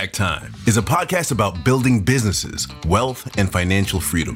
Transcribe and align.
Payback 0.00 0.12
Time 0.12 0.54
is 0.66 0.78
a 0.78 0.82
podcast 0.82 1.30
about 1.30 1.62
building 1.62 2.00
businesses, 2.00 2.66
wealth, 2.86 3.28
and 3.36 3.52
financial 3.52 4.00
freedom. 4.00 4.34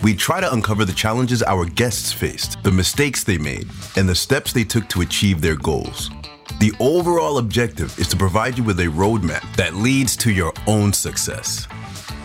We 0.00 0.14
try 0.14 0.40
to 0.40 0.52
uncover 0.52 0.84
the 0.84 0.92
challenges 0.92 1.42
our 1.42 1.64
guests 1.64 2.12
faced, 2.12 2.62
the 2.62 2.70
mistakes 2.70 3.24
they 3.24 3.36
made, 3.36 3.68
and 3.96 4.08
the 4.08 4.14
steps 4.14 4.52
they 4.52 4.62
took 4.62 4.88
to 4.90 5.00
achieve 5.00 5.40
their 5.40 5.56
goals. 5.56 6.08
The 6.60 6.72
overall 6.78 7.38
objective 7.38 7.98
is 7.98 8.06
to 8.08 8.16
provide 8.16 8.56
you 8.56 8.62
with 8.62 8.78
a 8.78 8.84
roadmap 8.84 9.42
that 9.56 9.74
leads 9.74 10.16
to 10.18 10.30
your 10.30 10.52
own 10.68 10.92
success. 10.92 11.66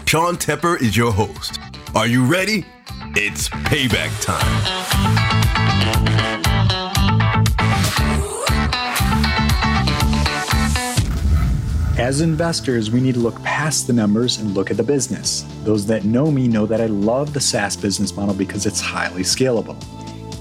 Sean 0.06 0.36
Tepper 0.36 0.80
is 0.80 0.96
your 0.96 1.12
host. 1.12 1.60
Are 1.96 2.08
you 2.08 2.26
ready? 2.26 2.64
It's 3.16 3.50
payback 3.50 4.12
time. 4.22 4.97
As 11.98 12.22
investors, 12.22 12.92
we 12.92 13.02
need 13.02 13.16
to 13.16 13.20
look 13.20 13.42
past 13.42 13.88
the 13.88 13.94
numbers 13.94 14.38
and 14.38 14.54
look 14.54 14.70
at 14.70 14.78
the 14.78 14.84
business. 14.84 15.44
Those 15.64 15.88
that 15.88 16.06
know 16.06 16.30
me 16.30 16.48
know 16.48 16.68
that 16.68 16.80
I 16.80 16.86
love 16.86 17.34
the 17.34 17.42
SaaS 17.42 17.76
business 17.76 18.16
model 18.16 18.36
because 18.36 18.68
it's 18.68 18.80
highly 18.80 19.24
scalable. 19.24 19.76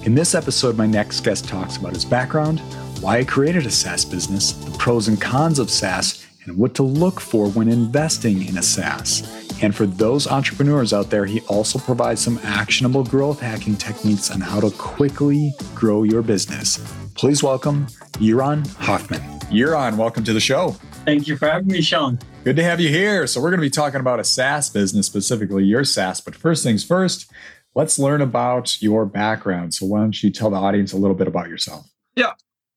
In 0.04 0.14
this 0.14 0.34
episode, 0.34 0.76
my 0.76 0.84
next 0.84 1.20
guest 1.20 1.48
talks 1.48 1.78
about 1.78 1.94
his 1.94 2.04
background, 2.04 2.60
why 3.00 3.20
he 3.20 3.24
created 3.24 3.64
a 3.64 3.70
SaaS 3.70 4.04
business, 4.04 4.52
the 4.52 4.76
pros 4.76 5.08
and 5.08 5.18
cons 5.18 5.58
of 5.58 5.70
SaaS, 5.70 6.26
and 6.44 6.58
what 6.58 6.74
to 6.74 6.82
look 6.82 7.20
for 7.20 7.48
when 7.48 7.68
investing 7.70 8.46
in 8.46 8.58
a 8.58 8.62
SaaS. 8.62 9.22
And 9.62 9.74
for 9.74 9.86
those 9.86 10.26
entrepreneurs 10.26 10.92
out 10.92 11.08
there, 11.08 11.24
he 11.24 11.40
also 11.48 11.78
provides 11.78 12.20
some 12.20 12.38
actionable 12.42 13.02
growth 13.02 13.40
hacking 13.40 13.76
techniques 13.76 14.30
on 14.30 14.42
how 14.42 14.60
to 14.60 14.70
quickly 14.72 15.54
grow 15.74 16.02
your 16.02 16.20
business. 16.20 16.76
Please 17.14 17.42
welcome 17.42 17.86
Jeroen 18.18 18.66
Hoffman. 18.74 19.22
Jeroen, 19.50 19.96
welcome 19.96 20.22
to 20.24 20.34
the 20.34 20.40
show. 20.40 20.76
Thank 21.06 21.28
you 21.28 21.36
for 21.36 21.46
having 21.46 21.68
me, 21.68 21.82
Sean. 21.82 22.18
Good 22.42 22.56
to 22.56 22.64
have 22.64 22.80
you 22.80 22.88
here. 22.88 23.28
So, 23.28 23.40
we're 23.40 23.50
going 23.50 23.60
to 23.60 23.66
be 23.66 23.70
talking 23.70 24.00
about 24.00 24.18
a 24.18 24.24
SaaS 24.24 24.68
business, 24.68 25.06
specifically 25.06 25.62
your 25.62 25.84
SaaS. 25.84 26.20
But 26.20 26.34
first 26.34 26.64
things 26.64 26.84
first, 26.84 27.30
let's 27.76 27.96
learn 27.96 28.20
about 28.20 28.82
your 28.82 29.06
background. 29.06 29.72
So, 29.72 29.86
why 29.86 30.00
don't 30.00 30.20
you 30.20 30.32
tell 30.32 30.50
the 30.50 30.56
audience 30.56 30.92
a 30.92 30.96
little 30.96 31.14
bit 31.14 31.28
about 31.28 31.48
yourself? 31.48 31.86
Yeah. 32.16 32.32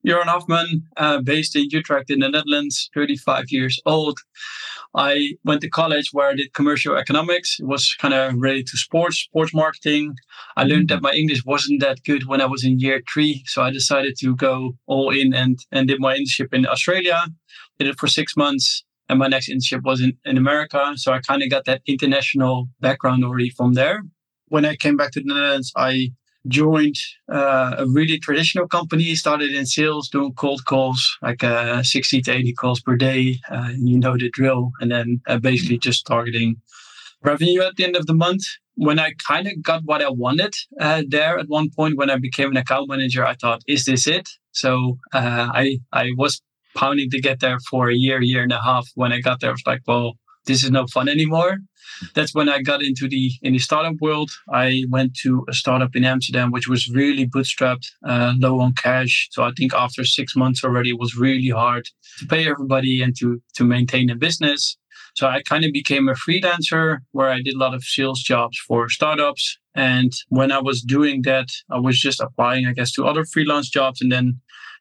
Jeroen 0.06 0.26
Hoffman, 0.26 0.84
uh, 0.96 1.22
based 1.22 1.56
in 1.56 1.70
Utrecht 1.72 2.12
in 2.12 2.20
the 2.20 2.30
Netherlands, 2.30 2.92
35 2.94 3.46
years 3.50 3.82
old. 3.88 4.20
I 4.96 5.34
went 5.44 5.62
to 5.62 5.70
college 5.70 6.10
where 6.14 6.30
I 6.30 6.36
did 6.36 6.54
commercial 6.54 6.96
economics. 6.96 7.60
It 7.60 7.66
was 7.66 7.96
kind 7.96 8.14
of 8.14 8.36
related 8.36 8.68
to 8.68 8.78
sports, 8.78 9.18
sports 9.18 9.54
marketing. 9.54 10.16
I 10.56 10.64
learned 10.64 10.90
that 10.90 11.02
my 11.02 11.12
English 11.12 11.46
wasn't 11.46 11.82
that 11.82 12.04
good 12.04 12.28
when 12.28 12.42
I 12.42 12.46
was 12.46 12.64
in 12.64 12.80
year 12.80 13.02
three. 13.12 13.44
So 13.48 13.62
I 13.62 13.72
decided 13.72 14.18
to 14.20 14.36
go 14.36 14.78
all 14.88 15.10
in 15.10 15.34
and, 15.34 15.60
and 15.72 15.88
did 15.88 16.00
my 16.00 16.16
internship 16.16 16.54
in 16.54 16.66
Australia 16.66 17.24
did 17.80 17.88
it 17.88 18.00
for 18.00 18.08
six 18.08 18.38
months. 18.38 18.84
And 19.08 19.18
my 19.18 19.28
next 19.28 19.50
internship 19.50 19.84
was 19.84 20.02
in, 20.02 20.16
in 20.26 20.38
America. 20.38 20.94
So 20.96 21.14
I 21.14 21.20
kind 21.20 21.42
of 21.42 21.50
got 21.50 21.66
that 21.66 21.82
international 21.88 22.70
background 22.80 23.24
already 23.24 23.50
from 23.50 23.74
there. 23.74 24.04
When 24.50 24.66
I 24.66 24.76
came 24.76 24.98
back 24.98 25.12
to 25.14 25.22
the 25.22 25.34
Netherlands, 25.34 25.72
I 25.76 26.12
joined 26.48 26.96
uh, 27.32 27.76
a 27.80 27.88
really 27.88 28.20
traditional 28.20 28.68
company, 28.68 29.16
started 29.16 29.52
in 29.52 29.66
sales, 29.66 30.10
doing 30.10 30.34
cold 30.34 30.66
calls, 30.66 31.18
like 31.22 31.44
uh, 31.44 31.82
60 31.82 32.22
to 32.22 32.32
80 32.32 32.54
calls 32.54 32.82
per 32.82 32.96
day. 32.96 33.40
Uh, 33.50 33.72
you 33.76 33.98
know 33.98 34.16
the 34.16 34.30
drill. 34.30 34.72
And 34.80 34.92
then 34.92 35.22
uh, 35.28 35.40
basically 35.40 35.80
just 35.80 36.06
targeting 36.06 36.58
revenue 37.24 37.62
at 37.62 37.76
the 37.78 37.86
end 37.86 37.96
of 37.96 38.06
the 38.06 38.14
month. 38.14 38.44
When 38.76 39.00
I 39.00 39.14
kind 39.28 39.48
of 39.48 39.62
got 39.62 39.84
what 39.84 40.02
I 40.02 40.10
wanted 40.10 40.54
uh, 40.80 41.04
there 41.08 41.38
at 41.38 41.50
one 41.50 41.70
point, 41.70 41.98
when 41.98 42.10
I 42.10 42.18
became 42.18 42.52
an 42.52 42.58
account 42.58 42.90
manager, 42.90 43.26
I 43.26 43.36
thought, 43.36 43.62
is 43.68 43.86
this 43.86 44.08
it? 44.08 44.30
So 44.52 45.00
uh, 45.14 45.50
I, 45.54 45.80
I 45.92 46.12
was 46.16 46.42
pounding 46.76 47.10
to 47.12 47.22
get 47.22 47.40
there 47.40 47.60
for 47.70 47.90
a 47.90 47.96
year, 47.96 48.22
year 48.22 48.44
and 48.44 48.52
a 48.52 48.62
half. 48.62 48.88
When 48.96 49.12
I 49.12 49.22
got 49.22 49.40
there, 49.40 49.50
I 49.50 49.54
was 49.54 49.64
like, 49.66 49.82
well, 49.88 50.14
this 50.46 50.64
is 50.64 50.72
no 50.72 50.88
fun 50.88 51.10
anymore. 51.10 51.58
That's 52.16 52.34
when 52.34 52.50
I 52.50 52.62
got 52.62 52.82
into 52.82 53.08
the 53.08 53.32
in 53.42 53.54
the 53.54 53.60
startup 53.60 53.96
world. 54.00 54.32
I 54.54 54.86
went 54.90 55.16
to 55.24 55.46
a 55.50 55.54
startup 55.54 55.96
in 55.96 56.06
Amsterdam, 56.06 56.52
which 56.52 56.68
was 56.68 56.90
really 56.90 57.28
bootstrapped, 57.28 57.88
uh, 58.08 58.34
low 58.38 58.60
on 58.60 58.74
cash. 58.74 59.28
So 59.32 59.44
I 59.44 59.52
think 59.58 59.74
after 59.74 60.04
six 60.04 60.36
months 60.36 60.64
already, 60.64 60.92
it 60.92 61.00
was 61.00 61.16
really 61.16 61.50
hard 61.50 61.86
to 62.20 62.26
pay 62.28 62.48
everybody 62.48 63.02
and 63.02 63.16
to 63.20 63.42
to 63.56 63.64
maintain 63.64 64.10
a 64.10 64.16
business. 64.16 64.78
So 65.16 65.28
I 65.28 65.42
kind 65.42 65.66
of 65.66 65.74
became 65.74 66.08
a 66.08 66.14
freelancer 66.14 67.00
where 67.12 67.30
I 67.30 67.42
did 67.42 67.56
a 67.56 67.58
lot 67.58 67.74
of 67.74 67.84
sales 67.84 68.22
jobs 68.22 68.58
for 68.68 68.90
startups. 68.90 69.58
And 69.76 70.14
when 70.30 70.52
I 70.52 70.60
was 70.60 70.82
doing 70.82 71.24
that, 71.24 71.48
I 71.70 71.80
was 71.80 72.00
just 72.00 72.22
applying, 72.22 72.66
I 72.68 72.74
guess, 72.74 72.92
to 72.94 73.06
other 73.06 73.26
freelance 73.26 73.70
jobs. 73.70 74.02
And 74.02 74.12
then 74.12 74.40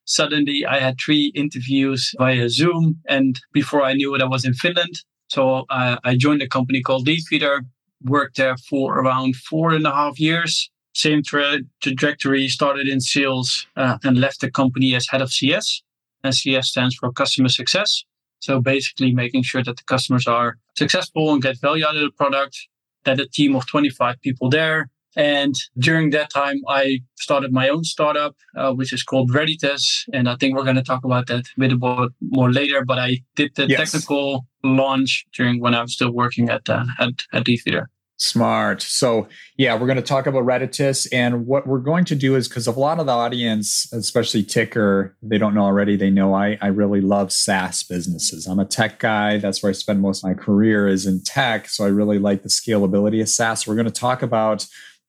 suddenly 0.08 0.64
I 0.66 0.80
had 0.80 0.96
three 0.98 1.30
interviews 1.34 2.14
via 2.18 2.48
Zoom. 2.48 3.00
And 3.08 3.40
before 3.52 3.82
I 3.82 3.92
knew 3.92 4.14
it, 4.14 4.22
I 4.22 4.24
was 4.26 4.44
in 4.44 4.54
Finland. 4.54 5.02
So 5.28 5.66
uh, 5.68 5.98
I 6.02 6.16
joined 6.16 6.42
a 6.42 6.48
company 6.48 6.80
called 6.80 7.06
Leadfeeder, 7.06 7.60
worked 8.04 8.38
there 8.38 8.56
for 8.56 8.98
around 8.98 9.36
four 9.36 9.74
and 9.74 9.86
a 9.86 9.92
half 9.92 10.18
years. 10.18 10.70
Same 10.94 11.22
tra- 11.22 11.60
trajectory, 11.80 12.48
started 12.48 12.88
in 12.88 13.00
sales 13.00 13.66
uh, 13.76 13.98
and 14.02 14.18
left 14.18 14.40
the 14.40 14.50
company 14.50 14.94
as 14.94 15.06
head 15.08 15.20
of 15.20 15.30
CS. 15.30 15.82
And 16.24 16.34
CS 16.34 16.68
stands 16.68 16.94
for 16.96 17.12
customer 17.12 17.50
success. 17.50 18.02
So 18.40 18.60
basically 18.60 19.12
making 19.12 19.42
sure 19.42 19.62
that 19.62 19.76
the 19.76 19.84
customers 19.84 20.26
are 20.26 20.56
successful 20.76 21.32
and 21.32 21.42
get 21.42 21.60
value 21.60 21.84
out 21.84 21.96
of 21.96 22.02
the 22.02 22.10
product. 22.10 22.56
That 23.04 23.20
a 23.20 23.28
team 23.28 23.54
of 23.54 23.66
25 23.66 24.20
people 24.22 24.50
there 24.50 24.90
and 25.18 25.56
during 25.76 26.10
that 26.10 26.30
time, 26.30 26.60
I 26.68 27.00
started 27.16 27.52
my 27.52 27.68
own 27.68 27.82
startup, 27.82 28.36
uh, 28.56 28.72
which 28.72 28.92
is 28.92 29.02
called 29.02 29.32
Reditus. 29.32 30.04
And 30.12 30.28
I 30.28 30.36
think 30.36 30.56
we're 30.56 30.62
going 30.62 30.76
to 30.76 30.82
talk 30.82 31.04
about 31.04 31.26
that 31.26 31.40
a 31.40 31.60
bit 31.60 31.76
more, 31.76 32.10
more 32.20 32.52
later. 32.52 32.84
But 32.84 33.00
I 33.00 33.18
did 33.34 33.50
the 33.56 33.66
yes. 33.66 33.90
technical 33.90 34.46
launch 34.62 35.26
during 35.34 35.60
when 35.60 35.74
I 35.74 35.82
was 35.82 35.92
still 35.92 36.12
working 36.12 36.48
at 36.50 36.70
uh, 36.70 36.84
at, 37.00 37.24
at 37.32 37.44
Leadfeeder. 37.44 37.86
Smart. 38.20 38.82
So, 38.82 39.28
yeah, 39.56 39.74
we're 39.74 39.86
going 39.86 39.96
to 39.96 40.02
talk 40.02 40.26
about 40.26 40.44
Reditus. 40.44 41.08
And 41.12 41.46
what 41.46 41.66
we're 41.66 41.78
going 41.78 42.04
to 42.06 42.16
do 42.16 42.34
is 42.34 42.48
because 42.48 42.66
a 42.66 42.72
lot 42.72 42.98
of 42.98 43.06
the 43.06 43.12
audience, 43.12 43.92
especially 43.92 44.42
Tykr, 44.42 45.14
they 45.22 45.38
don't 45.38 45.54
know 45.54 45.62
already, 45.62 45.96
they 45.96 46.10
know 46.10 46.34
I, 46.34 46.58
I 46.60 46.66
really 46.66 47.00
love 47.00 47.32
SaaS 47.32 47.84
businesses. 47.84 48.46
I'm 48.46 48.58
a 48.58 48.64
tech 48.64 48.98
guy. 48.98 49.38
That's 49.38 49.62
where 49.62 49.70
I 49.70 49.72
spend 49.72 50.00
most 50.00 50.24
of 50.24 50.30
my 50.30 50.34
career 50.34 50.88
is 50.88 51.06
in 51.06 51.22
tech. 51.22 51.68
So, 51.68 51.84
I 51.84 51.88
really 51.88 52.20
like 52.20 52.42
the 52.42 52.48
scalability 52.48 53.20
of 53.20 53.28
SaaS. 53.28 53.66
We're 53.66 53.76
going 53.76 53.86
to 53.86 53.92
talk 53.92 54.22
about 54.22 54.66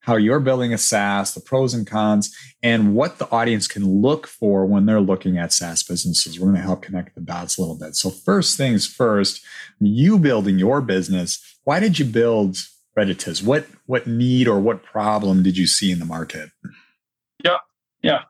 how 0.09 0.15
you're 0.15 0.39
building 0.39 0.73
a 0.73 0.77
SaaS, 0.77 1.33
the 1.33 1.39
pros 1.39 1.73
and 1.73 1.85
cons, 1.85 2.35
and 2.63 2.95
what 2.95 3.19
the 3.19 3.29
audience 3.31 3.67
can 3.67 4.01
look 4.01 4.25
for 4.25 4.65
when 4.65 4.85
they're 4.85 4.99
looking 4.99 5.37
at 5.37 5.53
SaaS 5.53 5.83
businesses. 5.83 6.39
We're 6.39 6.47
going 6.47 6.55
to 6.55 6.63
help 6.63 6.81
connect 6.81 7.13
the 7.13 7.21
dots 7.21 7.57
a 7.57 7.61
little 7.61 7.77
bit. 7.77 7.95
So, 7.95 8.09
first 8.09 8.57
things 8.57 8.87
first, 8.87 9.45
you 9.79 10.17
building 10.17 10.57
your 10.57 10.81
business, 10.81 11.59
why 11.63 11.79
did 11.79 11.99
you 11.99 12.05
build 12.05 12.57
Reditus? 12.97 13.43
What 13.43 13.67
what 13.85 14.07
need 14.07 14.47
or 14.47 14.59
what 14.59 14.83
problem 14.83 15.43
did 15.43 15.57
you 15.57 15.67
see 15.67 15.91
in 15.91 15.99
the 15.99 16.05
market? 16.05 16.49
Yeah, 17.45 17.57
yeah. 18.01 18.23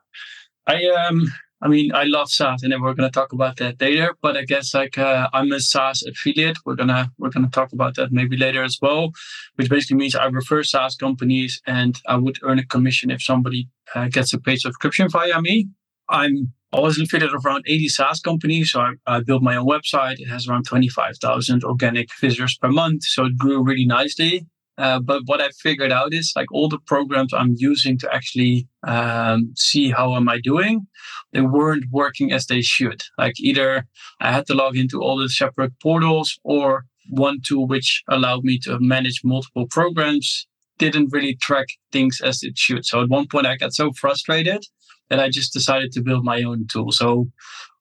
I 0.66 0.84
um 0.86 1.32
I 1.62 1.68
mean, 1.68 1.92
I 1.94 2.04
love 2.04 2.30
SaaS, 2.30 2.62
and 2.62 2.72
then 2.72 2.80
we're 2.80 2.94
going 2.94 3.10
to 3.10 3.12
talk 3.12 3.32
about 3.32 3.56
that 3.58 3.80
later. 3.80 4.14
But 4.22 4.36
I 4.36 4.44
guess 4.44 4.72
like 4.72 4.96
uh, 4.96 5.28
I'm 5.32 5.52
a 5.52 5.60
SaaS 5.60 6.02
affiliate. 6.02 6.56
We're 6.64 6.74
gonna 6.74 7.12
we're 7.18 7.30
gonna 7.30 7.50
talk 7.50 7.72
about 7.72 7.96
that 7.96 8.12
maybe 8.12 8.36
later 8.36 8.62
as 8.62 8.78
well, 8.80 9.12
which 9.56 9.68
basically 9.68 9.98
means 9.98 10.14
I 10.14 10.26
refer 10.26 10.62
SaaS 10.62 10.96
companies, 10.96 11.60
and 11.66 12.00
I 12.06 12.16
would 12.16 12.38
earn 12.42 12.58
a 12.58 12.66
commission 12.66 13.10
if 13.10 13.22
somebody 13.22 13.68
uh, 13.94 14.08
gets 14.08 14.32
a 14.32 14.38
paid 14.38 14.60
subscription 14.60 15.08
via 15.08 15.40
me. 15.40 15.68
I'm 16.08 16.52
always 16.72 16.98
affiliate 16.98 17.34
of 17.34 17.44
around 17.44 17.64
80 17.66 17.88
SaaS 17.88 18.20
companies, 18.20 18.72
so 18.72 18.80
I, 18.80 18.92
I 19.06 19.20
built 19.20 19.42
my 19.42 19.56
own 19.56 19.66
website. 19.66 20.18
It 20.18 20.28
has 20.28 20.48
around 20.48 20.64
25,000 20.64 21.64
organic 21.64 22.08
visitors 22.20 22.56
per 22.56 22.68
month, 22.68 23.04
so 23.04 23.26
it 23.26 23.36
grew 23.36 23.62
really 23.62 23.86
nicely. 23.86 24.46
Uh, 24.80 24.98
but 24.98 25.20
what 25.26 25.42
I 25.42 25.50
figured 25.50 25.92
out 25.92 26.14
is 26.14 26.32
like 26.34 26.50
all 26.50 26.68
the 26.70 26.78
programs 26.86 27.34
I'm 27.34 27.54
using 27.58 27.98
to 27.98 28.14
actually 28.14 28.66
um, 28.86 29.52
see 29.54 29.90
how 29.90 30.14
am 30.14 30.26
I 30.26 30.40
doing, 30.40 30.86
they 31.34 31.42
weren't 31.42 31.84
working 31.92 32.32
as 32.32 32.46
they 32.46 32.62
should. 32.62 33.02
Like 33.18 33.38
either 33.38 33.84
I 34.22 34.32
had 34.32 34.46
to 34.46 34.54
log 34.54 34.78
into 34.78 35.02
all 35.02 35.18
the 35.18 35.28
separate 35.28 35.78
portals 35.82 36.38
or 36.44 36.86
one 37.10 37.40
tool 37.46 37.66
which 37.66 38.02
allowed 38.08 38.42
me 38.42 38.58
to 38.60 38.80
manage 38.80 39.20
multiple 39.22 39.66
programs 39.68 40.46
didn't 40.78 41.12
really 41.12 41.34
track 41.34 41.66
things 41.92 42.22
as 42.22 42.42
it 42.42 42.56
should. 42.56 42.86
So 42.86 43.02
at 43.02 43.10
one 43.10 43.26
point 43.28 43.46
I 43.46 43.58
got 43.58 43.74
so 43.74 43.92
frustrated 43.92 44.64
that 45.10 45.20
I 45.20 45.28
just 45.28 45.52
decided 45.52 45.92
to 45.92 46.02
build 46.02 46.24
my 46.24 46.42
own 46.42 46.66
tool. 46.72 46.90
So 46.90 47.28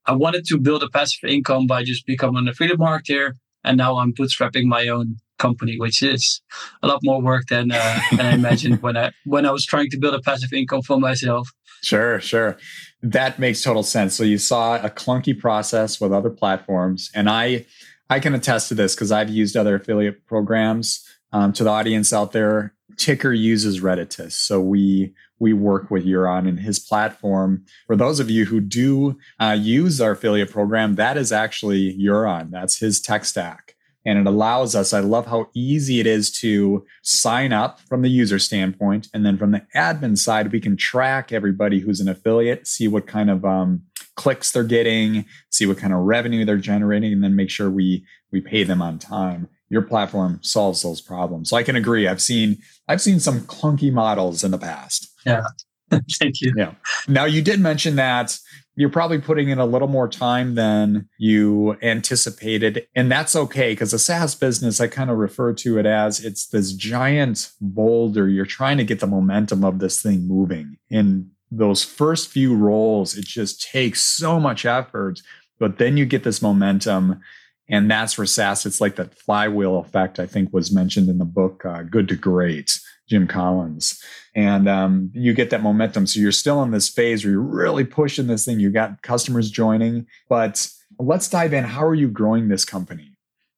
I 0.05 0.11
wanted 0.11 0.43
to 0.47 0.57
build 0.57 0.83
a 0.83 0.89
passive 0.89 1.29
income 1.29 1.65
by 1.65 1.83
just 1.83 2.05
becoming 2.05 2.39
an 2.39 2.49
affiliate 2.49 2.79
marketer. 2.79 3.35
And 3.63 3.77
now 3.77 3.99
I'm 3.99 4.13
bootstrapping 4.13 4.65
my 4.65 4.89
own 4.89 5.17
company, 5.39 5.77
which 5.79 6.03
is 6.03 6.41
a 6.83 6.87
lot 6.87 6.99
more 7.03 7.21
work 7.21 7.47
than, 7.47 7.71
uh, 7.71 7.99
than 8.11 8.25
I 8.25 8.33
imagined 8.33 8.81
when 8.83 8.95
I 8.95 9.11
when 9.25 9.45
I 9.45 9.51
was 9.51 9.65
trying 9.65 9.89
to 9.89 9.97
build 9.97 10.13
a 10.13 10.21
passive 10.21 10.53
income 10.53 10.83
for 10.83 10.99
myself. 10.99 11.51
Sure, 11.81 12.19
sure. 12.19 12.57
That 13.01 13.39
makes 13.39 13.63
total 13.63 13.83
sense. 13.83 14.15
So 14.15 14.23
you 14.23 14.37
saw 14.37 14.75
a 14.75 14.89
clunky 14.89 15.37
process 15.37 15.99
with 15.99 16.13
other 16.13 16.29
platforms, 16.29 17.09
and 17.15 17.29
I 17.29 17.65
I 18.09 18.19
can 18.19 18.35
attest 18.35 18.69
to 18.69 18.75
this 18.75 18.95
because 18.95 19.11
I've 19.11 19.29
used 19.29 19.55
other 19.55 19.75
affiliate 19.75 20.25
programs. 20.25 21.05
Um, 21.31 21.53
to 21.53 21.63
the 21.63 21.69
audience 21.69 22.11
out 22.11 22.31
there, 22.31 22.73
Tykr 22.95 23.37
uses 23.37 23.81
Reditus. 23.81 24.33
So 24.33 24.59
we 24.59 25.13
we 25.39 25.53
work 25.53 25.89
with 25.89 26.05
Jeroen 26.05 26.49
and 26.49 26.59
his 26.59 26.79
platform. 26.79 27.65
For 27.87 27.95
those 27.95 28.19
of 28.19 28.29
you 28.29 28.45
who 28.45 28.59
do 28.59 29.17
uh, 29.39 29.55
use 29.57 30.01
our 30.01 30.11
affiliate 30.11 30.51
program, 30.51 30.95
that 30.95 31.17
is 31.17 31.31
actually 31.31 31.97
Jeroen. 31.97 32.51
That's 32.51 32.79
his 32.79 32.99
tech 32.99 33.25
stack. 33.25 33.75
And 34.09 34.17
it 34.17 34.25
allows 34.25 34.73
us, 34.73 34.91
I 34.91 35.01
love 35.01 35.27
how 35.27 35.49
easy 35.53 35.99
it 35.99 36.07
is 36.07 36.31
to 36.39 36.83
sign 37.03 37.53
up 37.53 37.79
from 37.81 38.01
the 38.01 38.09
user 38.09 38.39
standpoint. 38.39 39.07
And 39.13 39.23
then 39.23 39.37
from 39.37 39.51
the 39.51 39.61
admin 39.75 40.17
side, 40.17 40.51
we 40.51 40.59
can 40.59 40.75
track 40.75 41.31
everybody 41.31 41.79
who's 41.79 41.99
an 41.99 42.09
affiliate, 42.09 42.65
see 42.65 42.87
what 42.87 43.05
kind 43.05 43.29
of 43.29 43.45
um, 43.45 43.83
clicks 44.15 44.51
they're 44.51 44.63
getting, 44.63 45.25
see 45.51 45.67
what 45.67 45.77
kind 45.77 45.93
of 45.93 45.99
revenue 45.99 46.43
they're 46.43 46.57
generating, 46.57 47.13
and 47.13 47.23
then 47.23 47.35
make 47.35 47.51
sure 47.51 47.69
we 47.69 48.03
we 48.31 48.41
pay 48.41 48.63
them 48.63 48.81
on 48.81 48.97
time. 48.97 49.47
Your 49.69 49.83
platform 49.83 50.39
solves 50.41 50.81
those 50.81 51.01
problems. 51.01 51.51
So 51.51 51.57
I 51.57 51.61
can 51.61 51.75
agree. 51.75 52.07
I've 52.07 52.21
seen 52.21 52.57
I've 52.87 53.01
seen 53.01 53.19
some 53.19 53.41
clunky 53.41 53.93
models 53.93 54.43
in 54.43 54.49
the 54.49 54.57
past. 54.57 55.07
Yeah. 55.23 55.43
Thank 56.19 56.41
you. 56.41 56.51
Yeah. 56.57 56.73
Now 57.07 57.25
you 57.25 57.43
did 57.43 57.59
mention 57.59 57.95
that 57.97 58.39
you're 58.79 58.89
probably 58.89 59.19
putting 59.19 59.49
in 59.49 59.59
a 59.59 59.65
little 59.65 59.89
more 59.89 60.07
time 60.07 60.55
than 60.55 61.09
you 61.17 61.75
anticipated. 61.81 62.87
And 62.95 63.11
that's 63.11 63.35
okay 63.35 63.73
because 63.73 63.91
a 63.91 63.99
SaaS 63.99 64.35
business, 64.35 64.79
I 64.79 64.87
kind 64.87 65.09
of 65.09 65.17
refer 65.17 65.51
to 65.55 65.77
it 65.79 65.85
as 65.85 66.23
it's 66.23 66.47
this 66.47 66.71
giant 66.71 67.51
boulder. 67.59 68.29
You're 68.29 68.45
trying 68.45 68.77
to 68.77 68.85
get 68.85 69.01
the 69.01 69.05
momentum 69.05 69.65
of 69.65 69.79
this 69.79 70.01
thing 70.01 70.25
moving. 70.29 70.77
In 70.89 71.29
those 71.51 71.83
first 71.83 72.29
few 72.29 72.55
rolls, 72.55 73.17
it 73.17 73.25
just 73.25 73.61
takes 73.69 73.99
so 73.99 74.39
much 74.39 74.65
effort. 74.65 75.21
But 75.59 75.77
then 75.77 75.97
you 75.97 76.05
get 76.05 76.23
this 76.23 76.41
momentum. 76.41 77.19
And 77.67 77.91
that's 77.91 78.13
for 78.13 78.25
SaaS. 78.25 78.65
It's 78.65 78.79
like 78.79 78.95
that 78.95 79.13
flywheel 79.13 79.79
effect, 79.79 80.21
I 80.21 80.25
think 80.25 80.53
was 80.53 80.71
mentioned 80.71 81.09
in 81.09 81.17
the 81.17 81.25
book, 81.25 81.65
uh, 81.65 81.81
Good 81.81 82.07
to 82.07 82.15
Great. 82.15 82.79
Jim 83.09 83.27
Collins. 83.27 84.01
And 84.35 84.69
um, 84.69 85.11
you 85.13 85.33
get 85.33 85.49
that 85.49 85.63
momentum. 85.63 86.07
So 86.07 86.19
you're 86.19 86.31
still 86.31 86.61
in 86.63 86.71
this 86.71 86.87
phase 86.87 87.23
where 87.23 87.33
you're 87.33 87.41
really 87.41 87.83
pushing 87.83 88.27
this 88.27 88.45
thing. 88.45 88.59
You 88.59 88.69
got 88.69 89.01
customers 89.01 89.49
joining. 89.49 90.05
But 90.29 90.69
let's 90.99 91.29
dive 91.29 91.53
in. 91.53 91.63
How 91.63 91.85
are 91.85 91.95
you 91.95 92.07
growing 92.07 92.47
this 92.47 92.65
company? 92.65 93.15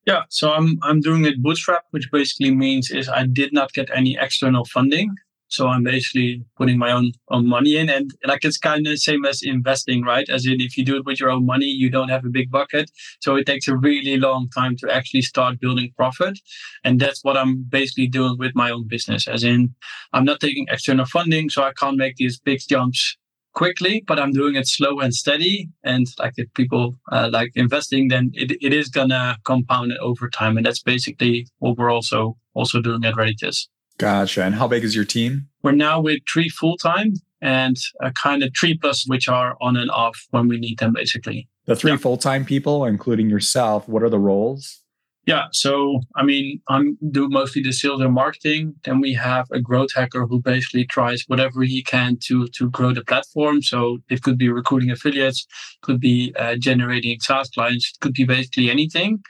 Yeah, 0.08 0.24
so 0.30 0.52
I'm 0.52 0.80
I'm 0.82 1.00
doing 1.00 1.26
it 1.26 1.44
bootstrap, 1.44 1.86
which 1.92 2.10
basically 2.12 2.56
means 2.56 2.90
is 2.90 3.08
I 3.08 3.28
did 3.28 3.54
not 3.54 3.72
get 3.74 3.90
any 3.94 4.18
external 4.20 4.66
funding. 4.66 5.16
So 5.52 5.68
I'm 5.68 5.84
basically 5.84 6.44
putting 6.58 6.78
my 6.78 6.92
own 6.92 7.12
own 7.30 7.48
money 7.48 7.76
in, 7.78 7.90
and 7.90 8.12
like 8.26 8.46
it's 8.46 8.58
kind 8.58 8.88
of 8.88 8.92
the 8.92 8.98
same 8.98 9.26
as 9.26 9.42
investing, 9.44 10.04
right? 10.04 10.28
As 10.30 10.46
in, 10.46 10.62
if 10.62 10.78
you 10.78 10.86
do 10.86 10.96
it 10.96 11.06
with 11.06 11.20
your 11.20 11.30
own 11.30 11.46
money, 11.46 11.66
you 11.66 11.90
don't 11.90 12.10
have 12.10 12.26
a 12.26 12.30
big 12.30 12.50
bucket, 12.50 12.90
so 13.20 13.36
it 13.36 13.46
takes 13.46 13.68
a 13.68 13.76
really 13.78 14.18
long 14.18 14.50
time 14.50 14.78
to 14.78 14.94
actually 14.94 15.24
start 15.24 15.60
building 15.60 15.92
profit, 15.98 16.40
and 16.84 17.00
that's 17.00 17.24
what 17.24 17.38
I'm 17.38 17.64
basically 17.64 18.08
doing 18.08 18.38
with 18.38 18.56
my 18.56 18.72
own 18.72 18.88
business. 18.88 19.28
As 19.28 19.44
in, 19.44 19.76
I'm 20.14 20.26
not 20.26 20.40
taking 20.40 20.68
external 20.70 21.06
funding, 21.06 21.50
so 21.50 21.64
I 21.64 21.74
can't 21.74 21.98
make 21.98 22.16
these 22.16 22.40
big 22.40 22.60
jumps 22.70 23.18
quickly, 23.54 24.04
but 24.08 24.20
I'm 24.20 24.32
doing 24.32 24.56
it 24.56 24.68
slow 24.68 25.00
and 25.00 25.14
steady. 25.14 25.70
And 25.84 26.08
like 26.18 26.34
if 26.38 26.48
people 26.54 26.96
uh, 27.12 27.30
like 27.32 27.52
investing, 27.56 28.08
then 28.08 28.32
it, 28.34 28.52
it 28.62 28.74
is 28.74 28.88
gonna 28.90 29.38
compound 29.44 29.92
it 29.92 29.98
over 30.00 30.30
time, 30.30 30.58
and 30.58 30.66
that's 30.66 30.82
basically 30.82 31.48
what 31.60 31.78
we're 31.78 31.92
also 31.92 32.38
also 32.54 32.82
doing 32.82 33.04
at 33.06 33.16
Reditus. 33.16 33.68
Gotcha. 34.02 34.44
And 34.44 34.56
how 34.56 34.68
big 34.68 34.84
is 34.84 34.96
your 34.96 35.06
team? 35.06 35.48
We're 35.62 35.74
now 35.74 36.02
with 36.02 36.22
three 36.28 36.50
full 36.50 36.76
time 36.76 37.14
and 37.40 37.78
a 38.02 38.12
kind 38.12 38.42
of 38.42 38.52
three 38.60 38.76
plus, 38.76 39.08
which 39.08 39.30
are 39.30 39.56
on 39.62 39.78
and 39.78 39.92
off 39.92 40.28
when 40.32 40.48
we 40.48 40.58
need 40.58 40.80
them, 40.80 40.94
basically. 40.94 41.48
The 41.66 41.76
three 41.76 41.92
yeah. 41.92 41.98
full 41.98 42.18
time 42.18 42.44
people, 42.44 42.84
including 42.86 43.30
yourself, 43.30 43.88
what 43.88 44.02
are 44.02 44.10
the 44.10 44.18
roles? 44.18 44.80
Yeah, 45.28 45.46
so 45.52 46.02
I 46.16 46.24
mean, 46.24 46.62
I'm 46.68 46.98
do 47.12 47.30
mostly 47.30 47.62
the 47.62 47.72
sales 47.72 48.02
and 48.02 48.12
marketing. 48.12 48.74
Then 48.86 49.02
we 49.02 49.14
have 49.14 49.46
a 49.52 49.62
growth 49.62 49.94
hacker 49.96 50.26
who 50.26 50.42
basically 50.42 50.86
tries 50.86 51.24
whatever 51.28 51.62
he 51.62 51.84
can 51.84 52.18
to 52.24 52.48
to 52.48 52.72
grow 52.72 52.92
the 52.92 53.04
platform. 53.04 53.62
So 53.62 54.00
it 54.10 54.24
could 54.24 54.40
be 54.40 54.50
recruiting 54.50 54.90
affiliates, 54.90 55.46
could 55.84 56.00
be 56.00 56.34
uh, 56.40 56.56
generating 56.56 57.20
SaaS 57.20 57.50
clients, 57.52 57.92
it 57.94 58.00
could 58.00 58.14
be 58.14 58.24
basically 58.24 58.72
anything 58.72 59.22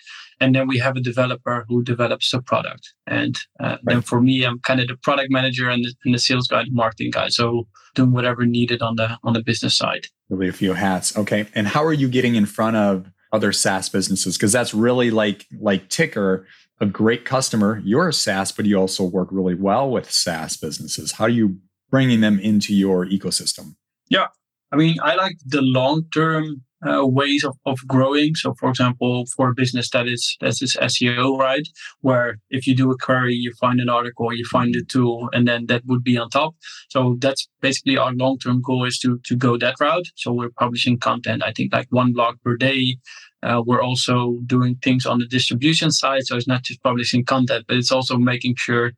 and 0.41 0.55
then 0.55 0.67
we 0.67 0.79
have 0.79 0.97
a 0.97 0.99
developer 0.99 1.65
who 1.69 1.83
develops 1.83 2.33
a 2.33 2.41
product. 2.41 2.93
And 3.07 3.37
uh, 3.59 3.67
right. 3.67 3.79
then 3.83 4.01
for 4.01 4.19
me 4.19 4.43
i'm 4.43 4.59
kind 4.59 4.81
of 4.81 4.87
the 4.87 4.97
product 4.97 5.31
manager 5.31 5.69
and 5.69 5.85
the, 5.85 5.93
and 6.03 6.13
the, 6.13 6.19
sales 6.19 6.47
guy 6.47 6.63
the 6.63 6.71
marketing 6.71 7.11
guy. 7.11 7.29
So 7.29 7.67
doing 7.95 8.11
whatever 8.11 8.45
needed 8.45 8.81
on 8.81 8.95
the 8.95 9.17
on 9.23 9.33
the 9.33 9.43
business 9.43 9.77
side. 9.77 10.07
Really 10.29 10.49
a 10.49 10.53
few 10.53 10.73
hats. 10.73 11.15
Okay. 11.17 11.45
And 11.53 11.67
how 11.67 11.83
are 11.83 11.93
you 11.93 12.09
getting 12.09 12.35
in 12.35 12.45
front 12.45 12.75
of 12.75 13.11
other 13.31 13.53
saas 13.53 13.87
businesses? 13.87 14.37
Because 14.37 14.51
that's 14.51 14.73
really 14.73 15.11
like 15.11 15.45
like 15.59 15.89
Tykr 15.89 16.45
a 16.79 16.85
great 16.87 17.25
customer. 17.25 17.81
You're 17.85 18.09
a 18.09 18.13
saas 18.13 18.51
but 18.51 18.65
you 18.65 18.77
also 18.77 19.03
work 19.03 19.29
really 19.31 19.55
well 19.55 19.89
with 19.91 20.11
saas 20.11 20.57
businesses. 20.57 21.13
How 21.13 21.25
are 21.25 21.29
you 21.29 21.59
bringing 21.91 22.21
them 22.21 22.39
into 22.39 22.73
your 22.73 23.05
ecosystem? 23.05 23.75
Yeah. 24.09 24.27
I 24.71 24.77
mean 24.77 24.95
i 25.03 25.15
like 25.15 25.37
the 25.45 25.61
long 25.61 26.05
term 26.13 26.63
uh, 26.87 27.05
ways 27.05 27.43
of, 27.43 27.57
of 27.65 27.79
growing. 27.87 28.35
So, 28.35 28.53
for 28.59 28.69
example, 28.69 29.25
for 29.35 29.49
a 29.49 29.53
business 29.53 29.89
that 29.91 30.07
is 30.07 30.37
that 30.41 30.49
is 30.49 30.59
this 30.59 30.75
SEO, 30.77 31.37
right, 31.37 31.67
where 32.01 32.37
if 32.49 32.67
you 32.67 32.75
do 32.75 32.91
a 32.91 32.97
query, 32.97 33.35
you 33.35 33.53
find 33.59 33.79
an 33.79 33.89
article, 33.89 34.33
you 34.33 34.45
find 34.45 34.75
a 34.75 34.83
tool, 34.83 35.29
and 35.33 35.47
then 35.47 35.67
that 35.67 35.85
would 35.85 36.03
be 36.03 36.17
on 36.17 36.29
top. 36.29 36.55
So 36.89 37.17
that's 37.19 37.47
basically 37.61 37.97
our 37.97 38.13
long 38.13 38.37
term 38.39 38.61
goal 38.61 38.85
is 38.85 38.97
to 38.99 39.19
to 39.25 39.35
go 39.35 39.57
that 39.57 39.75
route. 39.79 40.07
So 40.15 40.31
we're 40.31 40.49
publishing 40.59 40.97
content. 40.99 41.43
I 41.45 41.51
think 41.51 41.73
like 41.73 41.87
one 41.89 42.13
blog 42.13 42.35
per 42.43 42.57
day. 42.57 42.97
Uh, 43.43 43.61
we're 43.65 43.81
also 43.81 44.37
doing 44.45 44.75
things 44.83 45.05
on 45.05 45.19
the 45.19 45.25
distribution 45.25 45.91
side. 45.91 46.25
So 46.25 46.35
it's 46.35 46.47
not 46.47 46.63
just 46.63 46.83
publishing 46.83 47.25
content, 47.25 47.65
but 47.67 47.77
it's 47.77 47.91
also 47.91 48.17
making 48.17 48.55
sure 48.55 48.91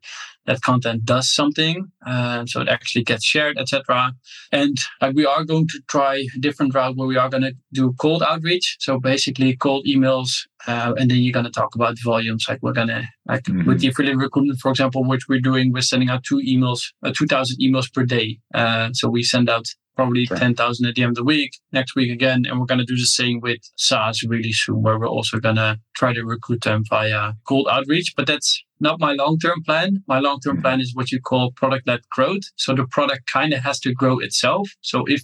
that 0.46 0.60
content 0.60 1.04
does 1.04 1.28
something. 1.28 1.90
Uh, 2.06 2.44
so 2.46 2.60
it 2.60 2.68
actually 2.68 3.04
gets 3.04 3.24
shared, 3.24 3.58
etc. 3.58 4.12
And 4.52 4.76
like 5.00 5.14
we 5.14 5.24
are 5.24 5.44
going 5.44 5.68
to 5.68 5.80
try 5.88 6.16
a 6.16 6.38
different 6.40 6.74
route 6.74 6.96
where 6.96 7.08
we 7.08 7.16
are 7.16 7.30
going 7.30 7.44
to 7.44 7.54
do 7.72 7.94
cold 7.98 8.22
outreach. 8.22 8.76
So 8.80 9.00
basically 9.00 9.56
cold 9.56 9.86
emails, 9.86 10.46
uh, 10.66 10.94
and 10.98 11.10
then 11.10 11.18
you're 11.18 11.32
going 11.32 11.44
to 11.44 11.50
talk 11.50 11.74
about 11.74 11.96
volumes. 12.02 12.46
Like 12.48 12.62
we're 12.62 12.72
going 12.72 12.88
to, 12.88 13.06
like 13.26 13.44
mm-hmm. 13.44 13.68
with 13.68 13.80
the 13.80 13.88
affiliate 13.88 14.16
recruitment, 14.16 14.60
for 14.60 14.70
example, 14.70 15.04
which 15.04 15.28
we're 15.28 15.40
doing, 15.40 15.72
we're 15.72 15.82
sending 15.82 16.08
out 16.08 16.24
two 16.24 16.40
emails, 16.46 16.92
uh, 17.02 17.12
2000 17.16 17.58
emails 17.58 17.92
per 17.92 18.04
day. 18.04 18.38
Uh, 18.54 18.90
so 18.92 19.08
we 19.08 19.22
send 19.22 19.48
out 19.48 19.66
probably 19.96 20.24
sure. 20.26 20.36
10,000 20.36 20.86
at 20.86 20.94
the 20.94 21.02
end 21.02 21.10
of 21.10 21.16
the 21.16 21.24
week, 21.24 21.58
next 21.72 21.94
week 21.94 22.10
again. 22.10 22.44
And 22.46 22.58
we're 22.58 22.66
going 22.66 22.80
to 22.80 22.84
do 22.84 22.96
the 22.96 23.06
same 23.06 23.40
with 23.40 23.60
SaaS 23.76 24.22
really 24.24 24.52
soon, 24.52 24.82
where 24.82 24.98
we're 24.98 25.06
also 25.06 25.38
going 25.38 25.56
to 25.56 25.78
try 25.94 26.12
to 26.12 26.24
recruit 26.24 26.62
them 26.62 26.84
via 26.88 27.32
cold 27.46 27.68
outreach. 27.70 28.14
But 28.16 28.26
that's 28.26 28.62
not 28.80 29.00
my 29.00 29.12
long 29.12 29.38
term 29.38 29.62
plan. 29.62 30.02
My 30.06 30.18
long 30.18 30.40
term 30.40 30.56
mm-hmm. 30.56 30.62
plan 30.62 30.80
is 30.80 30.94
what 30.94 31.12
you 31.12 31.20
call 31.20 31.52
product 31.52 31.86
led 31.86 32.00
growth. 32.10 32.42
So 32.56 32.74
the 32.74 32.86
product 32.86 33.26
kind 33.26 33.52
of 33.52 33.60
has 33.60 33.78
to 33.80 33.92
grow 33.92 34.18
itself. 34.18 34.68
So 34.80 35.04
if, 35.06 35.22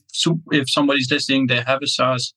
if 0.50 0.70
somebody's 0.70 1.10
listening, 1.10 1.46
they 1.46 1.60
have 1.60 1.82
a 1.82 1.86
SaaS 1.86 2.32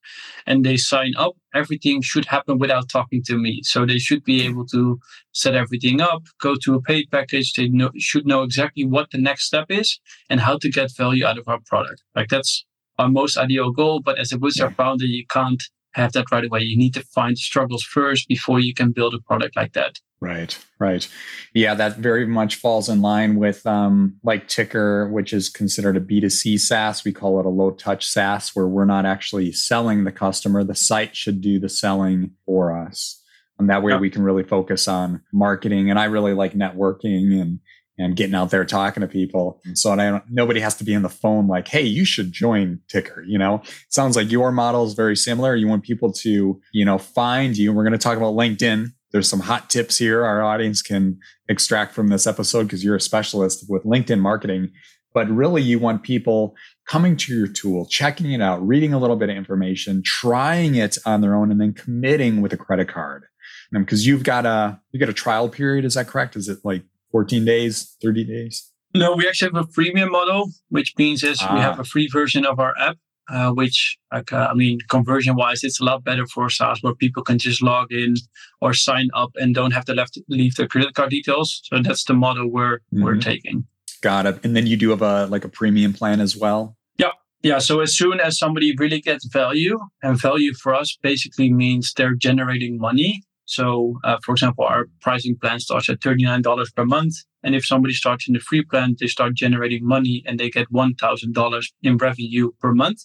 and 0.46 0.66
they 0.66 0.78
sign 0.78 1.14
up, 1.18 1.34
everything 1.54 2.02
should 2.02 2.26
happen 2.26 2.58
without 2.58 2.90
talking 2.90 3.22
to 3.28 3.38
me. 3.38 3.62
So 3.64 3.86
they 3.86 4.00
should 4.00 4.24
be 4.24 4.44
able 4.44 4.66
to 4.68 5.00
set 5.34 5.56
everything 5.56 6.02
up, 6.02 6.24
go 6.42 6.56
to 6.64 6.76
a 6.76 6.82
paid 6.82 7.10
package. 7.12 7.54
They 7.54 7.70
know, 7.70 7.92
should 7.98 8.26
know 8.26 8.44
exactly 8.44 8.86
what 8.86 9.12
the 9.12 9.20
next 9.20 9.46
step 9.46 9.68
is 9.70 10.00
and 10.30 10.40
how 10.40 10.58
to 10.58 10.70
get 10.70 10.96
value 10.96 11.26
out 11.26 11.38
of 11.38 11.48
our 11.48 11.60
product. 11.66 12.02
Like 12.16 12.30
that's 12.30 12.66
our 12.98 13.10
most 13.10 13.38
ideal 13.38 13.72
goal. 13.72 14.02
But 14.02 14.20
as 14.20 14.32
a 14.32 14.38
bootstrap 14.38 14.72
yeah. 14.72 14.76
founder, 14.76 15.06
you 15.06 15.26
can't 15.28 15.64
have 15.94 16.12
that 16.14 16.32
right 16.32 16.46
away. 16.46 16.62
You 16.62 16.78
need 16.78 16.94
to 16.96 17.04
find 17.04 17.38
struggles 17.38 17.84
first 17.84 18.28
before 18.28 18.60
you 18.60 18.74
can 18.74 18.92
build 18.92 19.14
a 19.14 19.20
product 19.20 19.56
like 19.56 19.74
that. 19.74 20.00
Right, 20.24 20.58
right. 20.80 21.06
Yeah, 21.54 21.74
that 21.76 21.98
very 21.98 22.26
much 22.26 22.56
falls 22.56 22.88
in 22.88 23.02
line 23.02 23.36
with 23.36 23.68
um, 23.68 24.16
like 24.24 24.48
Tykr, 24.48 25.12
which 25.12 25.34
is 25.34 25.50
considered 25.50 25.98
a 25.98 26.00
B2C 26.00 26.62
SaaS. 26.62 27.04
We 27.04 27.12
call 27.12 27.42
it 27.42 27.46
a 27.46 27.50
low 27.50 27.72
touch 27.72 28.08
SaaS, 28.08 28.56
where 28.56 28.68
we're 28.68 28.86
not 28.86 29.06
actually 29.06 29.52
selling 29.52 30.06
the 30.06 30.14
customer. 30.14 30.64
The 30.64 30.76
site 30.76 31.14
should 31.14 31.42
do 31.42 31.60
the 31.60 31.68
selling 31.68 32.32
for 32.46 32.72
us. 32.72 33.22
And 33.60 33.70
that 33.70 33.84
way 33.84 33.92
yep. 33.92 34.00
we 34.00 34.10
can 34.10 34.24
really 34.24 34.44
focus 34.44 34.88
on 34.88 35.22
marketing. 35.34 35.90
And 35.90 36.00
I 36.00 36.06
really 36.06 36.34
like 36.34 36.54
networking 36.54 37.42
and 37.42 37.60
and 38.00 38.16
getting 38.16 38.34
out 38.34 38.50
there 38.50 38.66
talking 38.66 39.02
to 39.02 39.08
people. 39.08 39.62
So 39.76 39.92
I 39.92 39.96
don't, 39.98 40.24
nobody 40.28 40.62
has 40.62 40.76
to 40.78 40.84
be 40.84 40.96
on 40.96 41.04
the 41.04 41.10
phone 41.10 41.48
like, 41.48 41.68
hey, 41.68 41.84
you 41.84 42.06
should 42.06 42.32
join 42.32 42.80
Tykr. 42.92 43.24
You 43.28 43.38
know, 43.38 43.56
it 43.56 43.70
sounds 43.90 44.16
like 44.16 44.32
your 44.32 44.52
model 44.52 44.86
is 44.86 44.94
very 44.94 45.16
similar. 45.16 45.56
You 45.56 45.68
want 45.68 45.84
people 45.84 46.12
to, 46.14 46.60
you 46.72 46.86
know, 46.86 46.98
find 46.98 47.56
you. 47.56 47.72
We're 47.72 47.84
going 47.84 47.92
to 47.92 48.00
talk 48.00 48.18
about 48.18 48.34
LinkedIn 48.34 48.94
there's 49.14 49.30
some 49.30 49.40
hot 49.40 49.70
tips 49.70 49.98
here 49.98 50.26
our 50.26 50.44
audience 50.44 50.82
can 50.82 51.20
extract 51.48 51.94
from 51.94 52.08
this 52.08 52.28
episode 52.28 52.64
because 52.64 52.84
you're 52.84 52.96
a 52.96 53.02
specialist 53.02 53.66
with 53.70 53.84
LinkedIn 53.84 54.20
marketing. 54.20 54.72
But 55.14 55.30
really, 55.30 55.62
you 55.62 55.78
want 55.78 56.02
people 56.02 56.56
coming 56.88 57.16
to 57.18 57.38
your 57.38 57.48
tool, 57.48 57.86
checking 57.86 58.32
it 58.32 58.42
out, 58.42 58.66
reading 58.68 58.94
a 58.94 58.98
little 59.00 59.16
bit 59.16 59.30
of 59.30 59.38
information, 59.38 60.02
trying 60.04 60.74
it 60.74 60.98
on 61.06 61.22
their 61.22 61.36
own, 61.36 61.52
and 61.52 61.62
then 61.62 61.74
committing 61.74 62.42
with 62.42 62.52
a 62.52 62.58
credit 62.58 62.88
card. 62.88 63.26
Because 63.72 64.08
you've 64.08 64.24
got 64.24 64.48
a 64.48 64.80
you 64.92 65.00
got 65.00 65.10
a 65.10 65.14
trial 65.14 65.50
period. 65.50 65.86
Is 65.86 65.94
that 65.94 66.08
correct? 66.08 66.36
Is 66.36 66.50
it 66.50 66.60
like 66.64 66.84
14 67.12 67.46
days, 67.46 67.96
30 68.02 68.24
days? 68.24 68.72
No, 68.96 69.16
we 69.16 69.28
actually 69.28 69.52
have 69.54 69.66
a 69.66 69.68
freemium 69.68 70.12
model, 70.12 70.50
which 70.70 70.96
means 70.98 71.24
is 71.24 71.38
ah. 71.42 71.54
we 71.54 71.60
have 71.60 71.80
a 71.80 71.84
free 71.84 72.08
version 72.08 72.46
of 72.46 72.60
our 72.60 72.74
app 72.80 72.98
uh, 73.34 73.52
which, 73.52 73.98
like, 74.14 74.32
uh, 74.32 74.48
I 74.52 74.54
mean, 74.54 74.78
conversion 74.90 75.36
wise, 75.36 75.64
it's 75.64 75.80
a 75.80 75.84
lot 75.84 76.04
better 76.04 76.28
for 76.28 76.50
SaaS 76.50 76.84
where 76.84 76.94
people 76.94 77.24
can 77.24 77.40
just 77.40 77.64
log 77.64 77.92
in 77.92 78.14
or 78.62 78.74
sign 78.76 79.10
up 79.16 79.32
and 79.36 79.56
don't 79.56 79.72
have 79.72 79.86
to 79.86 79.94
left, 79.94 80.20
leave 80.30 80.56
their 80.56 80.68
credit 80.68 80.94
card 80.94 81.10
details. 81.10 81.62
So 81.64 81.82
that's 81.82 82.04
the 82.04 82.14
model 82.14 82.48
we're 82.48 82.78
mm-hmm. 82.78 83.04
we're 83.04 83.18
taking. 83.18 83.66
Got 84.02 84.28
it. 84.28 84.40
And 84.44 84.56
then 84.56 84.68
you 84.68 84.78
do 84.78 84.92
have 84.92 85.02
a 85.02 85.26
like 85.28 85.46
a 85.46 85.50
premium 85.50 85.94
plan 85.94 86.22
as 86.22 86.38
well. 86.38 86.78
Yeah, 86.98 87.12
yeah. 87.42 87.58
So 87.58 87.80
as 87.80 87.96
soon 87.96 88.20
as 88.20 88.38
somebody 88.38 88.76
really 88.78 89.02
gets 89.02 89.26
value, 89.26 89.80
and 90.04 90.22
value 90.22 90.54
for 90.54 90.76
us 90.76 90.98
basically 91.02 91.52
means 91.52 91.94
they're 91.94 92.14
generating 92.14 92.78
money. 92.78 93.24
So, 93.46 94.00
uh, 94.04 94.18
for 94.24 94.32
example, 94.32 94.66
our 94.66 94.86
pricing 95.02 95.36
plan 95.36 95.60
starts 95.60 95.90
at 95.90 96.00
$39 96.00 96.76
per 96.76 96.86
month. 96.86 97.16
And 97.44 97.56
if 97.56 97.66
somebody 97.66 97.94
starts 97.94 98.28
in 98.28 98.34
the 98.34 98.40
free 98.40 98.64
plan, 98.64 98.96
they 99.00 99.08
start 99.08 99.34
generating 99.36 99.86
money 99.86 100.24
and 100.26 100.40
they 100.40 100.50
get 100.50 100.72
$1,000 100.72 101.64
in 101.82 101.98
revenue 101.98 102.52
per 102.62 102.74
month. 102.74 103.00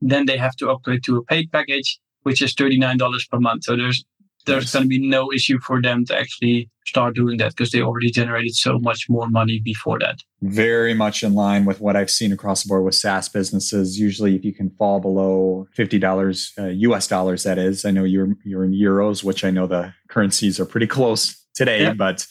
Then 0.00 0.26
they 0.26 0.36
have 0.36 0.56
to 0.56 0.70
upgrade 0.70 1.04
to 1.04 1.16
a 1.16 1.24
paid 1.24 1.52
package, 1.52 2.00
which 2.22 2.42
is 2.42 2.54
$39 2.54 3.30
per 3.30 3.38
month. 3.38 3.64
So 3.64 3.76
there's 3.76 4.04
there's 4.46 4.72
going 4.72 4.84
to 4.84 4.88
be 4.88 5.06
no 5.06 5.32
issue 5.32 5.58
for 5.60 5.80
them 5.80 6.04
to 6.06 6.18
actually 6.18 6.70
start 6.86 7.14
doing 7.14 7.38
that 7.38 7.50
because 7.50 7.70
they 7.70 7.80
already 7.80 8.10
generated 8.10 8.54
so 8.54 8.78
much 8.78 9.08
more 9.08 9.28
money 9.28 9.60
before 9.60 9.98
that. 9.98 10.18
Very 10.42 10.94
much 10.94 11.22
in 11.22 11.34
line 11.34 11.64
with 11.64 11.80
what 11.80 11.96
I've 11.96 12.10
seen 12.10 12.32
across 12.32 12.62
the 12.62 12.68
board 12.68 12.84
with 12.84 12.94
SaaS 12.94 13.28
businesses. 13.28 13.98
Usually, 13.98 14.36
if 14.36 14.44
you 14.44 14.52
can 14.52 14.70
fall 14.70 15.00
below 15.00 15.66
fifty 15.74 15.98
dollars 15.98 16.52
uh, 16.58 16.66
US 16.66 17.06
dollars, 17.06 17.42
that 17.44 17.58
is. 17.58 17.84
I 17.84 17.90
know 17.90 18.04
you're 18.04 18.34
you're 18.44 18.64
in 18.64 18.72
euros, 18.72 19.24
which 19.24 19.44
I 19.44 19.50
know 19.50 19.66
the 19.66 19.94
currencies 20.08 20.60
are 20.60 20.66
pretty 20.66 20.86
close 20.86 21.42
today, 21.54 21.82
yeah. 21.82 21.94
but 21.94 22.26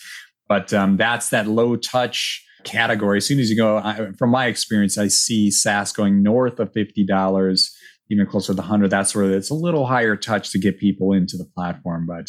but 0.48 0.74
um, 0.74 0.98
that's 0.98 1.30
that 1.30 1.48
low 1.48 1.76
touch 1.76 2.46
category. 2.64 3.18
As 3.18 3.26
soon 3.26 3.40
as 3.40 3.50
you 3.50 3.58
go, 3.58 3.78
I, 3.78 4.12
from 4.18 4.30
my 4.30 4.46
experience, 4.46 4.98
I 4.98 5.08
see 5.08 5.52
SaaS 5.52 5.92
going 5.92 6.22
north 6.22 6.60
of 6.60 6.72
fifty 6.74 7.04
dollars 7.04 7.76
even 8.14 8.26
closer 8.26 8.48
to 8.48 8.56
the 8.56 8.62
100 8.62 8.90
that's 8.90 9.16
where 9.16 9.32
it's 9.32 9.50
a 9.50 9.56
little 9.56 9.86
higher 9.86 10.16
touch 10.16 10.52
to 10.52 10.60
get 10.60 10.80
people 10.80 11.14
into 11.14 11.38
the 11.38 11.46
platform 11.56 12.06
but 12.08 12.28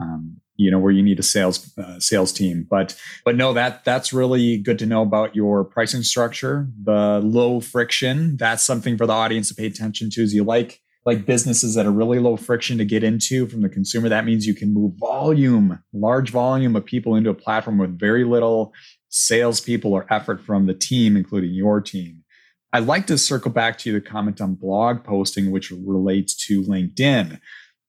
um, 0.00 0.40
you 0.56 0.70
know 0.70 0.78
where 0.78 0.92
you 0.92 1.02
need 1.02 1.18
a 1.18 1.22
sales 1.22 1.76
uh, 1.78 1.98
sales 1.98 2.32
team. 2.32 2.66
But 2.68 2.96
but 3.24 3.36
no 3.36 3.52
that 3.54 3.84
that's 3.84 4.12
really 4.12 4.58
good 4.58 4.78
to 4.80 4.86
know 4.86 5.02
about 5.02 5.34
your 5.34 5.64
pricing 5.64 6.02
structure 6.02 6.68
the 6.82 7.20
low 7.22 7.60
friction. 7.60 8.36
That's 8.36 8.62
something 8.62 8.96
for 8.96 9.06
the 9.06 9.12
audience 9.12 9.48
to 9.48 9.54
pay 9.54 9.66
attention 9.66 10.10
to 10.10 10.22
is 10.22 10.34
you 10.34 10.44
like 10.44 10.80
like 11.06 11.26
businesses 11.26 11.74
that 11.74 11.86
are 11.86 11.92
really 11.92 12.18
low 12.18 12.36
friction 12.36 12.78
to 12.78 12.84
get 12.84 13.04
into 13.04 13.46
from 13.46 13.60
the 13.60 13.68
consumer. 13.68 14.08
That 14.08 14.24
means 14.24 14.46
you 14.46 14.54
can 14.54 14.72
move 14.72 14.94
volume 14.98 15.80
large 15.92 16.30
volume 16.30 16.76
of 16.76 16.84
people 16.84 17.16
into 17.16 17.30
a 17.30 17.34
platform 17.34 17.78
with 17.78 17.98
very 17.98 18.24
little 18.24 18.72
salespeople 19.08 19.92
or 19.92 20.06
effort 20.12 20.40
from 20.40 20.66
the 20.66 20.74
team 20.74 21.16
including 21.16 21.54
your 21.54 21.80
team 21.80 22.23
I'd 22.74 22.86
like 22.86 23.06
to 23.06 23.16
circle 23.16 23.52
back 23.52 23.78
to 23.78 23.88
you 23.88 24.00
the 24.00 24.04
comment 24.04 24.40
on 24.40 24.56
blog 24.56 25.04
posting, 25.04 25.52
which 25.52 25.70
relates 25.70 26.34
to 26.48 26.60
LinkedIn. 26.62 27.38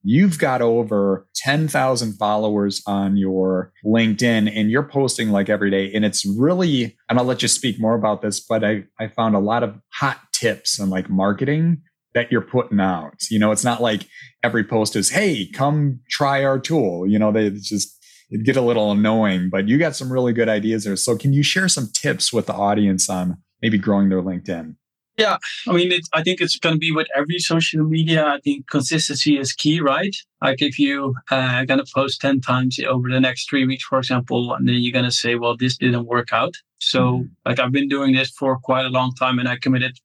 You've 0.03 0.37
got 0.37 0.61
over 0.61 1.25
10,000 1.37 2.13
followers 2.13 2.83
on 2.85 3.17
your 3.17 3.73
LinkedIn 3.83 4.55
and 4.55 4.69
you're 4.69 4.87
posting 4.87 5.31
like 5.31 5.49
every 5.49 5.71
day. 5.71 5.91
And 5.91 6.05
it's 6.05 6.23
really, 6.23 6.95
and 7.09 7.17
I'll 7.17 7.25
let 7.25 7.41
you 7.41 7.47
speak 7.47 7.79
more 7.79 7.95
about 7.95 8.21
this, 8.21 8.39
but 8.39 8.63
I, 8.63 8.83
I 8.99 9.07
found 9.07 9.35
a 9.35 9.39
lot 9.39 9.63
of 9.63 9.75
hot 9.91 10.19
tips 10.31 10.79
on 10.79 10.91
like 10.91 11.09
marketing 11.09 11.81
that 12.13 12.31
you're 12.31 12.41
putting 12.41 12.79
out. 12.79 13.15
You 13.31 13.39
know, 13.39 13.51
it's 13.51 13.63
not 13.63 13.81
like 13.81 14.07
every 14.43 14.63
post 14.63 14.95
is, 14.95 15.09
hey, 15.09 15.49
come 15.51 15.99
try 16.11 16.43
our 16.43 16.59
tool. 16.59 17.07
You 17.07 17.17
know, 17.17 17.31
they 17.31 17.49
just, 17.49 17.97
it 18.29 18.45
get 18.45 18.55
a 18.55 18.61
little 18.61 18.91
annoying, 18.91 19.49
but 19.51 19.67
you 19.67 19.79
got 19.79 19.95
some 19.95 20.13
really 20.13 20.31
good 20.31 20.47
ideas 20.47 20.83
there. 20.83 20.95
So 20.95 21.17
can 21.17 21.33
you 21.33 21.41
share 21.41 21.69
some 21.69 21.89
tips 21.91 22.31
with 22.31 22.45
the 22.45 22.53
audience 22.53 23.09
on 23.09 23.37
maybe 23.61 23.77
growing 23.77 24.09
their 24.09 24.21
LinkedIn? 24.21 24.75
Yeah, 25.17 25.37
I 25.67 25.71
mean, 25.71 25.93
it, 25.93 26.01
I 26.13 26.23
think 26.23 26.41
it's 26.41 26.59
going 26.59 26.75
to 26.75 26.79
be 26.79 26.91
with 26.91 27.07
every 27.15 27.39
social 27.39 27.85
media. 27.85 28.25
I 28.25 28.39
think 28.43 28.69
consistency 28.69 29.37
is 29.37 29.53
key, 29.53 29.79
right? 29.79 30.13
Like 30.41 30.61
if 30.61 30.77
you 30.77 31.15
uh, 31.31 31.35
are 31.35 31.65
going 31.65 31.79
to 31.79 31.91
post 31.93 32.19
10 32.19 32.41
times 32.41 32.77
over 32.85 33.09
the 33.09 33.21
next 33.21 33.49
three 33.49 33.65
weeks, 33.65 33.85
for 33.85 33.97
example, 33.97 34.53
and 34.53 34.67
then 34.67 34.75
you're 34.75 34.91
going 34.91 35.05
to 35.05 35.11
say, 35.11 35.35
well, 35.35 35.55
this 35.55 35.77
didn't 35.77 36.05
work 36.05 36.33
out. 36.33 36.55
So, 36.79 36.99
mm-hmm. 36.99 37.23
like, 37.45 37.59
I've 37.59 37.71
been 37.71 37.87
doing 37.87 38.13
this 38.13 38.31
for 38.31 38.59
quite 38.59 38.85
a 38.85 38.89
long 38.89 39.13
time 39.13 39.39
and 39.39 39.47
I 39.47 39.55
committed 39.57 39.97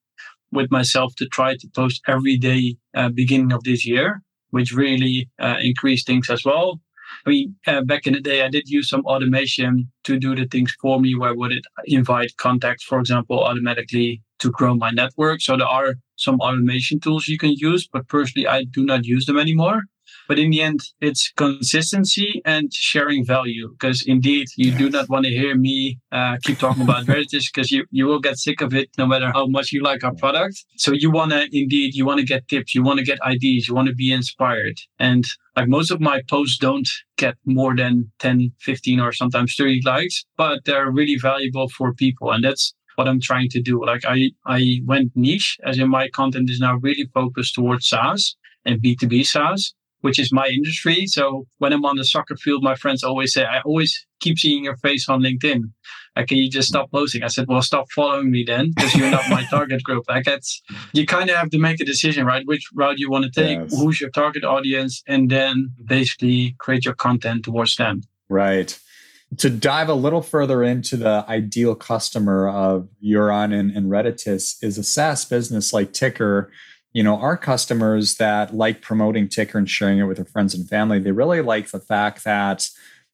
with 0.53 0.71
myself 0.71 1.15
to 1.17 1.27
try 1.27 1.57
to 1.57 1.69
post 1.75 2.03
every 2.07 2.37
day 2.37 2.77
uh, 2.95 3.09
beginning 3.09 3.53
of 3.53 3.65
this 3.65 3.85
year, 3.85 4.23
which 4.51 4.73
really 4.73 5.29
uh, 5.41 5.57
increased 5.61 6.07
things 6.07 6.31
as 6.31 6.45
well. 6.45 6.81
I 7.27 7.31
mean, 7.31 7.57
uh, 7.67 7.83
back 7.83 8.07
in 8.07 8.15
the 8.15 8.21
day, 8.21 8.43
I 8.43 8.49
did 8.49 8.69
use 8.69 8.89
some 8.89 9.05
automation 9.05 9.91
to 10.05 10.19
do 10.19 10.35
the 10.35 10.47
things 10.47 10.75
for 10.81 11.01
me, 11.01 11.15
where 11.15 11.35
would 11.35 11.53
it 11.53 11.65
invite 11.87 12.37
contacts, 12.37 12.85
for 12.85 12.99
example, 12.99 13.43
automatically 13.43 14.23
to 14.41 14.51
grow 14.51 14.75
my 14.75 14.91
network. 14.91 15.41
So 15.41 15.57
there 15.57 15.67
are 15.67 15.95
some 16.17 16.41
automation 16.41 17.01
tools 17.01 17.29
you 17.29 17.39
can 17.39 17.53
use, 17.53 17.89
but 17.93 18.09
personally, 18.09 18.47
I 18.47 18.65
do 18.65 18.85
not 18.85 19.05
use 19.05 19.27
them 19.27 19.39
anymore. 19.39 19.83
But 20.31 20.39
in 20.39 20.51
the 20.51 20.63
end, 20.63 20.79
it's 21.01 21.33
consistency 21.33 22.41
and 22.45 22.73
sharing 22.73 23.27
value. 23.27 23.69
Because 23.73 24.07
indeed, 24.07 24.47
you 24.55 24.71
yes. 24.71 24.79
do 24.79 24.89
not 24.89 25.09
want 25.09 25.25
to 25.25 25.31
hear 25.33 25.57
me 25.57 25.99
uh, 26.13 26.37
keep 26.45 26.61
talking 26.61 26.85
about 26.85 27.05
Reditus 27.13 27.53
because 27.53 27.73
you, 27.73 27.85
you 27.91 28.07
will 28.07 28.21
get 28.21 28.39
sick 28.39 28.61
of 28.61 28.73
it 28.73 28.91
no 28.97 29.07
matter 29.07 29.33
how 29.33 29.49
much 29.49 29.73
you 29.73 29.83
like 29.83 30.05
our 30.05 30.15
product. 30.15 30.65
So 30.77 30.93
you 30.93 31.11
want 31.11 31.33
to 31.33 31.49
indeed, 31.53 31.97
you 31.97 32.07
want 32.07 32.21
to 32.21 32.25
get 32.25 32.47
tips, 32.47 32.77
you 32.77 32.85
want 32.85 33.01
to 33.01 33.05
get 33.05 33.21
ideas, 33.23 33.67
you 33.67 33.75
want 33.75 33.89
to 33.89 33.95
be 33.95 34.13
inspired. 34.13 34.79
And 35.01 35.25
like 35.57 35.67
most 35.67 35.91
of 35.91 36.01
my 36.01 36.23
posts 36.29 36.59
don't 36.59 36.89
get 37.17 37.35
more 37.45 37.75
than 37.75 38.13
10, 38.21 38.53
15, 38.61 39.01
or 39.01 39.11
sometimes 39.11 39.57
30 39.57 39.81
likes, 39.85 40.25
but 40.37 40.61
they're 40.65 40.93
really 40.93 41.19
valuable 41.21 41.69
for 41.71 41.93
people. 41.93 42.31
And 42.31 42.45
that's 42.45 42.73
what 42.95 43.09
I'm 43.09 43.21
trying 43.21 43.49
to 43.49 43.61
do. 43.61 43.85
Like 43.85 44.05
I, 44.07 44.31
I 44.47 44.81
went 44.85 45.11
niche 45.17 45.59
as 45.65 45.81
in 45.81 45.89
my 45.89 46.09
content 46.09 46.51
is 46.51 46.61
now 46.61 46.77
really 46.77 47.09
focused 47.13 47.57
towards 47.57 47.89
SaaS 47.89 48.37
and 48.65 48.81
B2B 48.81 49.27
SaaS, 49.27 49.75
which 50.01 50.19
is 50.19 50.33
my 50.33 50.47
industry. 50.47 51.07
So 51.07 51.47
when 51.59 51.73
I'm 51.73 51.85
on 51.85 51.97
the 51.97 52.05
soccer 52.05 52.37
field, 52.37 52.63
my 52.63 52.75
friends 52.75 53.03
always 53.03 53.33
say, 53.33 53.45
I 53.45 53.61
always 53.61 54.07
keep 54.21 54.39
seeing 54.39 54.65
your 54.65 54.77
face 54.77 55.09
on 55.09 55.23
LinkedIn. 55.23 55.63
Like, 56.17 56.29
can 56.29 56.39
you 56.39 56.51
just 56.51 56.69
stop 56.69 56.91
posting? 56.91 57.23
I 57.23 57.29
said, 57.29 57.47
well, 57.49 57.63
stop 57.63 57.91
following 57.93 58.31
me 58.31 58.45
then 58.47 58.73
because 58.75 58.95
you're 58.95 59.11
not 59.11 59.29
my 59.31 59.45
target 59.51 59.83
group. 59.83 60.05
Like 60.09 60.27
it's, 60.27 60.63
you 60.93 61.07
kind 61.07 61.31
of 61.31 61.37
have 61.37 61.51
to 61.51 61.59
make 61.59 61.81
a 61.81 61.85
decision, 61.85 62.27
right? 62.27 62.47
Which 62.47 62.69
route 62.75 62.99
you 62.99 63.11
want 63.11 63.25
to 63.25 63.31
take, 63.31 63.59
yes. 63.59 63.79
who's 63.79 64.01
your 64.01 64.11
target 64.11 64.45
audience, 64.45 65.03
and 65.07 65.31
then 65.31 65.73
basically 65.85 66.57
create 66.59 66.85
your 66.85 66.95
content 66.95 67.45
towards 67.45 67.77
them. 67.77 68.03
Right 68.29 68.79
to 69.37 69.49
dive 69.49 69.89
a 69.89 69.95
little 69.95 70.23
further 70.23 70.63
into 70.63 70.97
the 70.97 71.25
ideal 71.29 71.75
customer 71.75 72.49
of 72.49 72.89
Jeroen 73.03 73.55
and, 73.55 73.71
and 73.71 73.87
Reditus 73.87 74.57
is 74.63 74.77
a 74.77 74.83
SaaS 74.83 75.25
business 75.25 75.73
like 75.73 75.93
Tykr. 75.93 76.49
You 76.93 77.03
know, 77.03 77.17
our 77.17 77.37
customers 77.37 78.17
that 78.17 78.55
like 78.55 78.83
promoting 78.83 79.29
Tykr 79.29 79.55
and 79.55 79.71
sharing 79.71 79.99
it 79.99 80.05
with 80.05 80.17
their 80.17 80.27
friends 80.27 80.55
and 80.55 80.69
family, 80.69 80.99
they 80.99 81.13
really 81.13 81.41
like 81.41 81.71
the 81.71 81.81
fact 81.81 82.25
that 82.25 82.69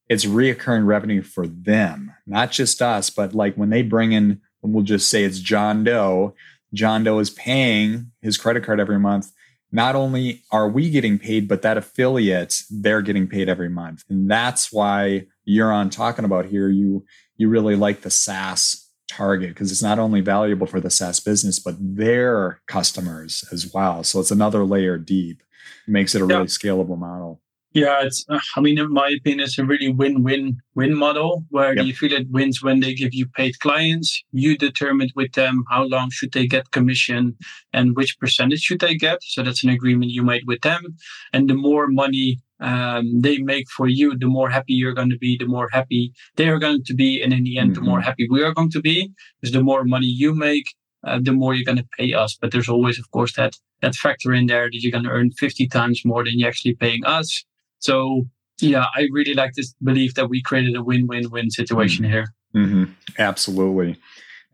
it's 0.08 0.24
reoccurring 0.24 0.86
revenue 0.86 1.22
for 1.22 1.46
them, 1.46 2.14
not 2.26 2.52
just 2.52 2.80
us, 2.80 3.10
but 3.10 3.34
like 3.34 3.54
when 3.56 3.70
they 3.70 3.82
bring 3.82 4.12
in, 4.12 4.40
we'll 4.62 4.84
just 4.84 5.08
say 5.08 5.24
it's 5.24 5.40
John 5.40 5.84
Doe, 5.84 6.34
John 6.72 7.04
Doe 7.04 7.18
is 7.18 7.30
paying 7.30 8.12
his 8.22 8.36
credit 8.36 8.64
card 8.64 8.80
every 8.80 8.98
month 8.98 9.30
not 9.72 9.94
only 9.94 10.42
are 10.50 10.68
we 10.68 10.90
getting 10.90 11.18
paid, 11.18 11.48
but 11.48 11.62
that 11.62 11.76
affiliate, 11.76 12.62
they're 12.70 13.02
getting 13.02 13.26
paid 13.26 13.48
every 13.48 13.68
month. 13.68 14.04
And 14.08 14.30
that's 14.30 14.72
why 14.72 15.26
Jeroen 15.46 15.90
talking 15.90 16.24
about 16.24 16.46
here. 16.46 16.68
You 16.68 17.04
you 17.36 17.48
really 17.48 17.76
like 17.76 18.00
the 18.00 18.10
SaaS 18.10 18.85
target 19.08 19.50
because 19.50 19.70
it's 19.70 19.82
not 19.82 19.98
only 19.98 20.20
valuable 20.20 20.66
for 20.66 20.80
the 20.80 20.90
SaaS 20.90 21.20
business, 21.20 21.58
but 21.58 21.76
their 21.78 22.60
customers 22.66 23.44
as 23.52 23.72
well. 23.72 24.02
So 24.04 24.20
it's 24.20 24.30
another 24.30 24.64
layer 24.64 24.98
deep. 24.98 25.42
It 25.86 25.90
makes 25.90 26.14
it 26.14 26.22
a 26.22 26.24
really 26.24 26.46
scalable 26.46 26.98
model. 26.98 27.40
Yeah, 27.72 28.00
it's. 28.04 28.24
I 28.56 28.60
mean, 28.62 28.78
in 28.78 28.90
my 28.90 29.14
opinion, 29.18 29.40
it's 29.40 29.58
a 29.58 29.64
really 29.64 29.92
win-win-win 29.92 30.94
model 30.94 31.44
where 31.50 31.74
yep. 31.74 31.84
the 31.84 31.90
affiliate 31.90 32.30
wins 32.30 32.62
when 32.62 32.80
they 32.80 32.94
give 32.94 33.12
you 33.12 33.26
paid 33.26 33.58
clients. 33.58 34.24
You 34.32 34.56
determine 34.56 35.10
with 35.14 35.32
them 35.32 35.62
how 35.68 35.82
long 35.82 36.08
should 36.10 36.32
they 36.32 36.46
get 36.46 36.70
commission 36.70 37.36
and 37.74 37.94
which 37.94 38.18
percentage 38.18 38.62
should 38.62 38.80
they 38.80 38.94
get. 38.94 39.18
So 39.22 39.42
that's 39.42 39.62
an 39.62 39.68
agreement 39.68 40.10
you 40.10 40.22
made 40.22 40.44
with 40.46 40.62
them. 40.62 40.96
And 41.34 41.50
the 41.50 41.54
more 41.54 41.86
money 41.86 42.38
um, 42.60 43.20
they 43.20 43.38
make 43.38 43.68
for 43.70 43.86
you, 43.86 44.16
the 44.16 44.26
more 44.26 44.50
happy 44.50 44.72
you're 44.72 44.94
going 44.94 45.10
to 45.10 45.18
be, 45.18 45.36
the 45.36 45.46
more 45.46 45.68
happy 45.72 46.12
they 46.36 46.48
are 46.48 46.58
going 46.58 46.84
to 46.84 46.94
be, 46.94 47.22
and 47.22 47.32
in 47.32 47.44
the 47.44 47.58
end, 47.58 47.72
mm-hmm. 47.72 47.84
the 47.84 47.88
more 47.88 47.98
mm-hmm. 47.98 48.06
happy 48.06 48.26
we 48.30 48.42
are 48.42 48.54
going 48.54 48.70
to 48.70 48.80
be. 48.80 49.12
Because 49.40 49.52
the 49.52 49.62
more 49.62 49.84
money 49.84 50.06
you 50.06 50.34
make, 50.34 50.74
uh, 51.06 51.18
the 51.22 51.32
more 51.32 51.54
you're 51.54 51.64
going 51.64 51.78
to 51.78 51.88
pay 51.98 52.12
us. 52.12 52.36
But 52.40 52.52
there's 52.52 52.68
always, 52.68 52.98
of 52.98 53.10
course, 53.10 53.34
that 53.36 53.54
that 53.82 53.94
factor 53.94 54.32
in 54.32 54.46
there 54.46 54.70
that 54.70 54.80
you're 54.80 54.92
going 54.92 55.04
to 55.04 55.10
earn 55.10 55.30
50 55.32 55.68
times 55.68 56.02
more 56.04 56.24
than 56.24 56.38
you're 56.38 56.48
actually 56.48 56.74
paying 56.74 57.04
us. 57.04 57.44
So 57.78 58.26
yeah, 58.60 58.86
I 58.94 59.08
really 59.12 59.34
like 59.34 59.52
this 59.52 59.74
belief 59.82 60.14
that 60.14 60.28
we 60.28 60.40
created 60.42 60.76
a 60.76 60.82
win-win-win 60.82 61.50
situation 61.50 62.04
mm-hmm. 62.04 62.12
here. 62.12 62.34
Mm-hmm. 62.54 62.84
Absolutely. 63.18 63.96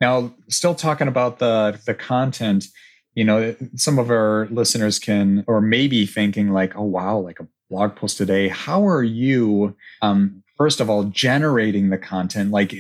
Now, 0.01 0.35
still 0.49 0.75
talking 0.75 1.07
about 1.07 1.39
the 1.39 1.81
the 1.87 1.95
content, 1.95 2.67
you 3.15 3.25
know, 3.25 3.55
some 3.77 3.99
of 3.99 4.11
our 4.11 4.49
listeners 4.51 4.99
can 4.99 5.45
or 5.47 5.61
maybe 5.61 6.07
thinking 6.07 6.51
like, 6.51 6.77
oh 6.77 6.85
wow, 6.85 7.19
like 7.19 7.39
a 7.39 7.47
blog 7.73 7.97
post 7.97 8.19
today. 8.19 8.49
How 8.49 8.87
are 8.87 9.03
you, 9.03 9.75
um, 10.03 10.43
first 10.57 10.79
of 10.79 10.91
all, 10.91 11.05
generating 11.05 11.89
the 11.89 11.99
content? 11.99 12.51
Like, 12.51 12.75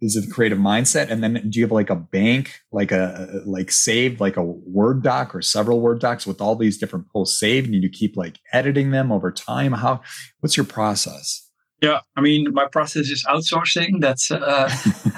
is 0.00 0.16
it 0.16 0.26
the 0.26 0.32
creative 0.32 0.58
mindset? 0.58 1.10
And 1.10 1.22
then 1.22 1.34
do 1.48 1.58
you 1.58 1.64
have 1.64 1.72
like 1.72 1.90
a 1.90 1.96
bank, 1.96 2.60
like 2.72 2.90
a 2.90 3.42
like 3.44 3.70
saved, 3.70 4.20
like 4.20 4.36
a 4.36 4.42
Word 4.42 5.02
doc 5.02 5.34
or 5.34 5.42
several 5.42 5.80
Word 5.80 6.00
docs 6.00 6.26
with 6.26 6.40
all 6.40 6.56
these 6.56 6.78
different 6.78 7.08
posts 7.10 7.38
saved, 7.38 7.70
and 7.70 7.82
you 7.82 7.90
keep 7.90 8.16
like 8.16 8.38
editing 8.52 8.90
them 8.90 9.12
over 9.12 9.30
time? 9.30 9.72
How? 9.72 10.00
What's 10.40 10.56
your 10.56 10.66
process? 10.66 11.43
Yeah, 11.84 12.00
I 12.16 12.22
mean, 12.22 12.46
my 12.54 12.66
process 12.66 13.10
is 13.10 13.26
outsourcing. 13.28 14.00
That's 14.00 14.30
uh, 14.30 14.70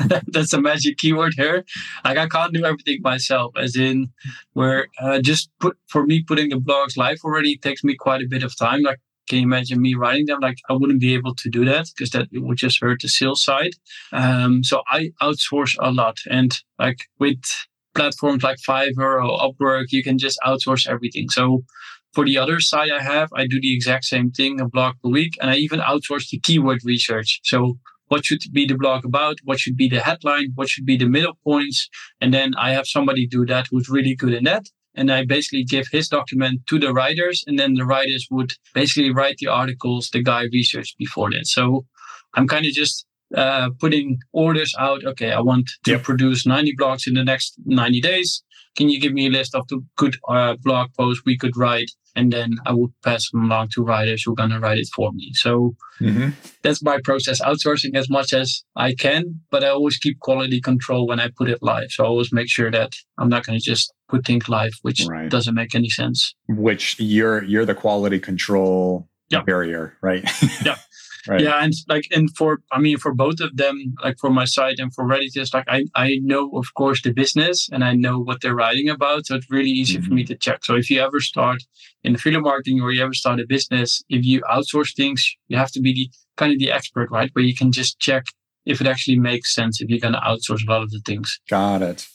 that's 0.35 0.53
a 0.53 0.61
magic 0.61 0.99
keyword 0.99 1.35
here. 1.37 1.65
Like 2.05 2.19
I 2.19 2.27
can't 2.27 2.53
do 2.53 2.65
everything 2.65 2.99
myself. 3.03 3.53
As 3.57 3.77
in, 3.77 4.09
where 4.55 4.89
uh, 5.01 5.21
just 5.21 5.49
put 5.61 5.77
for 5.87 6.05
me 6.05 6.25
putting 6.27 6.49
the 6.49 6.57
blogs 6.57 6.97
live 6.97 7.19
already 7.23 7.57
takes 7.57 7.85
me 7.85 7.95
quite 7.95 8.21
a 8.21 8.27
bit 8.29 8.43
of 8.43 8.59
time. 8.59 8.83
Like, 8.83 8.99
can 9.29 9.39
you 9.39 9.45
imagine 9.45 9.81
me 9.81 9.95
writing 9.95 10.27
them? 10.27 10.41
Like, 10.41 10.59
I 10.69 10.73
wouldn't 10.73 11.01
be 11.01 11.15
able 11.15 11.37
to 11.37 11.49
do 11.49 11.65
that 11.67 11.87
because 11.95 12.11
that 12.11 12.27
would 12.33 12.59
just 12.59 12.81
hurt 12.81 13.01
the 13.01 13.09
sales 13.09 13.45
side. 13.45 13.75
Um, 14.13 14.65
so 14.65 14.83
I 14.89 15.11
outsource 15.23 15.77
a 15.79 15.93
lot, 15.93 16.19
and 16.29 16.51
like 16.81 16.99
with 17.21 17.45
platforms 17.95 18.43
like 18.43 18.59
Fiverr 18.69 19.25
or 19.25 19.39
Upwork, 19.39 19.87
you 19.91 20.03
can 20.03 20.19
just 20.19 20.39
outsource 20.45 20.89
everything. 20.89 21.29
So 21.31 21.63
for 22.17 22.25
the 22.25 22.39
other 22.39 22.61
side 22.61 22.91
I 22.91 23.03
have, 23.03 23.29
I 23.35 23.47
do 23.47 23.61
the 23.61 23.75
exact 23.75 24.07
same 24.07 24.31
thing, 24.31 24.59
a 24.59 24.67
blog 24.67 24.95
per 25.03 25.11
week, 25.11 25.35
and 25.39 25.51
I 25.51 25.57
even 25.57 25.81
outsource 25.81 26.31
the 26.31 26.41
keyword 26.41 26.81
research. 26.83 27.41
So 27.45 27.79
what 28.09 28.25
should 28.25 28.43
be 28.53 28.65
the 28.65 28.79
blog 28.83 29.05
about? 29.05 29.37
What 29.45 29.61
should 29.61 29.77
be 29.77 29.91
the 29.91 30.01
headline? 30.01 30.53
What 30.55 30.71
should 30.71 30.87
be 30.87 30.97
the 30.97 31.11
middle 31.17 31.37
points? 31.45 31.91
And 32.23 32.33
then 32.33 32.55
I 32.55 32.71
have 32.71 32.87
somebody 32.87 33.27
do 33.27 33.45
that 33.53 33.67
who's 33.71 33.91
really 33.91 34.15
good 34.15 34.33
in 34.33 34.45
that. 34.45 34.65
And 34.95 35.13
I 35.13 35.27
basically 35.27 35.65
give 35.65 35.89
his 35.93 36.09
document 36.09 36.67
to 36.69 36.79
the 36.79 36.95
writers, 36.95 37.45
and 37.47 37.59
then 37.59 37.75
the 37.75 37.85
writers 37.85 38.27
would 38.31 38.55
basically 38.73 39.13
write 39.13 39.37
the 39.37 39.49
articles 39.49 40.09
the 40.09 40.23
guy 40.23 40.45
researched 40.51 40.97
before 40.97 41.31
that. 41.33 41.47
So 41.47 41.85
I'm 42.33 42.49
kind 42.49 42.65
of 42.65 42.73
just 42.73 43.05
uh, 43.35 43.69
putting 43.79 44.19
orders 44.33 44.75
out. 44.79 45.05
Okay, 45.05 45.33
I 45.33 45.41
want 45.41 45.69
to 45.85 45.91
yep. 45.91 46.03
produce 46.03 46.47
90 46.47 46.77
blogs 46.81 47.07
in 47.07 47.13
the 47.13 47.25
next 47.25 47.59
90 47.67 48.01
days. 48.01 48.43
Can 48.77 48.89
you 48.89 49.01
give 49.01 49.13
me 49.13 49.27
a 49.27 49.31
list 49.31 49.55
of 49.55 49.67
the 49.69 49.83
good 49.97 50.17
uh, 50.29 50.57
blog 50.63 50.93
posts 50.95 51.23
we 51.25 51.37
could 51.37 51.57
write 51.57 51.91
and 52.17 52.33
then 52.33 52.57
I 52.65 52.73
would 52.73 52.91
pass 53.05 53.31
them 53.31 53.45
along 53.45 53.69
to 53.75 53.85
writers 53.85 54.23
who 54.23 54.33
are 54.33 54.37
going 54.37 54.51
to 54.51 54.59
write 54.59 54.79
it 54.79 54.89
for 54.95 55.13
me. 55.13 55.33
So 55.35 55.77
mm-hmm. 56.01 56.31
that's 56.63 56.83
my 56.83 56.99
process, 57.05 57.41
outsourcing 57.43 57.95
as 57.95 58.09
much 58.09 58.33
as 58.33 58.65
I 58.75 58.95
can, 58.95 59.41
but 59.51 59.63
I 59.63 59.69
always 59.69 59.99
keep 59.99 60.19
quality 60.21 60.61
control 60.61 61.07
when 61.07 61.21
I 61.21 61.29
put 61.37 61.51
it 61.51 61.59
live. 61.63 61.91
So 61.91 62.05
I 62.05 62.07
always 62.09 62.33
make 62.33 62.49
sure 62.49 62.71
that 62.71 62.93
I'm 63.19 63.29
not 63.29 63.45
going 63.45 63.59
to 63.59 63.65
just 63.65 63.93
put 64.09 64.25
things 64.25 64.49
live, 64.49 64.73
which 64.83 65.07
right. 65.07 65.31
doesn't 65.31 65.55
make 65.55 65.75
any 65.75 65.91
sense. 65.91 66.35
Which 66.49 66.99
you're 66.99 67.45
you're 67.45 67.67
the 67.67 67.75
quality 67.75 68.19
control 68.19 69.09
barrier, 69.45 69.97
right? 70.01 70.25
yeah. 70.65 70.77
Right. 71.29 71.41
Yeah, 71.41 71.63
and 71.63 71.73
like 71.89 72.07
and 72.11 72.35
for 72.37 72.61
I 72.73 72.79
mean 72.79 72.99
for 72.99 73.15
both 73.15 73.41
of 73.41 73.57
them, 73.57 73.95
like 74.03 74.19
for 74.19 74.31
my 74.31 74.45
site 74.45 74.79
and 74.79 74.93
for 74.95 75.05
Reddit, 75.05 75.33
just 75.33 75.55
like 75.55 75.65
I 75.69 75.85
I 75.95 76.21
know 76.23 76.51
of 76.57 76.73
course 76.75 77.03
the 77.03 77.13
business 77.13 77.69
and 77.71 77.85
I 77.85 77.95
know 77.95 78.19
what 78.19 78.41
they're 78.41 78.55
writing 78.55 78.89
about, 78.89 79.27
so 79.27 79.35
it's 79.37 79.51
really 79.51 79.71
easy 79.71 79.97
mm-hmm. 79.97 80.07
for 80.07 80.15
me 80.15 80.23
mm-hmm. 80.23 80.35
to 80.35 80.39
check. 80.39 80.65
So 80.65 80.77
if 80.77 80.91
you 80.91 81.01
ever 81.01 81.21
start 81.21 81.63
in 82.05 82.15
affiliate 82.15 82.43
marketing 82.43 82.81
or 82.81 82.93
you 82.93 83.03
ever 83.03 83.15
start 83.15 83.41
a 83.41 83.47
business, 83.47 84.03
if 84.09 84.25
you 84.25 84.41
outsource 84.43 84.95
things, 84.95 85.35
you 85.49 85.57
have 85.57 85.73
to 85.73 85.81
be 85.81 85.93
the 85.93 86.11
kind 86.37 86.53
of 86.53 86.59
the 86.59 86.71
expert, 86.71 87.11
right? 87.11 87.31
Where 87.33 87.45
you 87.45 87.55
can 87.55 87.73
just 87.73 87.99
check 87.99 88.27
if 88.65 88.81
it 88.81 88.87
actually 88.87 89.19
makes 89.19 89.55
sense 89.55 89.81
if 89.81 89.89
you're 89.89 90.01
going 90.01 90.15
to 90.15 90.21
outsource 90.21 90.67
a 90.67 90.71
lot 90.71 90.83
of 90.83 90.91
the 90.91 91.01
things. 91.01 91.41
Got 91.49 91.83
it. 91.83 92.07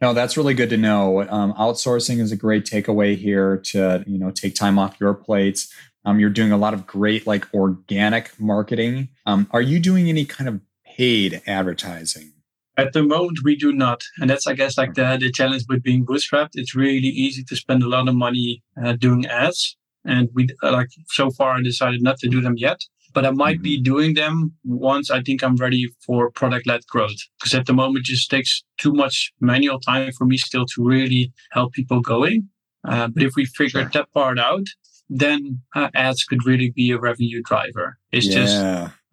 No, 0.00 0.14
that's 0.14 0.36
really 0.36 0.54
good 0.54 0.70
to 0.70 0.76
know. 0.76 1.28
Um, 1.28 1.52
outsourcing 1.54 2.20
is 2.20 2.30
a 2.30 2.36
great 2.36 2.64
takeaway 2.64 3.16
here 3.16 3.58
to 3.72 4.04
you 4.06 4.18
know 4.18 4.30
take 4.30 4.54
time 4.54 4.78
off 4.78 4.96
your 5.00 5.14
plates. 5.14 5.72
Um, 6.08 6.18
you're 6.18 6.30
doing 6.30 6.52
a 6.52 6.56
lot 6.56 6.72
of 6.72 6.86
great 6.86 7.26
like 7.26 7.46
organic 7.52 8.30
marketing. 8.40 9.10
Um, 9.26 9.46
are 9.50 9.60
you 9.60 9.78
doing 9.78 10.08
any 10.08 10.24
kind 10.24 10.48
of 10.48 10.58
paid 10.82 11.42
advertising? 11.46 12.32
At 12.78 12.94
the 12.94 13.02
moment, 13.02 13.40
we 13.44 13.56
do 13.56 13.74
not, 13.74 14.02
and 14.18 14.30
that's 14.30 14.46
I 14.46 14.54
guess 14.54 14.78
like 14.78 14.94
the 14.94 15.18
the 15.20 15.30
challenge 15.30 15.64
with 15.68 15.82
being 15.82 16.06
bootstrapped. 16.06 16.52
It's 16.54 16.74
really 16.74 17.08
easy 17.08 17.44
to 17.44 17.56
spend 17.56 17.82
a 17.82 17.88
lot 17.88 18.08
of 18.08 18.14
money 18.14 18.62
uh, 18.82 18.94
doing 18.94 19.26
ads, 19.26 19.76
and 20.02 20.30
we 20.32 20.48
uh, 20.62 20.72
like 20.72 20.88
so 21.08 21.30
far 21.30 21.58
I 21.58 21.62
decided 21.62 22.02
not 22.02 22.18
to 22.20 22.28
do 22.28 22.40
them 22.40 22.56
yet. 22.56 22.80
But 23.12 23.26
I 23.26 23.30
might 23.30 23.56
mm-hmm. 23.56 23.62
be 23.64 23.82
doing 23.82 24.14
them 24.14 24.52
once 24.64 25.10
I 25.10 25.20
think 25.20 25.42
I'm 25.42 25.56
ready 25.56 25.90
for 26.06 26.30
product 26.30 26.66
led 26.66 26.86
growth. 26.86 27.20
Because 27.38 27.52
at 27.52 27.66
the 27.66 27.74
moment, 27.74 28.06
it 28.06 28.12
just 28.12 28.30
takes 28.30 28.62
too 28.78 28.92
much 28.92 29.30
manual 29.40 29.80
time 29.80 30.12
for 30.12 30.24
me 30.24 30.38
still 30.38 30.64
to 30.72 30.84
really 30.84 31.32
help 31.50 31.74
people 31.74 32.00
going. 32.00 32.48
Uh, 32.84 33.08
but 33.08 33.22
if 33.22 33.32
we 33.36 33.44
figure 33.44 33.80
sure. 33.80 33.90
that 33.92 34.12
part 34.14 34.38
out, 34.38 34.66
then 35.08 35.60
uh, 35.74 35.88
ads 35.94 36.24
could 36.24 36.44
really 36.44 36.70
be 36.70 36.90
a 36.90 36.98
revenue 36.98 37.42
driver. 37.42 37.98
It's 38.12 38.26
yeah. 38.26 38.34
just, 38.34 38.56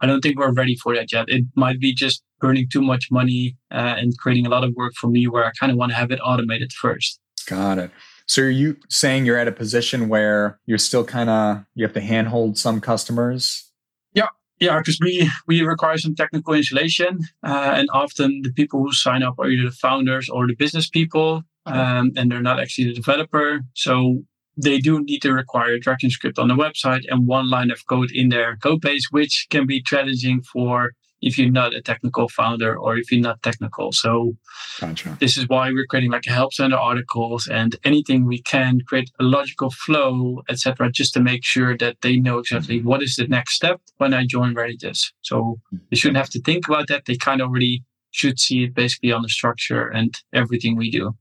I 0.02 0.06
don't 0.06 0.22
think 0.22 0.38
we're 0.38 0.52
ready 0.52 0.76
for 0.76 0.96
that 0.96 1.12
yet. 1.12 1.30
It 1.30 1.46
might 1.56 1.80
be 1.80 1.94
just 1.94 2.24
burning 2.40 2.68
too 2.70 2.82
much 2.82 3.10
money 3.12 3.56
uh, 3.72 3.96
and 3.98 4.18
creating 4.18 4.46
a 4.46 4.50
lot 4.50 4.64
of 4.64 4.74
work 4.76 4.94
for 5.00 5.08
me 5.08 5.28
where 5.28 5.46
I 5.46 5.52
kind 5.60 5.72
of 5.72 5.78
want 5.78 5.92
to 5.92 5.96
have 5.96 6.12
it 6.12 6.20
automated 6.24 6.74
first. 6.74 7.20
Got 7.48 7.78
it. 7.80 7.92
So 8.28 8.42
are 8.42 8.50
you 8.50 8.78
saying 8.90 9.26
you're 9.26 9.38
at 9.38 9.48
a 9.48 9.52
position 9.52 10.10
where 10.10 10.60
you're 10.66 10.78
still 10.78 11.06
kind 11.06 11.30
of, 11.30 11.64
you 11.76 11.86
have 11.86 11.94
to 11.94 12.02
handhold 12.02 12.58
some 12.58 12.82
customers? 12.82 13.72
Yeah. 14.14 14.28
Yeah, 14.60 14.80
because 14.80 15.00
we, 15.00 15.30
we 15.48 15.62
require 15.62 15.98
some 15.98 16.16
technical 16.16 16.54
installation. 16.54 17.20
Uh, 17.44 17.74
and 17.76 17.88
often 17.94 18.42
the 18.44 18.52
people 18.52 18.82
who 18.82 18.92
sign 18.92 19.24
up 19.24 19.36
are 19.40 19.48
either 19.48 19.70
the 19.70 19.76
founders 19.76 20.28
or 20.30 20.48
the 20.48 20.56
business 20.56 20.90
people. 20.90 21.44
Um, 21.68 22.12
and 22.16 22.32
they're 22.32 22.44
not 22.44 22.60
actually 22.60 22.90
the 22.90 22.94
developer. 22.94 23.62
So 23.74 24.24
they 24.58 24.80
do 24.80 25.04
need 25.04 25.22
to 25.22 25.34
require 25.34 25.74
a 25.74 25.80
tracking 25.80 26.10
script 26.10 26.40
on 26.40 26.48
the 26.48 26.56
website 26.56 27.04
and 27.10 27.28
one 27.28 27.50
line 27.50 27.72
of 27.72 27.86
code 27.88 28.12
in 28.12 28.30
their 28.30 28.56
code 28.58 28.82
base, 28.82 29.08
which 29.12 29.48
can 29.50 29.66
be 29.66 29.82
challenging 29.82 30.42
for 30.42 30.92
if 31.22 31.38
you're 31.38 31.50
not 31.50 31.74
a 31.74 31.82
technical 31.82 32.30
founder 32.30 32.78
or 32.78 32.98
if 32.98 33.12
you're 33.12 33.22
not 33.22 33.42
technical. 33.42 33.92
So 33.92 34.38
gotcha. 34.80 35.18
this 35.20 35.38
is 35.38 35.48
why 35.50 35.72
we're 35.72 35.88
creating 35.88 36.12
like 36.12 36.28
a 36.28 36.32
help 36.32 36.54
center 36.54 36.78
articles 36.78 37.48
and 37.48 37.76
anything 37.84 38.26
we 38.26 38.42
can 38.42 38.82
create 38.88 39.10
a 39.20 39.24
logical 39.24 39.72
flow, 39.72 40.44
etc., 40.50 40.92
just 40.92 41.14
to 41.16 41.20
make 41.20 41.44
sure 41.44 41.76
that 41.78 41.98
they 42.02 42.18
know 42.18 42.40
exactly 42.40 42.82
what 42.82 43.02
is 43.02 43.16
the 43.16 43.28
next 43.28 43.56
step 43.56 43.82
when 43.98 44.14
I 44.14 44.26
join 44.26 44.54
Reditus. 44.54 45.12
So 45.22 45.38
mm-hmm. 45.74 45.78
they 45.90 45.98
shouldn't 45.98 46.18
have 46.18 46.30
to 46.32 46.42
think 46.42 46.68
about 46.68 46.88
that. 46.90 47.06
They 47.06 47.16
kind 47.16 47.42
of 47.42 47.50
already 47.50 47.84
should 48.12 48.40
see 48.40 48.64
it 48.64 48.74
basically 48.74 49.12
on 49.12 49.24
the 49.24 49.30
structure 49.30 49.88
and 49.88 50.16
everything 50.32 50.78
we 50.78 50.90
do. 50.90 51.16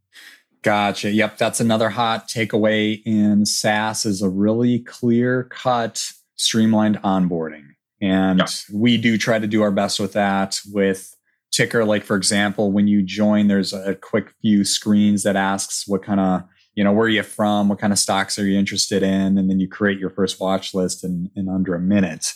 Gotcha. 0.64 1.11
Yep. 1.11 1.37
That's 1.37 1.61
another 1.61 1.90
hot 1.90 2.27
takeaway 2.27 3.03
in 3.05 3.44
SaaS 3.44 4.07
is 4.07 4.22
a 4.22 4.31
really 4.31 4.79
clear 4.79 5.44
cut, 5.44 6.03
streamlined 6.37 6.96
onboarding. 7.03 7.66
And 8.00 8.38
yeah. 8.38 8.46
we 8.72 8.96
do 8.96 9.18
try 9.18 9.38
to 9.38 9.46
do 9.46 9.61
our 9.61 9.70
best 9.70 10.00
with 10.00 10.14
that 10.14 10.59
with 10.72 11.14
Tykr. 11.55 11.87
Like, 11.87 12.03
for 12.03 12.16
example, 12.16 12.72
when 12.72 12.88
you 12.88 13.03
join, 13.03 13.48
there's 13.48 13.74
a 13.74 13.94
quick 13.94 14.33
few 14.40 14.64
screens 14.64 15.22
that 15.24 15.37
asks 15.37 15.87
what 15.87 16.03
kind 16.03 16.18
of, 16.18 16.44
you 16.74 16.83
know, 16.83 16.92
where 16.92 17.07
are 17.07 17.11
you 17.11 17.22
from? 17.22 17.68
What 17.68 17.79
kind 17.79 17.92
of 17.92 17.98
stocks 17.98 18.38
are 18.38 18.46
you 18.46 18.59
interested 18.59 19.03
in? 19.03 19.37
And 19.37 19.50
then 19.50 19.61
you 19.61 19.68
create 19.68 19.98
your 19.98 20.11
first 20.11 20.40
watch 20.40 20.72
list 20.72 21.05
in, 21.05 21.31
in 21.37 21.50
under 21.50 21.74
a 21.74 21.81
minute. 21.81 22.33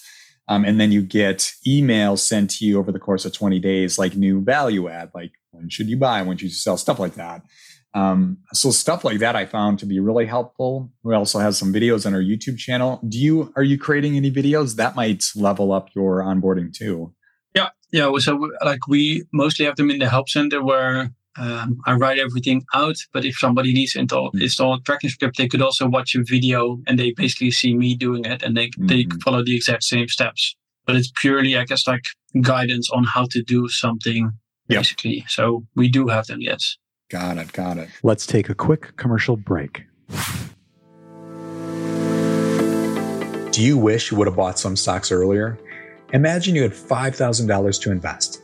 Um, 0.49 0.67
and 0.67 0.79
then 0.79 0.93
you 0.93 1.01
get 1.01 1.51
emails 1.67 2.19
sent 2.19 2.51
to 2.53 2.67
you 2.67 2.79
over 2.79 2.93
the 2.93 2.99
course 2.99 3.25
of 3.25 3.33
20 3.33 3.59
days, 3.59 3.99
like 3.99 4.17
new 4.17 4.43
value 4.43 4.89
add, 4.89 5.11
like 5.15 5.33
when 5.59 5.69
should 5.69 5.89
you 5.89 5.97
buy? 5.97 6.23
When 6.23 6.37
should 6.37 6.49
you 6.49 6.51
sell? 6.51 6.77
Stuff 6.77 6.99
like 6.99 7.15
that. 7.15 7.43
Um, 7.95 8.39
so 8.53 8.71
stuff 8.71 9.05
like 9.05 9.19
that 9.19 9.35
I 9.35 9.47
found 9.47 9.79
to 9.81 9.87
be 9.87 9.99
really 9.99 10.27
helpful. 10.27 10.93
We 11.03 11.15
also 11.15 11.39
have 11.39 11.57
some 11.57 11.73
videos 11.73 12.07
on 12.07 12.15
our 12.15 12.21
YouTube 12.21 12.59
channel. 12.59 13.01
Do 13.09 13.19
you 13.19 13.53
are 13.57 13.63
you 13.63 13.79
creating 13.79 14.17
any 14.17 14.31
videos 14.31 14.77
that 14.77 14.95
might 14.95 15.25
level 15.35 15.73
up 15.73 15.89
your 15.95 16.21
onboarding 16.23 16.73
too? 16.73 17.15
Yeah, 17.55 17.71
yeah. 17.91 18.11
So 18.19 18.51
like 18.65 18.87
we 18.89 19.25
mostly 19.33 19.65
have 19.67 19.77
them 19.77 19.91
in 19.91 19.99
the 19.99 20.09
help 20.09 20.29
center 20.29 20.63
where 20.63 21.11
um, 21.39 21.79
I 21.87 21.95
write 21.95 22.19
everything 22.19 22.65
out. 22.75 22.97
But 23.13 23.25
if 23.25 23.39
somebody 23.39 23.73
needs 23.73 23.93
to 23.93 24.01
install, 24.01 24.29
mm-hmm. 24.29 24.43
install 24.43 24.75
a 24.75 24.81
tracking 24.81 25.11
script, 25.11 25.39
they 25.39 25.49
could 25.49 25.63
also 25.63 25.89
watch 25.89 26.15
a 26.15 26.23
video 26.23 26.79
and 26.87 26.99
they 26.99 27.13
basically 27.13 27.53
see 27.53 27.75
me 27.75 27.95
doing 27.95 28.25
it 28.25 28.43
and 28.43 28.57
they 28.57 28.69
mm-hmm. 28.69 28.87
they 28.87 29.07
follow 29.25 29.43
the 29.43 29.57
exact 29.57 29.85
same 29.85 30.09
steps. 30.09 30.55
But 30.87 30.97
it's 30.97 31.13
purely, 31.17 31.57
I 31.57 31.65
guess, 31.65 31.87
like 31.87 32.05
guidance 32.41 32.91
on 32.91 33.05
how 33.05 33.27
to 33.31 33.43
do 33.43 33.69
something 33.69 34.33
yep. 34.69 34.81
basically. 34.81 35.25
So 35.29 35.67
we 35.75 35.89
do 35.89 36.09
have 36.09 36.27
them, 36.27 36.41
yes. 36.41 36.77
Got 37.11 37.39
it. 37.39 37.53
Got 37.53 37.79
it. 37.79 37.89
Let's 38.03 38.27
take 38.27 38.49
a 38.49 38.55
quick 38.55 38.97
commercial 38.97 39.37
break. 39.37 39.85
Do 43.51 43.63
you 43.63 43.79
wish 43.79 44.11
you 44.11 44.19
would 44.19 44.27
have 44.27 44.37
bought 44.37 44.59
some 44.59 44.77
stocks 44.77 45.11
earlier? 45.11 45.59
Imagine 46.13 46.55
you 46.55 46.63
had 46.63 46.73
$5,000 46.73 47.81
to 47.83 47.91
invest. 47.91 48.43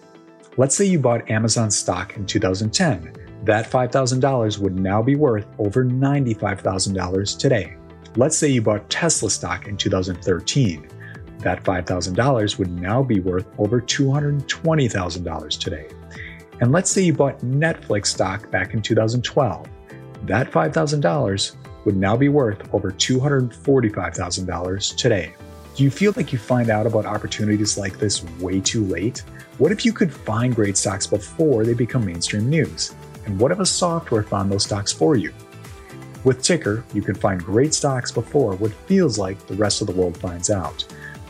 Let's 0.57 0.75
say 0.75 0.85
you 0.85 0.99
bought 0.99 1.31
Amazon 1.31 1.71
stock 1.71 2.17
in 2.17 2.27
2010. 2.27 3.13
That 3.45 3.71
$5,000 3.71 4.59
would 4.59 4.79
now 4.79 5.03
be 5.03 5.17
worth 5.17 5.47
over 5.59 5.85
$95,000 5.85 7.39
today. 7.39 7.77
Let's 8.17 8.37
say 8.37 8.49
you 8.49 8.63
bought 8.63 8.89
Tesla 8.89 9.29
stock 9.31 9.67
in 9.67 9.77
2013. 9.77 10.89
That 11.39 11.63
$5,000 11.63 12.59
would 12.59 12.71
now 12.71 13.03
be 13.03 13.21
worth 13.21 13.47
over 13.59 13.81
$220,000 13.81 15.59
today. 15.59 15.89
And 16.61 16.73
let's 16.73 16.91
say 16.91 17.03
you 17.03 17.13
bought 17.13 17.39
Netflix 17.41 18.07
stock 18.07 18.51
back 18.51 18.75
in 18.75 18.83
2012. 18.83 19.69
That 20.25 20.51
$5,000 20.51 21.57
would 21.85 21.97
now 21.97 22.17
be 22.17 22.29
worth 22.29 22.73
over 22.73 22.91
$245,000 22.91 24.97
today. 24.97 25.35
Do 25.75 25.83
you 25.83 25.91
feel 25.91 26.13
like 26.17 26.33
you 26.33 26.39
find 26.39 26.71
out 26.71 26.87
about 26.87 27.05
opportunities 27.05 27.77
like 27.77 27.99
this 27.99 28.23
way 28.39 28.61
too 28.61 28.85
late? 28.85 29.25
What 29.59 29.73
if 29.73 29.85
you 29.85 29.93
could 29.93 30.13
find 30.13 30.55
great 30.55 30.77
stocks 30.77 31.07
before 31.07 31.65
they 31.65 31.75
become 31.75 32.07
mainstream 32.07 32.49
news? 32.49 32.95
And 33.27 33.41
what 33.41 33.51
if 33.51 33.59
a 33.59 33.67
software 33.67 34.23
found 34.23 34.53
those 34.53 34.65
stocks 34.65 34.93
for 34.93 35.17
you? 35.17 35.33
With 36.23 36.39
Tykr, 36.39 36.85
you 36.95 37.03
can 37.03 37.15
find 37.15 37.43
great 37.43 37.75
stocks 37.75 38.13
before 38.13 38.55
what 38.55 38.73
feels 38.87 39.19
like 39.19 39.47
the 39.47 39.57
rest 39.57 39.81
of 39.81 39.89
the 39.89 39.93
world 39.93 40.17
finds 40.17 40.49
out. 40.49 40.85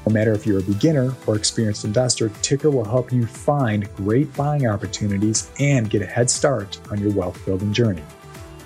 No 0.06 0.12
matter 0.12 0.32
if 0.32 0.46
you're 0.46 0.58
a 0.58 0.62
beginner 0.62 1.14
or 1.26 1.36
experienced 1.36 1.84
investor, 1.84 2.28
Tykr 2.28 2.72
will 2.72 2.84
help 2.84 3.10
you 3.12 3.26
find 3.26 3.92
great 3.96 4.34
buying 4.36 4.66
opportunities 4.66 5.50
and 5.58 5.88
get 5.88 6.02
a 6.02 6.06
head 6.06 6.28
start 6.28 6.78
on 6.90 6.98
your 7.00 7.12
wealth 7.12 7.42
building 7.46 7.72
journey. 7.72 8.02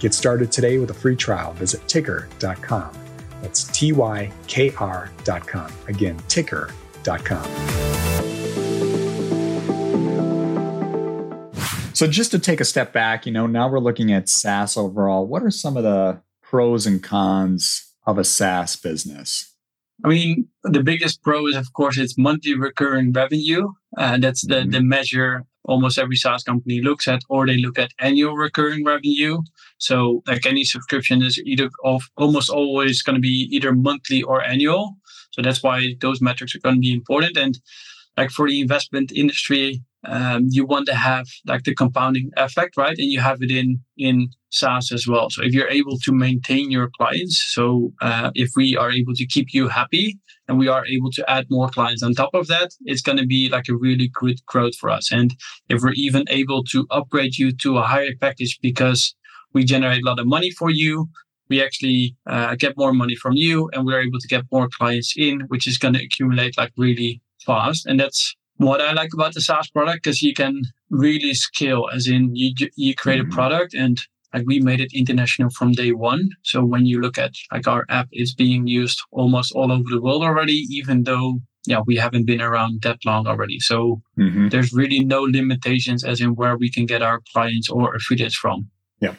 Get 0.00 0.14
started 0.14 0.50
today 0.50 0.78
with 0.78 0.90
a 0.90 0.94
free 0.94 1.16
trial. 1.16 1.52
Visit 1.54 1.80
tykr.com. 1.82 2.92
That's 3.42 3.64
T 3.64 3.92
Y 3.92 4.32
K 4.46 4.72
R.com. 4.78 5.72
Again, 5.86 6.16
tykr.com. 6.28 7.44
So, 11.94 12.06
just 12.06 12.30
to 12.30 12.38
take 12.38 12.60
a 12.60 12.64
step 12.64 12.92
back, 12.92 13.26
you 13.26 13.32
know, 13.32 13.46
now 13.46 13.68
we're 13.68 13.80
looking 13.80 14.12
at 14.12 14.28
SaaS 14.28 14.76
overall. 14.76 15.26
What 15.26 15.42
are 15.42 15.50
some 15.50 15.76
of 15.76 15.82
the 15.82 16.20
pros 16.42 16.86
and 16.86 17.02
cons 17.02 17.92
of 18.06 18.18
a 18.18 18.24
SaaS 18.24 18.76
business? 18.76 19.52
I 20.04 20.08
mean, 20.08 20.48
the 20.62 20.82
biggest 20.82 21.22
pro 21.22 21.46
is, 21.46 21.56
of 21.56 21.72
course, 21.72 21.98
it's 21.98 22.16
monthly 22.16 22.54
recurring 22.54 23.12
revenue. 23.12 23.72
And 23.96 24.22
that's 24.22 24.46
the, 24.46 24.56
mm-hmm. 24.56 24.70
the 24.70 24.80
measure 24.80 25.44
almost 25.64 25.98
every 25.98 26.16
SaaS 26.16 26.42
company 26.42 26.80
looks 26.80 27.06
at, 27.06 27.20
or 27.28 27.46
they 27.46 27.58
look 27.58 27.78
at 27.78 27.92
annual 27.98 28.34
recurring 28.34 28.84
revenue. 28.84 29.42
So, 29.78 30.22
like 30.26 30.46
any 30.46 30.64
subscription 30.64 31.22
is 31.22 31.38
either 31.38 31.68
of 31.84 32.02
almost 32.16 32.48
always 32.48 33.02
going 33.02 33.16
to 33.16 33.20
be 33.20 33.48
either 33.52 33.72
monthly 33.74 34.22
or 34.22 34.42
annual. 34.42 34.96
So 35.32 35.42
that's 35.42 35.62
why 35.62 35.94
those 36.00 36.20
metrics 36.20 36.54
are 36.54 36.60
going 36.60 36.76
to 36.76 36.80
be 36.80 36.92
important. 36.92 37.36
And 37.36 37.58
like 38.16 38.30
for 38.30 38.48
the 38.48 38.60
investment 38.60 39.12
industry, 39.12 39.82
um, 40.04 40.46
you 40.48 40.64
want 40.64 40.86
to 40.86 40.94
have 40.94 41.26
like 41.46 41.64
the 41.64 41.74
compounding 41.74 42.30
effect, 42.36 42.76
right? 42.76 42.96
And 42.98 43.12
you 43.12 43.20
have 43.20 43.42
it 43.42 43.50
in 43.50 43.80
in 43.96 44.30
SaaS 44.50 44.92
as 44.92 45.06
well. 45.06 45.30
So 45.30 45.42
if 45.42 45.52
you're 45.52 45.68
able 45.68 45.98
to 45.98 46.12
maintain 46.12 46.70
your 46.70 46.90
clients, 46.96 47.42
so 47.54 47.92
uh, 48.00 48.30
if 48.34 48.50
we 48.56 48.76
are 48.76 48.90
able 48.90 49.14
to 49.14 49.26
keep 49.26 49.52
you 49.52 49.68
happy 49.68 50.18
and 50.48 50.58
we 50.58 50.68
are 50.68 50.86
able 50.86 51.10
to 51.12 51.30
add 51.30 51.46
more 51.50 51.68
clients 51.68 52.02
on 52.02 52.14
top 52.14 52.34
of 52.34 52.46
that, 52.48 52.70
it's 52.84 53.02
going 53.02 53.18
to 53.18 53.26
be 53.26 53.48
like 53.48 53.68
a 53.68 53.76
really 53.76 54.08
good 54.14 54.44
growth 54.46 54.76
for 54.76 54.90
us. 54.90 55.12
And 55.12 55.34
if 55.68 55.82
we're 55.82 55.92
even 55.92 56.24
able 56.28 56.64
to 56.64 56.86
upgrade 56.90 57.36
you 57.36 57.52
to 57.52 57.78
a 57.78 57.82
higher 57.82 58.12
package 58.20 58.58
because 58.62 59.14
we 59.52 59.64
generate 59.64 60.02
a 60.02 60.06
lot 60.06 60.18
of 60.18 60.26
money 60.26 60.50
for 60.50 60.70
you, 60.70 61.08
we 61.48 61.62
actually 61.62 62.14
uh, 62.26 62.54
get 62.56 62.76
more 62.76 62.92
money 62.92 63.14
from 63.14 63.32
you 63.34 63.70
and 63.72 63.86
we're 63.86 64.00
able 64.00 64.18
to 64.20 64.28
get 64.28 64.44
more 64.52 64.68
clients 64.78 65.14
in, 65.16 65.40
which 65.48 65.66
is 65.66 65.78
going 65.78 65.94
to 65.94 66.04
accumulate 66.04 66.58
like 66.58 66.72
really 66.76 67.20
fast. 67.44 67.86
And 67.86 67.98
that's 67.98 68.34
what 68.58 68.80
I 68.80 68.92
like 68.92 69.10
about 69.14 69.34
the 69.34 69.40
SaaS 69.40 69.70
product 69.70 70.04
because 70.04 70.22
you 70.22 70.34
can 70.34 70.62
really 70.90 71.34
scale, 71.34 71.88
as 71.92 72.06
in 72.06 72.34
you 72.34 72.52
you 72.76 72.94
create 72.94 73.20
mm-hmm. 73.20 73.32
a 73.32 73.34
product 73.34 73.74
and 73.74 74.00
like 74.34 74.44
we 74.46 74.60
made 74.60 74.80
it 74.80 74.92
international 74.92 75.50
from 75.50 75.72
day 75.72 75.92
one. 75.92 76.30
So 76.42 76.64
when 76.64 76.86
you 76.86 77.00
look 77.00 77.18
at 77.18 77.32
like 77.52 77.66
our 77.66 77.84
app, 77.88 78.08
it's 78.12 78.34
being 78.34 78.66
used 78.66 79.00
almost 79.10 79.52
all 79.52 79.72
over 79.72 79.88
the 79.88 80.00
world 80.00 80.22
already, 80.22 80.66
even 80.70 81.04
though 81.04 81.40
yeah 81.66 81.80
we 81.86 81.96
haven't 81.96 82.24
been 82.24 82.40
around 82.40 82.82
that 82.82 82.98
long 83.04 83.26
already. 83.26 83.58
So 83.60 84.02
mm-hmm. 84.18 84.48
there's 84.48 84.72
really 84.72 85.00
no 85.00 85.22
limitations 85.22 86.04
as 86.04 86.20
in 86.20 86.34
where 86.34 86.56
we 86.56 86.70
can 86.70 86.86
get 86.86 87.02
our 87.02 87.20
clients 87.32 87.68
or 87.68 87.94
affiliates 87.94 88.36
from. 88.36 88.70
Yeah. 89.00 89.14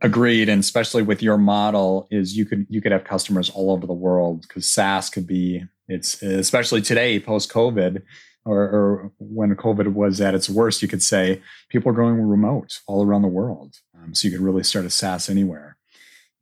Agreed, 0.00 0.48
and 0.48 0.60
especially 0.60 1.02
with 1.02 1.22
your 1.22 1.38
model, 1.38 2.06
is 2.10 2.36
you 2.36 2.44
could 2.44 2.66
you 2.68 2.80
could 2.80 2.92
have 2.92 3.04
customers 3.04 3.50
all 3.50 3.72
over 3.72 3.86
the 3.86 3.92
world 3.92 4.42
because 4.42 4.70
SaaS 4.70 5.10
could 5.10 5.26
be 5.26 5.64
it's 5.88 6.22
especially 6.22 6.82
today 6.82 7.18
post 7.18 7.50
COVID 7.50 8.02
or, 8.48 8.62
or, 8.62 9.12
when 9.18 9.54
COVID 9.54 9.92
was 9.92 10.20
at 10.20 10.34
its 10.34 10.48
worst, 10.48 10.80
you 10.80 10.88
could 10.88 11.02
say 11.02 11.42
people 11.68 11.90
are 11.90 11.94
going 11.94 12.20
remote 12.20 12.80
all 12.86 13.04
around 13.04 13.22
the 13.22 13.28
world. 13.28 13.76
So 14.14 14.28
you 14.28 14.32
could 14.36 14.44
really 14.44 14.64
start 14.64 14.84
a 14.84 14.90
SaaS 14.90 15.28
anywhere. 15.28 15.76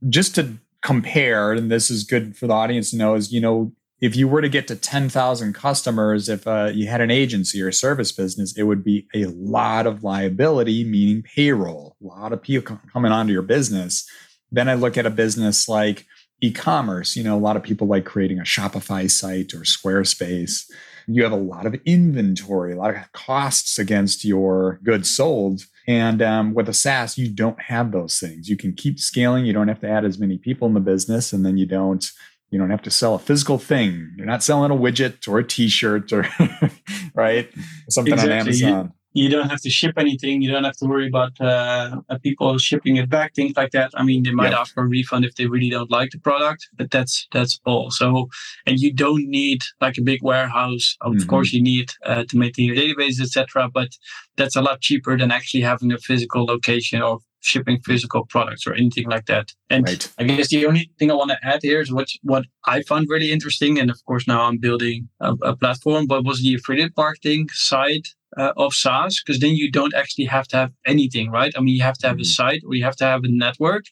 Just 0.09 0.35
to 0.35 0.55
compare, 0.83 1.53
and 1.53 1.71
this 1.71 1.91
is 1.91 2.05
good 2.05 2.37
for 2.37 2.47
the 2.47 2.53
audience 2.53 2.91
to 2.91 2.97
know, 2.97 3.15
is 3.15 3.33
you 3.33 3.41
know 3.41 3.73
if 4.01 4.15
you 4.15 4.29
were 4.29 4.43
to 4.43 4.49
get 4.49 4.69
to 4.69 4.77
10,000 4.77 5.55
customers, 5.55 6.29
if 6.29 6.47
uh, 6.47 6.71
you 6.73 6.87
had 6.87 7.01
an 7.01 7.11
agency 7.11 7.63
or 7.63 7.69
a 7.69 7.73
service 7.73 8.13
business, 8.13 8.57
it 8.57 8.65
would 8.65 8.85
be 8.85 9.09
a 9.15 9.25
lot 9.27 9.87
of 9.87 10.05
liability, 10.05 10.85
meaning 10.85 11.23
payroll, 11.23 11.97
a 12.03 12.07
lot 12.07 12.33
of 12.33 12.43
people 12.43 12.79
coming 12.93 13.13
onto 13.13 13.33
your 13.33 13.43
business. 13.43 14.07
Then 14.53 14.69
I 14.69 14.75
look 14.75 14.99
at 14.99 15.07
a 15.07 15.11
business 15.11 15.67
like 15.67 16.05
e-commerce. 16.43 17.17
You 17.17 17.25
know, 17.25 17.37
a 17.37 17.41
lot 17.41 17.57
of 17.57 17.63
people 17.63 17.87
like 17.87 18.05
creating 18.05 18.39
a 18.39 18.43
Shopify 18.43 19.11
site 19.11 19.55
or 19.55 19.61
Squarespace 19.61 20.71
you 21.07 21.23
have 21.23 21.33
a 21.33 21.37
lot 21.37 21.67
of 21.67 21.75
inventory, 21.85 22.73
a 22.73 22.77
lot 22.77 22.95
of 22.95 23.13
costs 23.13 23.79
against 23.79 24.25
your 24.25 24.81
goods 24.83 25.15
sold. 25.15 25.63
And 25.87 26.21
um, 26.21 26.55
with 26.55 26.69
a 26.69 26.75
SaaS, 26.75 27.17
you 27.17 27.29
don't 27.29 27.61
have 27.63 27.93
those 27.93 28.19
things. 28.19 28.49
You 28.49 28.57
can 28.57 28.73
keep 28.73 28.99
scaling. 28.99 29.47
You 29.47 29.53
don't 29.53 29.69
have 29.69 29.81
to 29.81 29.89
add 29.89 30.05
as 30.05 30.19
many 30.19 30.37
people 30.37 30.67
in 30.67 30.75
the 30.75 30.81
business, 30.81 31.33
and 31.33 31.47
then 31.47 31.57
you 31.57 31.67
don't 31.67 32.11
you 32.51 32.59
don't 32.59 32.71
have 32.71 32.83
to 32.83 32.91
sell 32.91 33.15
a 33.15 33.19
physical 33.19 33.59
thing. 33.59 34.13
You're 34.17 34.27
not 34.27 34.43
selling 34.43 34.71
a 34.71 34.75
widget 34.75 35.29
or 35.29 35.39
a 35.39 35.47
T-shirt 35.47 36.13
or 36.13 36.27
right 37.15 37.49
something 37.89 38.15
exactly. 38.15 38.33
on 38.33 38.41
Amazon 38.41 38.93
you 39.17 39.31
don't 39.31 39.49
have 39.49 39.63
to 39.63 39.71
ship 39.71 39.95
anything. 39.97 40.43
You 40.43 40.51
don't 40.53 40.65
have 40.65 40.77
to 40.77 40.85
worry 40.85 41.09
about 41.09 41.41
uh, 41.41 42.01
people 42.23 42.59
shipping 42.59 42.97
it 42.97 43.09
back, 43.09 43.35
things 43.35 43.57
like 43.57 43.71
that. 43.71 43.91
I 43.95 44.03
mean, 44.03 44.23
they 44.23 44.31
might 44.31 44.53
ask 44.53 44.75
for 44.75 44.85
a 44.85 44.87
refund 44.87 45.25
if 45.25 45.37
they 45.37 45.47
really 45.47 45.71
don't 45.71 45.91
like 45.91 46.11
the 46.11 46.19
product, 46.19 46.69
but 46.75 46.91
that's 46.91 47.27
that's 47.33 47.59
all. 47.65 47.91
So, 47.91 48.29
and 48.67 48.79
you 48.79 48.93
don't 48.93 49.27
need 49.27 49.63
like 49.81 49.97
a 49.97 50.03
big 50.03 50.23
warehouse. 50.23 50.97
Of 51.01 51.15
mm-hmm. 51.15 51.29
course, 51.31 51.55
you 51.55 51.63
need 51.63 51.93
uh, 52.05 52.25
to 52.29 52.37
maintain 52.37 52.67
your 52.67 52.77
database, 52.77 53.19
etc. 53.19 53.71
But 53.73 53.89
that's 54.37 54.57
a 54.57 54.61
lot 54.61 54.83
cheaper 54.83 55.17
than 55.17 55.31
actually 55.31 55.63
having 55.63 55.93
a 55.93 55.99
physical 55.99 56.45
location 56.45 57.01
or 57.01 57.21
shipping 57.41 57.81
physical 57.81 58.27
products 58.27 58.67
or 58.67 58.75
anything 58.75 59.09
like 59.09 59.27
that. 59.27 59.53
And 59.71 59.87
right. 59.87 60.13
I 60.19 60.25
guess 60.25 60.49
the 60.49 60.67
only 60.67 60.91
thing 60.99 61.11
I 61.11 61.15
want 61.15 61.31
to 61.31 61.39
add 61.43 61.61
here 61.63 61.81
is 61.81 61.91
what 61.91 62.09
what 62.23 62.45
I 62.67 62.83
found 62.83 63.09
really 63.09 63.33
interesting, 63.33 63.79
and 63.79 63.91
of 63.91 64.05
course 64.05 64.27
now 64.29 64.43
I'm 64.43 64.59
building 64.59 65.09
a, 65.21 65.33
a 65.43 65.57
platform, 65.57 66.07
but 66.07 66.27
was 66.27 66.43
the 66.43 66.55
affiliate 66.55 66.97
marketing 66.99 67.49
side 67.53 68.07
uh, 68.37 68.53
of 68.57 68.75
SaaS 68.75 69.23
because 69.23 69.41
then 69.41 69.55
you 69.55 69.71
don't 69.71 69.95
actually 69.95 70.27
have 70.27 70.47
to 70.49 70.57
have 70.57 70.73
anything, 70.87 71.31
right? 71.31 71.53
I 71.57 71.61
mean, 71.61 71.75
you 71.75 71.83
have 71.83 71.99
to 71.99 72.07
have 72.07 72.17
a 72.17 72.21
mm-hmm. 72.21 72.25
site 72.25 72.63
or 72.67 72.75
you 72.75 72.85
have 72.85 72.97
to 72.97 73.05
have 73.05 73.25
a 73.25 73.29
network, 73.29 73.85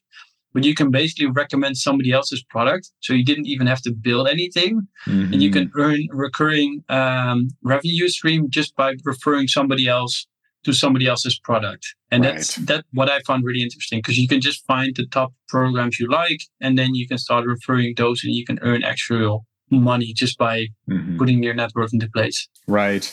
but 0.52 0.64
you 0.64 0.74
can 0.74 0.90
basically 0.90 1.26
recommend 1.26 1.76
somebody 1.76 2.12
else's 2.12 2.42
product. 2.44 2.90
So 3.00 3.12
you 3.12 3.24
didn't 3.24 3.46
even 3.46 3.66
have 3.66 3.82
to 3.82 3.92
build 3.92 4.28
anything, 4.28 4.86
mm-hmm. 5.06 5.32
and 5.32 5.42
you 5.42 5.50
can 5.50 5.68
mm-hmm. 5.68 5.80
earn 5.80 6.08
recurring 6.10 6.84
um, 6.88 7.48
revenue 7.62 8.08
stream 8.08 8.48
just 8.50 8.74
by 8.76 8.94
referring 9.04 9.48
somebody 9.48 9.88
else 9.88 10.26
to 10.64 10.72
somebody 10.72 11.06
else's 11.06 11.38
product. 11.38 11.94
And 12.10 12.24
right. 12.24 12.34
that's 12.34 12.54
that 12.56 12.84
what 12.92 13.10
I 13.10 13.20
found 13.20 13.44
really 13.44 13.62
interesting 13.62 13.98
because 13.98 14.16
you 14.16 14.28
can 14.28 14.40
just 14.40 14.64
find 14.66 14.94
the 14.96 15.06
top 15.06 15.32
programs 15.48 16.00
you 16.00 16.08
like, 16.08 16.42
and 16.60 16.78
then 16.78 16.94
you 16.94 17.06
can 17.06 17.18
start 17.18 17.44
referring 17.44 17.94
those, 17.96 18.24
and 18.24 18.32
you 18.32 18.44
can 18.44 18.58
earn 18.62 18.84
extra 18.84 19.38
money 19.70 20.12
just 20.12 20.38
by 20.38 20.66
mm-hmm. 20.88 21.18
putting 21.18 21.42
your 21.42 21.54
network 21.54 21.92
into 21.92 22.08
place. 22.10 22.48
Right. 22.66 23.12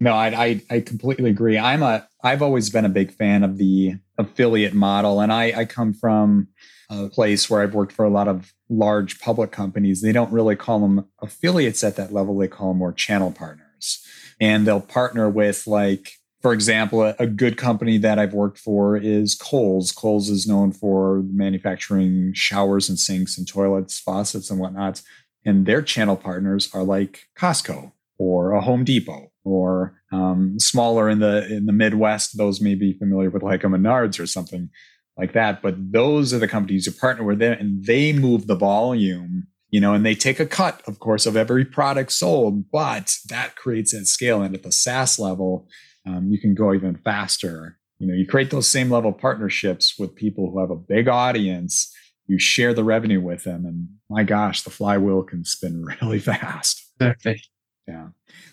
No, 0.00 0.12
I, 0.12 0.44
I, 0.44 0.62
I 0.70 0.80
completely 0.80 1.30
agree. 1.30 1.58
I'm 1.58 1.82
a 1.82 2.06
I've 2.22 2.42
always 2.42 2.70
been 2.70 2.84
a 2.84 2.90
big 2.90 3.12
fan 3.12 3.42
of 3.44 3.58
the 3.58 3.94
affiliate 4.18 4.74
model, 4.74 5.20
and 5.20 5.32
I 5.32 5.60
I 5.60 5.64
come 5.64 5.94
from 5.94 6.48
a 6.90 7.08
place 7.08 7.48
where 7.48 7.62
I've 7.62 7.74
worked 7.74 7.92
for 7.92 8.04
a 8.04 8.10
lot 8.10 8.28
of 8.28 8.52
large 8.68 9.20
public 9.20 9.50
companies. 9.52 10.02
They 10.02 10.12
don't 10.12 10.32
really 10.32 10.56
call 10.56 10.80
them 10.80 11.06
affiliates 11.22 11.84
at 11.84 11.96
that 11.96 12.12
level; 12.12 12.36
they 12.36 12.48
call 12.48 12.68
them 12.68 12.78
more 12.78 12.92
channel 12.92 13.30
partners, 13.30 14.04
and 14.40 14.66
they'll 14.66 14.80
partner 14.80 15.28
with 15.28 15.66
like. 15.66 16.12
For 16.42 16.52
example, 16.52 17.02
a, 17.02 17.14
a 17.18 17.26
good 17.26 17.56
company 17.56 17.96
that 17.96 18.18
I've 18.18 18.34
worked 18.34 18.58
for 18.58 18.98
is 18.98 19.34
Kohler. 19.34 19.82
Kohler 19.96 20.30
is 20.30 20.46
known 20.46 20.72
for 20.72 21.22
manufacturing 21.32 22.32
showers 22.34 22.90
and 22.90 22.98
sinks 22.98 23.38
and 23.38 23.48
toilets, 23.48 23.98
faucets 23.98 24.50
and 24.50 24.60
whatnot. 24.60 25.00
And 25.46 25.64
their 25.64 25.80
channel 25.80 26.16
partners 26.16 26.68
are 26.74 26.82
like 26.82 27.28
Costco 27.34 27.92
or 28.18 28.52
a 28.52 28.60
Home 28.60 28.84
Depot 28.84 29.32
or 29.44 30.00
um, 30.12 30.58
smaller 30.58 31.08
in 31.08 31.20
the 31.20 31.46
in 31.46 31.66
the 31.66 31.72
Midwest. 31.72 32.36
Those 32.36 32.60
may 32.60 32.74
be 32.74 32.92
familiar 32.92 33.30
with 33.30 33.42
like 33.42 33.64
a 33.64 33.66
Menards 33.66 34.18
or 34.18 34.26
something 34.26 34.70
like 35.16 35.32
that. 35.34 35.62
But 35.62 35.92
those 35.92 36.32
are 36.32 36.38
the 36.38 36.48
companies 36.48 36.86
you 36.86 36.92
partner 36.92 37.24
with, 37.24 37.42
and 37.42 37.84
they 37.84 38.12
move 38.12 38.46
the 38.46 38.56
volume. 38.56 39.48
You 39.70 39.80
know, 39.80 39.92
and 39.92 40.06
they 40.06 40.14
take 40.14 40.38
a 40.38 40.46
cut, 40.46 40.82
of 40.86 41.00
course, 41.00 41.26
of 41.26 41.36
every 41.36 41.64
product 41.64 42.12
sold, 42.12 42.70
but 42.70 43.16
that 43.28 43.56
creates 43.56 43.90
that 43.90 44.06
scale. 44.06 44.40
And 44.40 44.54
at 44.54 44.62
the 44.62 44.70
SaaS 44.70 45.18
level, 45.18 45.66
um, 46.06 46.30
you 46.30 46.38
can 46.38 46.54
go 46.54 46.72
even 46.72 46.94
faster. 46.94 47.76
You 47.98 48.06
know, 48.06 48.14
you 48.14 48.24
create 48.24 48.50
those 48.50 48.68
same 48.68 48.88
level 48.88 49.12
partnerships 49.12 49.98
with 49.98 50.14
people 50.14 50.50
who 50.50 50.60
have 50.60 50.70
a 50.70 50.76
big 50.76 51.08
audience. 51.08 51.92
You 52.28 52.38
share 52.38 52.72
the 52.72 52.84
revenue 52.84 53.20
with 53.20 53.42
them, 53.42 53.66
and 53.66 53.88
my 54.08 54.22
gosh, 54.22 54.62
the 54.62 54.70
flywheel 54.70 55.24
can 55.24 55.44
spin 55.44 55.84
really 56.00 56.20
fast. 56.20 56.88
Exactly. 57.00 57.42
Yeah. 57.86 58.08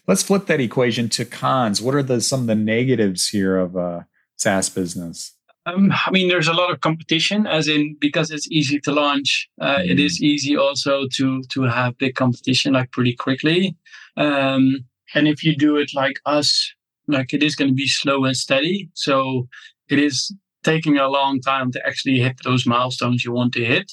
Let's 0.07 0.23
flip 0.23 0.45
that 0.47 0.59
equation 0.59 1.09
to 1.09 1.25
cons. 1.25 1.81
What 1.81 1.95
are 1.95 2.03
the 2.03 2.21
some 2.21 2.41
of 2.41 2.47
the 2.47 2.55
negatives 2.55 3.29
here 3.29 3.57
of 3.57 3.75
a 3.75 4.07
SaaS 4.35 4.69
business? 4.69 5.35
Um, 5.65 5.91
I 5.91 6.09
mean, 6.11 6.27
there's 6.27 6.47
a 6.47 6.53
lot 6.53 6.71
of 6.71 6.81
competition, 6.81 7.45
as 7.45 7.67
in 7.67 7.95
because 7.99 8.31
it's 8.31 8.49
easy 8.49 8.79
to 8.81 8.91
launch. 8.91 9.49
Uh, 9.59 9.77
mm. 9.77 9.89
It 9.91 9.99
is 9.99 10.19
mm. 10.19 10.23
easy 10.23 10.57
also 10.57 11.07
to 11.13 11.43
to 11.43 11.61
have 11.63 11.97
big 11.97 12.15
competition 12.15 12.73
like 12.73 12.91
pretty 12.91 13.15
quickly. 13.15 13.75
Um, 14.17 14.85
and 15.13 15.27
if 15.27 15.43
you 15.43 15.55
do 15.55 15.77
it 15.77 15.91
like 15.93 16.19
us, 16.25 16.73
like 17.07 17.33
it 17.33 17.43
is 17.43 17.55
going 17.55 17.69
to 17.69 17.75
be 17.75 17.87
slow 17.87 18.25
and 18.25 18.35
steady. 18.35 18.89
So 18.93 19.47
it 19.89 19.99
is 19.99 20.33
taking 20.63 20.97
a 20.97 21.09
long 21.09 21.41
time 21.41 21.71
to 21.71 21.85
actually 21.85 22.19
hit 22.19 22.39
those 22.43 22.65
milestones 22.65 23.23
you 23.23 23.31
want 23.31 23.53
to 23.53 23.65
hit. 23.65 23.91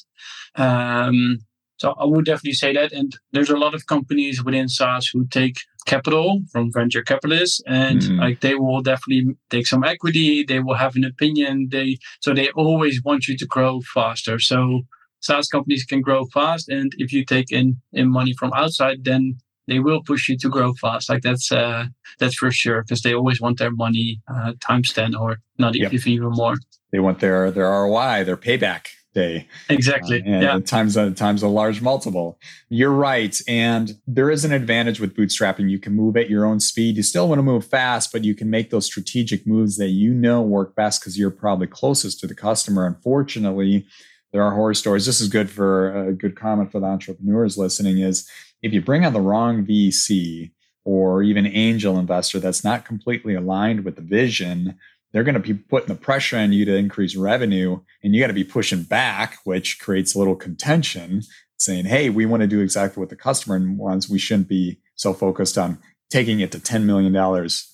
Um, 0.54 1.38
so 1.78 1.94
I 1.98 2.04
would 2.04 2.24
definitely 2.24 2.54
say 2.54 2.72
that. 2.74 2.92
And 2.92 3.16
there's 3.32 3.50
a 3.50 3.56
lot 3.56 3.74
of 3.74 3.86
companies 3.86 4.44
within 4.44 4.68
SaaS 4.68 5.06
who 5.06 5.26
take 5.28 5.60
capital 5.86 6.40
from 6.52 6.70
venture 6.72 7.02
capitalists 7.02 7.62
and 7.66 8.00
mm-hmm. 8.00 8.20
like 8.20 8.40
they 8.40 8.56
will 8.56 8.82
definitely 8.82 9.34
take 9.48 9.66
some 9.66 9.84
equity. 9.84 10.42
They 10.42 10.58
will 10.58 10.74
have 10.74 10.96
an 10.96 11.04
opinion. 11.04 11.68
They, 11.70 11.98
so 12.20 12.34
they 12.34 12.50
always 12.50 13.02
want 13.02 13.28
you 13.28 13.36
to 13.38 13.46
grow 13.46 13.80
faster. 13.94 14.38
So 14.40 14.82
SaaS 15.20 15.48
companies 15.48 15.84
can 15.84 16.00
grow 16.00 16.26
fast. 16.26 16.68
And 16.68 16.92
if 16.98 17.12
you 17.12 17.24
take 17.24 17.52
in, 17.52 17.80
in 17.92 18.10
money 18.10 18.34
from 18.34 18.52
outside, 18.54 19.04
then 19.04 19.38
they 19.68 19.78
will 19.78 20.02
push 20.02 20.28
you 20.28 20.36
to 20.38 20.48
grow 20.48 20.74
fast. 20.74 21.08
Like 21.08 21.22
that's, 21.22 21.52
uh, 21.52 21.86
that's 22.18 22.34
for 22.34 22.50
sure. 22.50 22.82
Cause 22.88 23.02
they 23.02 23.14
always 23.14 23.40
want 23.40 23.58
their 23.58 23.70
money, 23.70 24.20
uh, 24.26 24.54
times 24.60 24.92
10 24.92 25.14
or 25.14 25.38
not 25.58 25.76
yep. 25.76 25.94
even 25.94 26.30
more. 26.30 26.56
They 26.90 26.98
want 26.98 27.20
their, 27.20 27.52
their 27.52 27.70
ROI, 27.70 28.24
their 28.24 28.36
payback 28.36 28.88
day. 29.14 29.48
Exactly. 29.68 30.22
Uh, 30.22 30.40
yeah. 30.40 30.58
Times 30.60 30.96
a 30.96 31.10
times 31.10 31.42
a 31.42 31.48
large 31.48 31.80
multiple. 31.80 32.38
You're 32.68 32.92
right. 32.92 33.38
And 33.48 33.98
there 34.06 34.30
is 34.30 34.44
an 34.44 34.52
advantage 34.52 35.00
with 35.00 35.16
bootstrapping. 35.16 35.70
You 35.70 35.78
can 35.78 35.94
move 35.94 36.16
at 36.16 36.30
your 36.30 36.44
own 36.44 36.60
speed. 36.60 36.96
You 36.96 37.02
still 37.02 37.28
want 37.28 37.38
to 37.38 37.42
move 37.42 37.66
fast, 37.66 38.12
but 38.12 38.24
you 38.24 38.34
can 38.34 38.50
make 38.50 38.70
those 38.70 38.86
strategic 38.86 39.46
moves 39.46 39.76
that 39.76 39.88
you 39.88 40.12
know 40.12 40.42
work 40.42 40.74
best 40.74 41.00
because 41.00 41.18
you're 41.18 41.30
probably 41.30 41.66
closest 41.66 42.20
to 42.20 42.26
the 42.26 42.34
customer. 42.34 42.86
Unfortunately, 42.86 43.86
there 44.32 44.42
are 44.42 44.54
horror 44.54 44.74
stories. 44.74 45.06
This 45.06 45.20
is 45.20 45.28
good 45.28 45.50
for 45.50 46.08
a 46.08 46.12
good 46.12 46.36
comment 46.36 46.70
for 46.70 46.80
the 46.80 46.86
entrepreneurs 46.86 47.56
listening 47.56 47.98
is 47.98 48.28
if 48.62 48.72
you 48.72 48.82
bring 48.82 49.04
on 49.04 49.12
the 49.12 49.20
wrong 49.20 49.64
VC 49.64 50.52
or 50.84 51.22
even 51.22 51.46
angel 51.46 51.98
investor 51.98 52.38
that's 52.38 52.64
not 52.64 52.84
completely 52.84 53.34
aligned 53.34 53.84
with 53.84 53.96
the 53.96 54.02
vision, 54.02 54.78
they're 55.12 55.24
going 55.24 55.34
to 55.34 55.40
be 55.40 55.54
putting 55.54 55.88
the 55.88 55.94
pressure 55.94 56.36
on 56.36 56.52
you 56.52 56.64
to 56.64 56.76
increase 56.76 57.16
revenue 57.16 57.80
and 58.02 58.14
you 58.14 58.20
got 58.20 58.28
to 58.28 58.32
be 58.32 58.44
pushing 58.44 58.82
back 58.82 59.38
which 59.44 59.78
creates 59.78 60.14
a 60.14 60.18
little 60.18 60.36
contention 60.36 61.22
saying 61.56 61.84
hey 61.84 62.10
we 62.10 62.26
want 62.26 62.40
to 62.40 62.46
do 62.46 62.60
exactly 62.60 63.00
what 63.00 63.10
the 63.10 63.16
customer 63.16 63.60
wants. 63.76 64.08
We 64.08 64.18
shouldn't 64.18 64.48
be 64.48 64.80
so 64.94 65.12
focused 65.12 65.58
on 65.58 65.78
taking 66.10 66.40
it 66.40 66.52
to 66.52 66.58
$10 66.58 66.84
million 66.84 67.12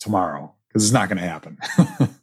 tomorrow 0.01 0.55
because 0.69 0.85
it's 0.85 0.93
not 0.93 1.09
going 1.09 1.19
to 1.19 1.29
happen. 1.29 1.59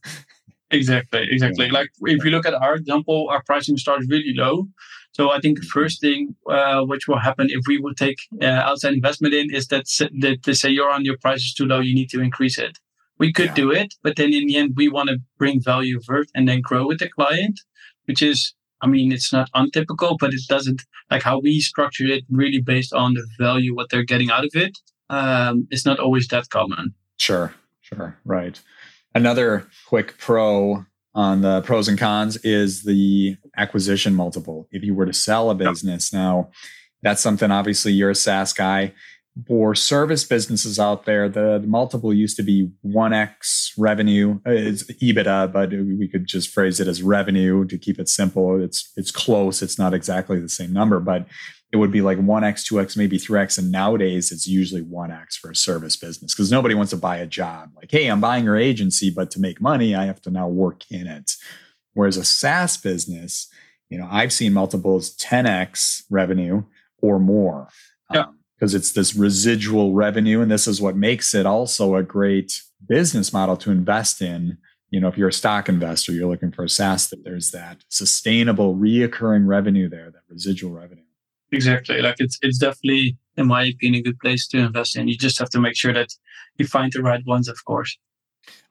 Exactly 0.73 1.27
exactly. 1.29 1.65
Yeah. 1.65 1.73
like 1.73 1.89
if 2.03 2.23
you 2.23 2.31
look 2.31 2.45
at 2.45 2.53
our 2.53 2.75
example 2.75 3.27
our 3.29 3.43
pricing 3.43 3.75
starts 3.77 4.05
really 4.09 4.33
low. 4.33 4.67
So 5.11 5.29
I 5.29 5.41
think 5.41 5.59
the 5.59 5.65
first 5.65 5.99
thing 5.99 6.33
uh, 6.49 6.83
which 6.83 7.09
will 7.09 7.19
happen 7.19 7.47
if 7.49 7.63
we 7.67 7.77
would 7.77 7.97
take 7.97 8.19
uh, 8.41 8.45
outside 8.45 8.93
investment 8.93 9.33
in 9.33 9.53
is 9.53 9.67
that, 9.67 9.83
that 10.21 10.37
they 10.45 10.53
say 10.53 10.73
Jeroen 10.73 11.03
your 11.03 11.17
price 11.17 11.41
is 11.41 11.53
too 11.53 11.65
low, 11.65 11.81
you 11.81 11.93
need 11.93 12.09
to 12.11 12.21
increase 12.21 12.57
it. 12.57 12.77
We 13.21 13.31
could 13.31 13.49
yeah. 13.49 13.53
do 13.53 13.71
it, 13.71 13.93
but 14.01 14.15
then 14.15 14.33
in 14.33 14.47
the 14.47 14.57
end, 14.57 14.73
we 14.75 14.89
want 14.89 15.09
to 15.09 15.19
bring 15.37 15.61
value 15.61 16.01
first 16.01 16.31
and 16.33 16.49
then 16.49 16.59
grow 16.59 16.87
with 16.87 16.97
the 16.97 17.07
client, 17.07 17.59
which 18.05 18.23
is, 18.23 18.55
I 18.81 18.87
mean, 18.87 19.11
it's 19.11 19.31
not 19.31 19.47
untypical, 19.53 20.17
but 20.19 20.33
it 20.33 20.41
doesn't 20.49 20.81
like 21.11 21.21
how 21.21 21.37
we 21.37 21.59
structure 21.59 22.07
it 22.07 22.23
really 22.31 22.59
based 22.59 22.93
on 22.93 23.13
the 23.13 23.27
value, 23.37 23.75
what 23.75 23.91
they're 23.91 24.01
getting 24.01 24.31
out 24.31 24.43
of 24.43 24.49
it. 24.55 24.75
Um, 25.11 25.67
it's 25.69 25.85
not 25.85 25.99
always 25.99 26.27
that 26.29 26.49
common. 26.49 26.95
Sure, 27.17 27.53
sure, 27.81 28.17
right. 28.25 28.59
Another 29.13 29.67
quick 29.85 30.17
pro 30.17 30.87
on 31.13 31.41
the 31.41 31.61
pros 31.61 31.87
and 31.87 31.99
cons 31.99 32.37
is 32.37 32.85
the 32.85 33.37
acquisition 33.55 34.15
multiple. 34.15 34.67
If 34.71 34.81
you 34.81 34.95
were 34.95 35.05
to 35.05 35.13
sell 35.13 35.51
a 35.51 35.53
business 35.53 36.11
now, 36.11 36.49
that's 37.03 37.21
something 37.21 37.51
obviously 37.51 37.93
you're 37.93 38.09
a 38.09 38.15
SaaS 38.15 38.51
guy 38.51 38.93
for 39.47 39.73
service 39.73 40.23
businesses 40.25 40.77
out 40.77 41.05
there, 41.05 41.29
the, 41.29 41.59
the 41.59 41.67
multiple 41.67 42.13
used 42.13 42.35
to 42.37 42.43
be 42.43 42.69
1x 42.85 43.71
revenue. 43.77 44.39
Uh, 44.45 44.51
it's 44.51 44.83
EBITDA, 44.83 45.51
but 45.53 45.69
we 45.71 46.07
could 46.07 46.27
just 46.27 46.49
phrase 46.49 46.79
it 46.79 46.87
as 46.87 47.01
revenue 47.01 47.65
to 47.65 47.77
keep 47.77 47.97
it 47.97 48.09
simple. 48.09 48.61
It's 48.61 48.91
it's 48.97 49.11
close. 49.11 49.61
It's 49.61 49.79
not 49.79 49.93
exactly 49.93 50.39
the 50.39 50.49
same 50.49 50.73
number, 50.73 50.99
but 50.99 51.27
it 51.71 51.77
would 51.77 51.91
be 51.91 52.01
like 52.01 52.17
1x, 52.17 52.69
2x, 52.69 52.97
maybe 52.97 53.17
3x. 53.17 53.57
And 53.57 53.71
nowadays 53.71 54.31
it's 54.31 54.47
usually 54.47 54.81
1x 54.81 55.35
for 55.35 55.51
a 55.51 55.55
service 55.55 55.95
business 55.95 56.33
because 56.33 56.51
nobody 56.51 56.75
wants 56.75 56.89
to 56.89 56.97
buy 56.97 57.17
a 57.17 57.25
job. 57.25 57.71
Like, 57.77 57.89
hey, 57.89 58.07
I'm 58.07 58.19
buying 58.19 58.43
your 58.43 58.57
agency, 58.57 59.09
but 59.09 59.31
to 59.31 59.39
make 59.39 59.61
money, 59.61 59.95
I 59.95 60.05
have 60.05 60.21
to 60.23 60.31
now 60.31 60.49
work 60.49 60.83
in 60.91 61.07
it. 61.07 61.31
Whereas 61.93 62.17
a 62.17 62.25
SaaS 62.25 62.75
business, 62.75 63.47
you 63.89 63.97
know, 63.97 64.07
I've 64.11 64.33
seen 64.33 64.51
multiples 64.53 65.15
10x 65.15 66.03
revenue 66.09 66.63
or 67.01 67.19
more. 67.19 67.69
Yeah. 68.13 68.21
Um, 68.21 68.40
because 68.61 68.75
it's 68.75 68.91
this 68.91 69.15
residual 69.15 69.91
revenue. 69.91 70.39
And 70.39 70.51
this 70.51 70.67
is 70.67 70.79
what 70.79 70.95
makes 70.95 71.33
it 71.33 71.47
also 71.47 71.95
a 71.95 72.03
great 72.03 72.61
business 72.87 73.33
model 73.33 73.57
to 73.57 73.71
invest 73.71 74.21
in. 74.21 74.59
You 74.91 74.99
know, 74.99 75.07
if 75.07 75.17
you're 75.17 75.29
a 75.29 75.33
stock 75.33 75.67
investor, 75.67 76.11
you're 76.11 76.29
looking 76.29 76.51
for 76.51 76.65
a 76.65 76.69
SaaS 76.69 77.09
that 77.09 77.23
there's 77.23 77.49
that 77.51 77.83
sustainable, 77.89 78.75
reoccurring 78.75 79.47
revenue 79.47 79.89
there, 79.89 80.11
that 80.11 80.21
residual 80.29 80.73
revenue. 80.73 81.01
Exactly. 81.51 82.03
Like 82.03 82.17
it's 82.19 82.37
it's 82.43 82.59
definitely, 82.59 83.17
in 83.35 83.47
my 83.47 83.63
opinion, 83.63 84.01
a 84.01 84.03
good 84.03 84.19
place 84.19 84.47
to 84.49 84.59
invest 84.59 84.95
in. 84.95 85.07
You 85.07 85.17
just 85.17 85.39
have 85.39 85.49
to 85.49 85.59
make 85.59 85.75
sure 85.75 85.93
that 85.93 86.13
you 86.57 86.67
find 86.67 86.91
the 86.93 87.01
right 87.01 87.25
ones, 87.25 87.47
of 87.47 87.57
course. 87.65 87.97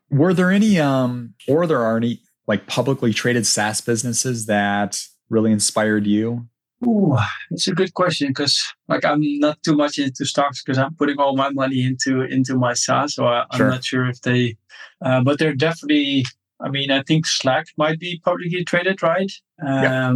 Were 0.08 0.32
there 0.32 0.52
any 0.52 0.78
um 0.78 1.34
or 1.48 1.66
there 1.66 1.82
are 1.82 1.96
any 1.96 2.20
like 2.46 2.68
publicly 2.68 3.12
traded 3.12 3.44
SaaS 3.44 3.80
businesses 3.80 4.46
that 4.46 5.02
really 5.28 5.50
inspired 5.50 6.06
you 6.06 6.46
Ooh, 6.86 7.16
it's 7.50 7.68
a 7.68 7.74
good 7.74 7.92
question 7.92 8.28
because 8.28 8.62
like 8.88 9.04
I'm 9.04 9.20
not 9.38 9.62
too 9.62 9.76
much 9.76 9.98
into 9.98 10.24
stocks 10.24 10.62
because 10.62 10.78
I'm 10.78 10.94
putting 10.94 11.18
all 11.18 11.36
my 11.36 11.50
money 11.50 11.84
into 11.84 12.22
into 12.22 12.56
my 12.56 12.72
SaaS, 12.72 13.14
so 13.14 13.26
I, 13.26 13.44
am 13.52 13.68
not 13.68 13.84
sure 13.84 14.08
if 14.08 14.22
they. 14.22 14.56
Uh, 15.04 15.22
but 15.22 15.38
they're 15.38 15.54
definitely. 15.54 16.24
I 16.62 16.68
mean, 16.68 16.90
I 16.90 17.02
think 17.02 17.26
Slack 17.26 17.68
might 17.78 17.98
be 17.98 18.20
publicly 18.22 18.64
traded, 18.64 19.02
right? 19.02 19.32
Um, 19.66 19.82
yeah. 19.82 20.14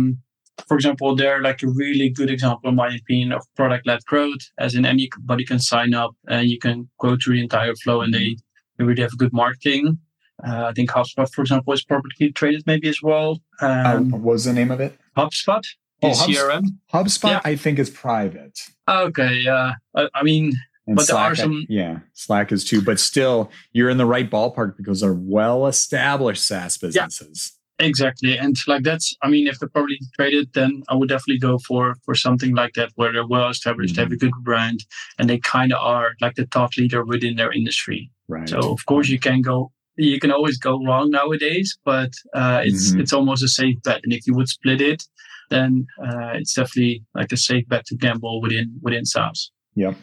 For 0.69 0.77
example, 0.77 1.17
they're 1.17 1.41
like 1.41 1.63
a 1.63 1.69
really 1.69 2.11
good 2.11 2.31
example, 2.31 2.69
in 2.71 2.77
my 2.77 2.95
opinion, 2.95 3.33
of 3.33 3.43
product-led 3.57 4.05
growth. 4.05 4.41
As 4.59 4.75
in, 4.75 4.85
anybody 4.85 5.45
can 5.45 5.59
sign 5.59 5.95
up 5.95 6.15
and 6.29 6.49
you 6.49 6.59
can 6.59 6.89
go 7.01 7.17
through 7.17 7.37
the 7.37 7.43
entire 7.43 7.75
flow, 7.77 8.03
and 8.03 8.13
they, 8.13 8.37
they 8.77 8.85
really 8.85 9.03
have 9.03 9.17
good 9.17 9.33
marketing. 9.33 9.99
Uh, 10.47 10.67
I 10.67 10.73
think 10.73 10.91
HubSpot, 10.91 11.31
for 11.33 11.43
example, 11.43 11.73
is 11.73 11.85
publicly 11.85 12.31
traded, 12.33 12.67
maybe 12.67 12.89
as 12.89 13.03
well. 13.03 13.41
Um, 13.61 14.11
what 14.11 14.21
was 14.21 14.45
the 14.45 14.53
name 14.53 14.71
of 14.71 14.81
it? 14.81 14.99
HubSpot. 15.17 15.63
Oh, 16.05 16.27
CRM. 16.27 16.65
HubSpot, 16.93 17.31
yeah. 17.31 17.41
I 17.45 17.57
think 17.57 17.79
is 17.79 17.91
private. 17.91 18.59
Okay, 18.89 19.41
yeah. 19.41 19.75
I, 19.95 20.09
I 20.15 20.23
mean, 20.23 20.55
and 20.87 20.97
but 20.97 21.07
Slack, 21.07 21.23
there 21.23 21.33
are 21.33 21.35
some. 21.35 21.67
Yeah, 21.69 22.01
Slack 22.13 22.53
is 22.53 22.65
too, 22.65 22.83
but 22.83 23.01
still, 23.01 23.51
you're 23.73 23.89
in 23.89 23.97
the 23.97 24.07
right 24.07 24.31
ballpark 24.31 24.77
because 24.77 25.01
they're 25.01 25.15
well-established 25.15 26.45
SaaS 26.45 26.77
businesses. 26.77 27.53
Yeah, 27.81 27.87
exactly, 27.87 28.37
and 28.37 28.57
like 28.67 28.83
that's. 28.83 29.15
I 29.23 29.29
mean, 29.29 29.47
if 29.47 29.59
they're 29.59 29.69
probably 29.69 29.99
traded, 30.15 30.53
then 30.53 30.83
I 30.89 30.95
would 30.95 31.09
definitely 31.09 31.39
go 31.39 31.59
for 31.59 31.95
for 32.05 32.15
something 32.15 32.55
like 32.55 32.75
that 32.75 32.91
where 32.97 33.13
they're 33.13 33.27
well-established, 33.27 33.95
mm-hmm. 33.95 34.03
have 34.03 34.13
a 34.13 34.17
good 34.17 34.33
brand, 34.43 34.85
and 35.19 35.31
they 35.31 35.39
kind 35.39 35.73
of 35.73 35.79
are 35.81 36.13
like 36.21 36.35
the 36.35 36.47
thought 36.47 36.77
leader 36.77 37.05
within 37.05 37.37
their 37.37 37.53
industry. 37.53 38.11
Right. 38.29 38.49
So 38.49 38.59
of 38.73 38.85
course 38.87 39.09
you 39.09 39.19
can 39.19 39.41
go. 39.41 39.71
You 39.97 40.19
can 40.19 40.33
always 40.33 40.59
go 40.59 40.85
wrong 40.85 41.11
nowadays, 41.11 41.79
but 41.85 42.11
uh, 42.35 42.63
it's 42.65 42.91
mm-hmm. 42.91 43.01
it's 43.01 43.13
almost 43.13 43.45
a 43.45 43.49
safe 43.49 43.81
bet. 43.85 44.01
And 44.03 44.13
if 44.13 44.27
you 44.27 44.35
would 44.35 44.49
split 44.49 44.81
it, 44.81 45.05
then 45.51 45.87
uh, 46.03 46.33
it's 46.35 46.55
definitely 46.55 47.05
like 47.15 47.33
a 47.33 47.37
safe 47.37 47.69
bet 47.69 47.87
to 47.87 47.97
gamble 47.97 48.41
within 48.41 48.79
within 48.83 49.05
SaaS. 49.05 49.51
Yep, 49.75 49.97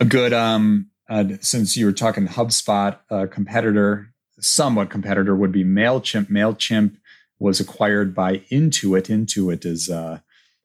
a 0.00 0.04
good 0.04 0.32
um, 0.32 0.90
uh, 1.08 1.24
since 1.40 1.76
you 1.76 1.86
were 1.86 1.92
talking 1.92 2.26
HubSpot, 2.26 2.98
a 3.10 3.26
competitor, 3.26 4.12
somewhat 4.38 4.90
competitor 4.90 5.34
would 5.34 5.52
be 5.52 5.64
Mailchimp. 5.64 6.30
Mailchimp 6.30 6.96
was 7.38 7.58
acquired 7.60 8.14
by 8.14 8.38
Intuit. 8.52 9.08
Intuit 9.08 9.66
is 9.66 9.88
a 9.88 10.22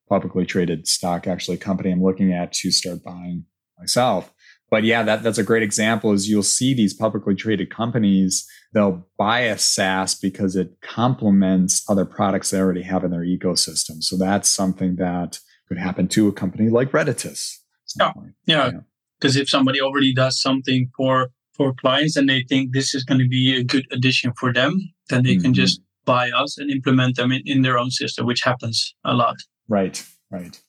publicly 0.07 0.45
traded 0.45 0.87
stock, 0.87 1.25
actually, 1.25 1.57
company 1.57 1.91
I'm 1.91 2.03
looking 2.03 2.31
at 2.31 2.53
to 2.53 2.71
start 2.71 3.03
buying 3.03 3.45
myself. 3.79 4.31
But 4.75 4.83
yeah, 4.83 5.03
that, 5.03 5.23
that's 5.23 5.37
a 5.37 5.43
great 5.43 5.63
example. 5.63 6.11
Is 6.11 6.27
you'll 6.27 6.43
see 6.43 6.73
these 6.73 6.93
publicly 6.93 7.33
traded 7.33 7.69
companies 7.69 8.45
they'll 8.73 9.07
buy 9.17 9.39
a 9.39 9.57
SaaS 9.57 10.15
because 10.15 10.57
it 10.57 10.81
complements 10.81 11.89
other 11.89 12.03
products 12.03 12.49
they 12.49 12.59
already 12.59 12.81
have 12.81 13.05
in 13.05 13.11
their 13.11 13.23
ecosystem. 13.23 14.03
So 14.03 14.17
that's 14.17 14.51
something 14.51 14.97
that 14.97 15.39
could 15.69 15.77
happen 15.77 16.09
to 16.09 16.27
a 16.27 16.33
company 16.33 16.67
like 16.69 16.91
Reditus. 16.91 17.59
Yeah, 17.97 18.11
yeah. 18.45 18.71
Because 19.17 19.37
if 19.37 19.49
somebody 19.49 19.79
already 19.79 20.13
does 20.13 20.41
something 20.41 20.91
for 20.97 21.29
for 21.53 21.73
clients 21.75 22.17
and 22.17 22.27
they 22.27 22.43
think 22.49 22.73
this 22.73 22.93
is 22.93 23.05
going 23.05 23.19
to 23.19 23.29
be 23.29 23.55
a 23.55 23.63
good 23.63 23.87
addition 23.93 24.33
for 24.37 24.51
them, 24.51 24.77
then 25.07 25.23
they 25.23 25.35
mm-hmm. 25.35 25.43
can 25.43 25.53
just 25.53 25.79
buy 26.03 26.31
us 26.31 26.57
and 26.57 26.69
implement 26.69 27.15
them 27.15 27.31
in, 27.31 27.43
in 27.45 27.61
their 27.61 27.77
own 27.77 27.91
system, 27.91 28.25
which 28.25 28.41
happens 28.41 28.93
a 29.05 29.13
lot. 29.13 29.37
Right, 29.69 30.05
right. 30.29 30.61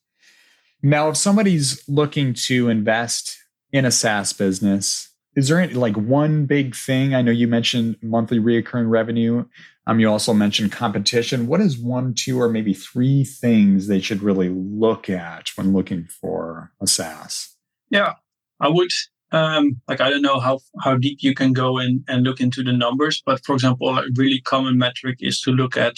Now, 0.80 1.08
if 1.08 1.16
somebody's 1.16 1.82
looking 1.88 2.34
to 2.46 2.68
invest 2.68 3.36
in 3.72 3.84
a 3.84 3.90
SaaS 3.90 4.32
business, 4.32 5.10
is 5.34 5.48
there 5.48 5.60
any, 5.60 5.74
like 5.74 5.96
one 5.96 6.46
big 6.46 6.74
thing? 6.74 7.14
I 7.14 7.22
know 7.22 7.30
you 7.30 7.46
mentioned 7.46 7.96
monthly 8.02 8.38
reoccurring 8.38 8.88
revenue. 8.88 9.44
Um, 9.86 10.00
you 10.00 10.10
also 10.10 10.32
mentioned 10.32 10.72
competition. 10.72 11.46
What 11.46 11.60
is 11.60 11.78
one, 11.78 12.14
two, 12.14 12.40
or 12.40 12.48
maybe 12.48 12.74
three 12.74 13.22
things 13.22 13.86
they 13.86 14.00
should 14.00 14.22
really 14.22 14.48
look 14.48 15.08
at 15.10 15.50
when 15.54 15.72
looking 15.72 16.04
for 16.04 16.72
a 16.80 16.86
SaaS? 16.86 17.54
Yeah, 17.90 18.14
I 18.60 18.68
would 18.68 18.90
um, 19.32 19.80
like 19.88 20.00
I 20.00 20.08
don't 20.10 20.22
know 20.22 20.40
how 20.40 20.60
how 20.82 20.96
deep 20.96 21.18
you 21.20 21.34
can 21.34 21.52
go 21.52 21.78
in 21.78 22.04
and 22.08 22.22
look 22.22 22.40
into 22.40 22.62
the 22.62 22.72
numbers, 22.72 23.22
but 23.24 23.44
for 23.44 23.54
example, 23.54 23.88
a 23.90 24.04
really 24.14 24.40
common 24.40 24.78
metric 24.78 25.18
is 25.20 25.40
to 25.42 25.50
look 25.50 25.76
at 25.76 25.96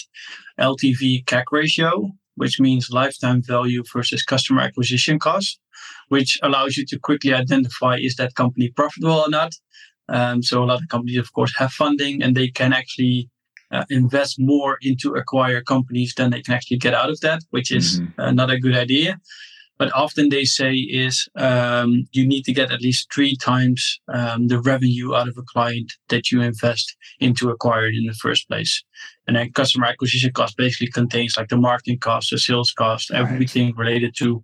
LTV 0.59 1.25
CAC 1.25 1.45
ratio, 1.51 2.11
which 2.35 2.59
means 2.59 2.89
lifetime 2.89 3.41
value 3.41 3.83
versus 3.93 4.23
customer 4.23 4.61
acquisition 4.61 5.19
cost, 5.19 5.59
which 6.09 6.39
allows 6.43 6.77
you 6.77 6.85
to 6.85 6.99
quickly 6.99 7.33
identify 7.33 7.97
is 7.97 8.15
that 8.15 8.35
company 8.35 8.69
profitable 8.75 9.13
or 9.13 9.29
not. 9.29 9.53
Um, 10.09 10.41
so 10.41 10.63
a 10.63 10.65
lot 10.65 10.81
of 10.81 10.89
companies, 10.89 11.19
of 11.19 11.31
course, 11.33 11.53
have 11.57 11.71
funding 11.71 12.23
and 12.23 12.35
they 12.35 12.49
can 12.49 12.73
actually 12.73 13.29
uh, 13.71 13.85
invest 13.89 14.39
more 14.39 14.77
into 14.81 15.13
acquire 15.13 15.61
companies 15.61 16.13
than 16.15 16.31
they 16.31 16.41
can 16.41 16.53
actually 16.53 16.77
get 16.77 16.93
out 16.93 17.09
of 17.09 17.19
that, 17.21 17.43
which 17.51 17.71
is 17.71 17.99
mm-hmm. 17.99 18.21
uh, 18.21 18.31
not 18.31 18.49
a 18.49 18.59
good 18.59 18.75
idea. 18.75 19.19
But 19.77 19.93
often 19.93 20.27
they 20.27 20.43
say 20.43 20.73
is 20.75 21.29
um, 21.37 22.05
you 22.11 22.27
need 22.27 22.43
to 22.43 22.51
get 22.51 22.69
at 22.69 22.81
least 22.81 23.07
three 23.13 23.37
times 23.37 24.01
um, 24.13 24.47
the 24.47 24.59
revenue 24.59 25.15
out 25.15 25.29
of 25.29 25.37
a 25.37 25.41
client 25.43 25.93
that 26.09 26.31
you 26.31 26.41
invest 26.41 26.97
into 27.21 27.49
acquired 27.49 27.95
in 27.95 28.05
the 28.05 28.13
first 28.13 28.49
place. 28.49 28.83
And 29.25 29.37
then 29.37 29.53
customer 29.53 29.85
acquisition 29.85 30.31
cost 30.33 30.57
basically 30.57 30.91
contains 30.91 31.37
like 31.37 31.47
the 31.47 31.55
marketing 31.55 31.99
cost, 31.99 32.31
the 32.31 32.39
sales 32.39 32.73
cost, 32.73 33.09
right. 33.09 33.21
everything 33.21 33.73
related 33.77 34.13
to 34.17 34.43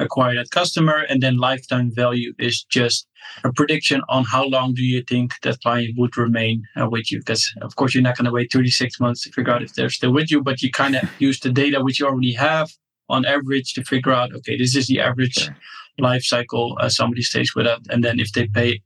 acquire 0.00 0.34
that 0.34 0.50
customer. 0.50 1.04
And 1.08 1.22
then 1.22 1.36
lifetime 1.36 1.90
value 1.94 2.32
is 2.38 2.64
just 2.64 3.06
a 3.44 3.52
prediction 3.52 4.02
on 4.08 4.24
how 4.24 4.46
long 4.46 4.74
do 4.74 4.82
you 4.82 5.02
think 5.02 5.34
that 5.42 5.60
client 5.60 5.94
would 5.98 6.16
remain 6.16 6.64
uh, 6.80 6.88
with 6.88 7.12
you. 7.12 7.18
Because 7.18 7.52
of 7.62 7.76
course 7.76 7.94
you're 7.94 8.02
not 8.02 8.16
going 8.16 8.26
to 8.26 8.32
wait 8.32 8.52
36 8.52 8.98
months 8.98 9.22
to 9.22 9.32
figure 9.32 9.52
out 9.52 9.62
if 9.62 9.74
they're 9.74 9.90
still 9.90 10.12
with 10.12 10.30
you, 10.30 10.42
but 10.42 10.62
you 10.62 10.70
kind 10.70 10.96
of 10.96 11.08
use 11.18 11.38
the 11.40 11.50
data 11.50 11.82
which 11.82 12.00
you 12.00 12.06
already 12.06 12.32
have 12.32 12.70
on 13.10 13.24
average 13.26 13.74
to 13.74 13.84
figure 13.84 14.12
out 14.12 14.32
okay 14.34 14.56
this 14.56 14.74
is 14.74 14.86
the 14.86 15.00
average 15.00 15.34
sure. 15.34 15.56
life 15.98 16.22
cycle 16.22 16.78
uh, 16.80 16.88
somebody 16.88 17.22
stays 17.22 17.54
with 17.54 17.66
us 17.66 17.80
and 17.90 18.02
then 18.04 18.20
if 18.20 18.32
they 18.32 18.46
pay 18.46 18.80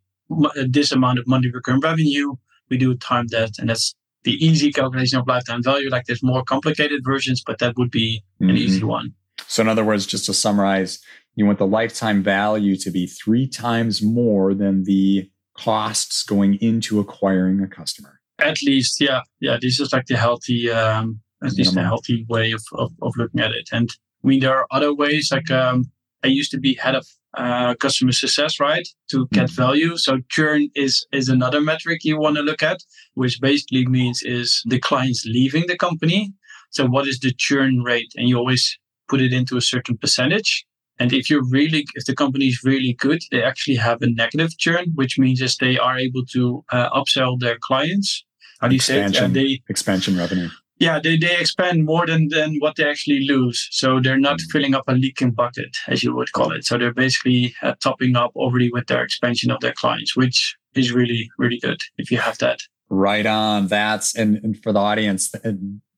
this 0.66 0.90
amount 0.90 1.18
of 1.18 1.26
monthly 1.26 1.50
recurring 1.50 1.80
revenue 1.80 2.34
we 2.70 2.76
do 2.76 2.94
time 2.96 3.26
that 3.28 3.50
and 3.58 3.68
that's 3.68 3.94
the 4.24 4.32
easy 4.44 4.72
calculation 4.72 5.18
of 5.18 5.28
lifetime 5.28 5.62
value 5.62 5.90
like 5.90 6.06
there's 6.06 6.22
more 6.22 6.42
complicated 6.42 7.02
versions 7.04 7.42
but 7.46 7.58
that 7.58 7.76
would 7.76 7.90
be 7.90 8.22
an 8.40 8.48
mm-hmm. 8.48 8.56
easy 8.56 8.82
one 8.82 9.12
so 9.48 9.62
in 9.62 9.68
other 9.68 9.84
words 9.84 10.06
just 10.06 10.26
to 10.26 10.34
summarize 10.34 10.98
you 11.36 11.44
want 11.44 11.58
the 11.58 11.66
lifetime 11.66 12.22
value 12.22 12.76
to 12.76 12.90
be 12.90 13.06
three 13.06 13.46
times 13.46 14.02
more 14.02 14.54
than 14.54 14.84
the 14.84 15.28
costs 15.56 16.22
going 16.22 16.54
into 16.60 17.00
acquiring 17.00 17.60
a 17.60 17.68
customer 17.68 18.20
at 18.40 18.62
least 18.62 19.00
yeah 19.00 19.22
yeah 19.40 19.56
this 19.60 19.78
is 19.80 19.92
like 19.92 20.06
the 20.06 20.16
healthy 20.16 20.70
um 20.70 21.20
at 21.42 21.52
least 21.52 21.76
a 21.76 21.82
healthy 21.82 22.24
way 22.30 22.52
of, 22.52 22.62
of, 22.72 22.90
of 23.02 23.12
looking 23.18 23.40
at 23.40 23.52
it 23.52 23.68
and 23.70 23.90
I 24.24 24.26
mean, 24.26 24.40
there 24.40 24.56
are 24.56 24.66
other 24.70 24.94
ways. 24.94 25.30
Like 25.30 25.50
um, 25.50 25.90
I 26.22 26.28
used 26.28 26.50
to 26.52 26.58
be 26.58 26.74
head 26.74 26.94
of 26.94 27.06
uh, 27.36 27.74
customer 27.74 28.12
success, 28.12 28.58
right, 28.58 28.88
to 29.10 29.28
get 29.32 29.46
mm-hmm. 29.46 29.62
value. 29.62 29.96
So 29.96 30.20
churn 30.30 30.70
is 30.74 31.06
is 31.12 31.28
another 31.28 31.60
metric 31.60 32.04
you 32.04 32.18
want 32.18 32.36
to 32.36 32.42
look 32.42 32.62
at, 32.62 32.78
which 33.14 33.40
basically 33.40 33.86
means 33.86 34.22
is 34.22 34.62
the 34.66 34.80
clients 34.80 35.26
leaving 35.26 35.66
the 35.66 35.76
company. 35.76 36.32
So 36.70 36.86
what 36.86 37.06
is 37.06 37.20
the 37.20 37.32
churn 37.32 37.82
rate? 37.82 38.12
And 38.16 38.28
you 38.28 38.38
always 38.38 38.78
put 39.14 39.20
it 39.20 39.32
into 39.32 39.56
a 39.56 39.60
certain 39.60 39.96
percentage. 39.96 40.66
And 40.98 41.12
if 41.12 41.30
you're 41.30 41.48
really, 41.58 41.86
if 41.94 42.04
the 42.04 42.16
company 42.16 42.46
is 42.48 42.58
really 42.64 42.94
good, 42.94 43.20
they 43.30 43.42
actually 43.44 43.76
have 43.76 44.02
a 44.02 44.08
negative 44.08 44.58
churn, 44.58 44.86
which 44.94 45.18
means 45.18 45.40
is 45.40 45.56
they 45.56 45.78
are 45.78 45.96
able 45.96 46.24
to 46.36 46.64
uh, 46.72 46.90
upsell 46.90 47.38
their 47.38 47.58
clients. 47.60 48.24
How 48.60 48.68
do 48.68 48.74
you 48.74 48.80
say 48.80 49.04
it? 49.04 49.16
Uh, 49.16 49.28
they, 49.28 49.60
expansion 49.68 50.16
revenue 50.16 50.48
yeah, 50.78 50.98
they, 51.00 51.16
they 51.16 51.38
expand 51.38 51.84
more 51.84 52.06
than, 52.06 52.28
than 52.28 52.56
what 52.58 52.76
they 52.76 52.88
actually 52.88 53.20
lose. 53.20 53.68
So 53.70 54.00
they're 54.00 54.18
not 54.18 54.38
mm. 54.38 54.50
filling 54.50 54.74
up 54.74 54.84
a 54.88 54.92
leaking 54.92 55.30
bucket, 55.30 55.76
as 55.88 56.02
you 56.02 56.14
would 56.14 56.32
call 56.32 56.52
it. 56.52 56.64
So 56.64 56.76
they're 56.78 56.92
basically 56.92 57.54
uh, 57.62 57.74
topping 57.80 58.16
up 58.16 58.32
already 58.34 58.70
with 58.72 58.86
their 58.88 59.02
expansion 59.02 59.50
of 59.50 59.60
their 59.60 59.72
clients, 59.72 60.16
which 60.16 60.56
is 60.74 60.92
really, 60.92 61.30
really 61.38 61.58
good 61.60 61.80
if 61.96 62.10
you 62.10 62.18
have 62.18 62.38
that. 62.38 62.58
Right 62.90 63.26
on. 63.26 63.68
That's, 63.68 64.16
and, 64.16 64.40
and 64.42 64.62
for 64.62 64.72
the 64.72 64.80
audience, 64.80 65.32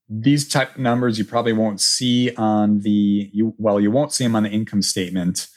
these 0.08 0.48
type 0.48 0.76
numbers 0.76 1.18
you 1.18 1.24
probably 1.24 1.52
won't 1.52 1.80
see 1.80 2.34
on 2.36 2.80
the, 2.80 3.30
you, 3.32 3.54
well, 3.58 3.80
you 3.80 3.90
won't 3.90 4.12
see 4.12 4.24
them 4.24 4.36
on 4.36 4.44
the 4.44 4.50
income 4.50 4.82
statement 4.82 5.48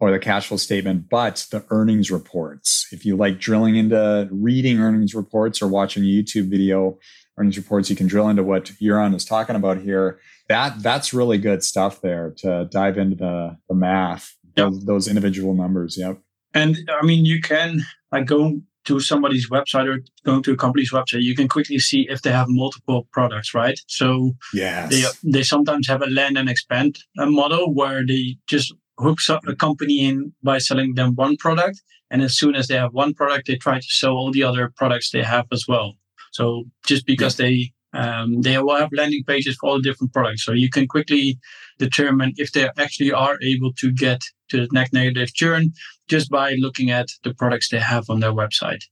or 0.00 0.10
the 0.10 0.18
cash 0.18 0.48
flow 0.48 0.56
statement, 0.56 1.08
but 1.10 1.46
the 1.50 1.64
earnings 1.70 2.10
reports. 2.10 2.86
If 2.92 3.04
you 3.04 3.16
like 3.16 3.38
drilling 3.38 3.76
into 3.76 4.28
reading 4.30 4.78
earnings 4.78 5.14
reports 5.14 5.60
or 5.60 5.68
watching 5.68 6.04
a 6.04 6.06
YouTube 6.06 6.48
video, 6.48 6.98
earnings 7.36 7.56
reports, 7.56 7.90
you 7.90 7.96
can 7.96 8.06
drill 8.06 8.28
into 8.28 8.42
what 8.42 8.66
Jeroen 8.66 9.14
is 9.14 9.24
talking 9.24 9.56
about 9.56 9.78
here. 9.78 10.20
That 10.48 10.82
that's 10.82 11.12
really 11.12 11.38
good 11.38 11.62
stuff 11.62 12.00
there 12.00 12.32
to 12.38 12.68
dive 12.70 12.96
into 12.96 13.16
the 13.16 13.58
the 13.68 13.74
math, 13.74 14.34
yep. 14.56 14.70
those, 14.70 14.84
those 14.86 15.08
individual 15.08 15.54
numbers. 15.54 15.98
Yep. 15.98 16.20
And 16.54 16.76
I 16.88 17.04
mean, 17.04 17.24
you 17.24 17.40
can 17.40 17.80
like 18.12 18.26
go 18.26 18.60
to 18.88 18.98
somebody's 19.00 19.50
website 19.50 19.86
or 19.86 20.00
going 20.24 20.42
to 20.42 20.52
a 20.52 20.56
company's 20.56 20.92
website, 20.92 21.22
you 21.22 21.36
can 21.36 21.46
quickly 21.46 21.78
see 21.78 22.06
if 22.08 22.22
they 22.22 22.32
have 22.32 22.48
multiple 22.48 23.06
products, 23.12 23.54
right? 23.54 23.78
So 23.86 24.32
yes. 24.54 24.90
they 24.90 25.30
they 25.30 25.42
sometimes 25.42 25.86
have 25.88 26.02
a 26.02 26.10
land 26.18 26.38
and 26.38 26.48
expand 26.48 26.98
uh, 27.18 27.26
model 27.26 27.74
where 27.74 28.04
they 28.06 28.38
just 28.46 28.74
hooks 28.98 29.28
up 29.30 29.46
a 29.46 29.54
company 29.54 29.96
in 30.08 30.32
by 30.42 30.58
selling 30.58 30.94
them 30.94 31.14
one 31.14 31.36
product, 31.36 31.82
and 32.10 32.22
as 32.22 32.34
soon 32.34 32.54
as 32.54 32.66
they 32.66 32.76
have 32.76 32.94
one 32.94 33.12
product, 33.14 33.46
they 33.46 33.56
try 33.56 33.78
to 33.78 33.90
sell 34.00 34.14
all 34.16 34.32
the 34.32 34.42
other 34.42 34.72
products 34.76 35.10
they 35.10 35.22
have 35.22 35.46
as 35.52 35.66
well. 35.68 35.92
So 36.32 36.64
just 36.86 37.04
because 37.06 37.38
yeah. 37.38 37.46
they 37.46 37.72
um, 37.92 38.42
they 38.42 38.58
will 38.58 38.76
have 38.76 38.90
landing 38.92 39.24
pages 39.24 39.56
for 39.56 39.68
all 39.68 39.76
the 39.76 39.82
different 39.82 40.12
products, 40.12 40.44
so 40.44 40.52
you 40.52 40.70
can 40.70 40.86
quickly 40.86 41.38
determine 41.78 42.32
if 42.36 42.52
they 42.52 42.68
actually 42.78 43.12
are 43.12 43.38
able 43.42 43.72
to 43.74 43.92
get 43.92 44.20
to 44.48 44.62
the 44.62 44.68
net 44.72 44.92
negative 44.92 45.32
churn 45.34 45.72
just 46.08 46.30
by 46.30 46.54
looking 46.54 46.90
at 46.90 47.08
the 47.22 47.34
products 47.34 47.68
they 47.68 47.78
have 47.78 48.08
on 48.08 48.20
their 48.20 48.32
website. 48.32 48.82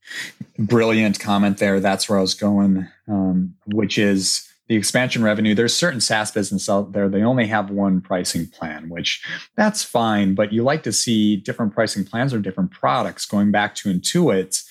Brilliant 0.58 1.18
comment 1.18 1.58
there. 1.58 1.80
That's 1.80 2.08
where 2.08 2.18
I 2.18 2.22
was 2.22 2.34
going, 2.34 2.86
um, 3.08 3.54
which 3.66 3.98
is 3.98 4.46
the 4.68 4.76
expansion 4.76 5.22
revenue. 5.22 5.54
There's 5.54 5.74
certain 5.74 6.00
SaaS 6.00 6.30
business 6.32 6.68
out 6.68 6.92
there, 6.92 7.08
they 7.08 7.22
only 7.22 7.46
have 7.46 7.70
one 7.70 8.00
pricing 8.00 8.48
plan, 8.48 8.88
which 8.88 9.24
that's 9.56 9.82
fine, 9.82 10.34
but 10.34 10.52
you 10.52 10.62
like 10.62 10.82
to 10.84 10.92
see 10.92 11.36
different 11.36 11.72
pricing 11.74 12.04
plans 12.04 12.34
or 12.34 12.40
different 12.40 12.72
products. 12.72 13.26
Going 13.26 13.50
back 13.52 13.74
to 13.76 13.92
Intuit, 13.92 14.62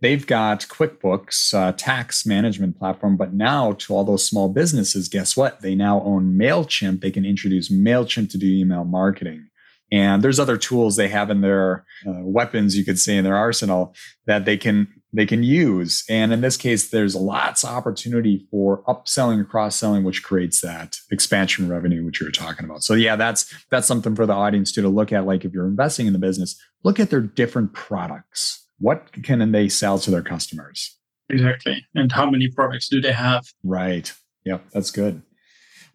they've 0.00 0.26
got 0.26 0.60
QuickBooks, 0.60 1.54
uh, 1.54 1.72
tax 1.72 2.26
management 2.26 2.78
platform, 2.78 3.16
but 3.16 3.32
now 3.32 3.72
to 3.72 3.94
all 3.94 4.04
those 4.04 4.26
small 4.26 4.48
businesses, 4.48 5.08
guess 5.08 5.36
what? 5.36 5.60
They 5.60 5.74
now 5.74 6.02
own 6.02 6.38
MailChimp. 6.38 7.00
They 7.00 7.10
can 7.10 7.24
introduce 7.24 7.70
MailChimp 7.70 8.30
to 8.30 8.38
do 8.38 8.46
email 8.46 8.84
marketing. 8.84 9.46
And 9.92 10.22
there's 10.22 10.38
other 10.38 10.56
tools 10.56 10.96
they 10.96 11.08
have 11.08 11.30
in 11.30 11.40
their 11.40 11.84
uh, 12.06 12.22
weapons, 12.22 12.76
you 12.76 12.84
could 12.84 12.98
say, 12.98 13.16
in 13.16 13.24
their 13.24 13.36
arsenal 13.36 13.94
that 14.26 14.44
they 14.44 14.56
can 14.56 14.88
they 15.12 15.26
can 15.26 15.42
use. 15.42 16.04
And 16.08 16.32
in 16.32 16.40
this 16.40 16.56
case, 16.56 16.90
there's 16.90 17.16
lots 17.16 17.64
of 17.64 17.70
opportunity 17.70 18.46
for 18.48 18.84
upselling 18.84 19.40
or 19.40 19.44
cross-selling, 19.44 20.04
which 20.04 20.22
creates 20.22 20.60
that 20.60 20.98
expansion 21.10 21.68
revenue, 21.68 22.04
which 22.04 22.20
you 22.20 22.26
were 22.26 22.30
talking 22.30 22.64
about. 22.64 22.84
So 22.84 22.94
yeah, 22.94 23.16
that's 23.16 23.52
that's 23.70 23.88
something 23.88 24.14
for 24.14 24.26
the 24.26 24.32
audience 24.32 24.70
too 24.70 24.82
to 24.82 24.88
look 24.88 25.12
at. 25.12 25.26
Like 25.26 25.44
if 25.44 25.52
you're 25.52 25.66
investing 25.66 26.06
in 26.06 26.12
the 26.12 26.20
business, 26.20 26.56
look 26.84 27.00
at 27.00 27.10
their 27.10 27.20
different 27.20 27.72
products 27.72 28.59
what 28.80 29.12
can 29.22 29.52
they 29.52 29.68
sell 29.68 29.98
to 30.00 30.10
their 30.10 30.22
customers? 30.22 30.96
Exactly. 31.28 31.86
And 31.94 32.10
how 32.10 32.28
many 32.28 32.48
products 32.48 32.88
do 32.88 33.00
they 33.00 33.12
have? 33.12 33.44
Right. 33.62 34.12
Yep, 34.44 34.64
that's 34.72 34.90
good. 34.90 35.22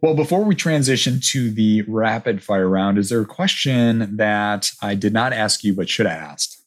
Well, 0.01 0.13
before 0.13 0.43
we 0.43 0.55
transition 0.55 1.19
to 1.31 1.49
the 1.49 1.81
rapid 1.87 2.43
fire 2.43 2.69
round, 2.69 2.97
is 2.97 3.09
there 3.09 3.21
a 3.21 3.25
question 3.25 4.17
that 4.17 4.69
I 4.81 4.95
did 4.95 5.13
not 5.13 5.33
ask 5.33 5.63
you 5.63 5.73
but 5.73 5.89
should 5.89 6.05
have 6.05 6.21
asked? 6.21 6.61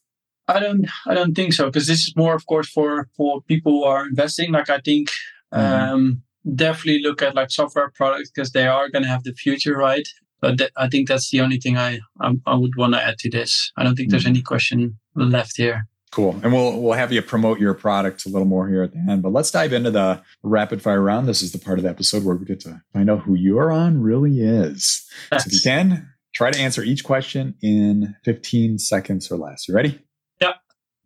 I 0.49 0.59
don't 0.59 0.87
I 1.05 1.13
don't 1.13 1.35
think 1.35 1.53
so 1.53 1.65
because 1.67 1.87
this 1.87 2.07
is 2.07 2.15
more 2.15 2.33
of 2.33 2.45
course 2.47 2.67
for 2.67 3.07
for 3.15 3.41
people 3.43 3.71
who 3.71 3.83
are 3.83 4.07
investing 4.07 4.51
like 4.51 4.69
I 4.69 4.79
think 4.79 5.09
mm-hmm. 5.53 5.93
um, 5.93 6.23
definitely 6.55 7.01
look 7.03 7.21
at 7.21 7.35
like 7.35 7.51
software 7.51 7.91
products 7.91 8.31
because 8.31 8.51
they 8.51 8.65
are 8.65 8.89
going 8.89 9.03
to 9.03 9.09
have 9.09 9.23
the 9.23 9.33
future 9.33 9.77
right 9.77 10.07
but 10.41 10.57
th- 10.57 10.71
I 10.75 10.87
think 10.87 11.07
that's 11.07 11.29
the 11.29 11.41
only 11.41 11.57
thing 11.57 11.77
I 11.77 11.99
I, 12.19 12.33
I 12.47 12.55
would 12.55 12.75
want 12.75 12.93
to 12.95 13.03
add 13.03 13.19
to 13.19 13.29
this 13.29 13.71
I 13.77 13.83
don't 13.83 13.95
think 13.95 14.07
mm-hmm. 14.07 14.13
there's 14.13 14.25
any 14.25 14.41
question 14.41 14.97
left 15.15 15.55
here 15.55 15.85
Cool. 16.11 16.39
And 16.41 16.51
we'll 16.51 16.81
we'll 16.81 16.93
have 16.93 17.11
you 17.11 17.21
promote 17.21 17.59
your 17.59 17.75
product 17.75 18.25
a 18.25 18.29
little 18.29 18.47
more 18.47 18.67
here 18.67 18.81
at 18.81 18.93
the 18.93 18.97
end. 18.97 19.21
But 19.21 19.31
let's 19.31 19.51
dive 19.51 19.73
into 19.73 19.91
the 19.91 20.21
rapid 20.41 20.81
fire 20.81 21.01
round. 21.01 21.27
This 21.27 21.43
is 21.43 21.51
the 21.51 21.59
part 21.59 21.77
of 21.77 21.83
the 21.83 21.89
episode 21.89 22.23
where 22.23 22.35
we 22.35 22.45
get 22.45 22.59
to 22.61 22.81
find 22.93 23.09
out 23.09 23.21
who 23.21 23.37
Jeroen 23.37 23.97
really 23.99 24.39
is. 24.39 25.07
So 25.29 25.37
if 25.37 25.53
you 25.53 25.59
can, 25.61 26.09
try 26.33 26.49
to 26.49 26.59
answer 26.59 26.81
each 26.81 27.03
question 27.03 27.55
in 27.61 28.15
15 28.25 28.79
seconds 28.79 29.31
or 29.31 29.37
less. 29.37 29.67
You 29.67 29.75
ready? 29.75 29.99
Yep. 30.41 30.55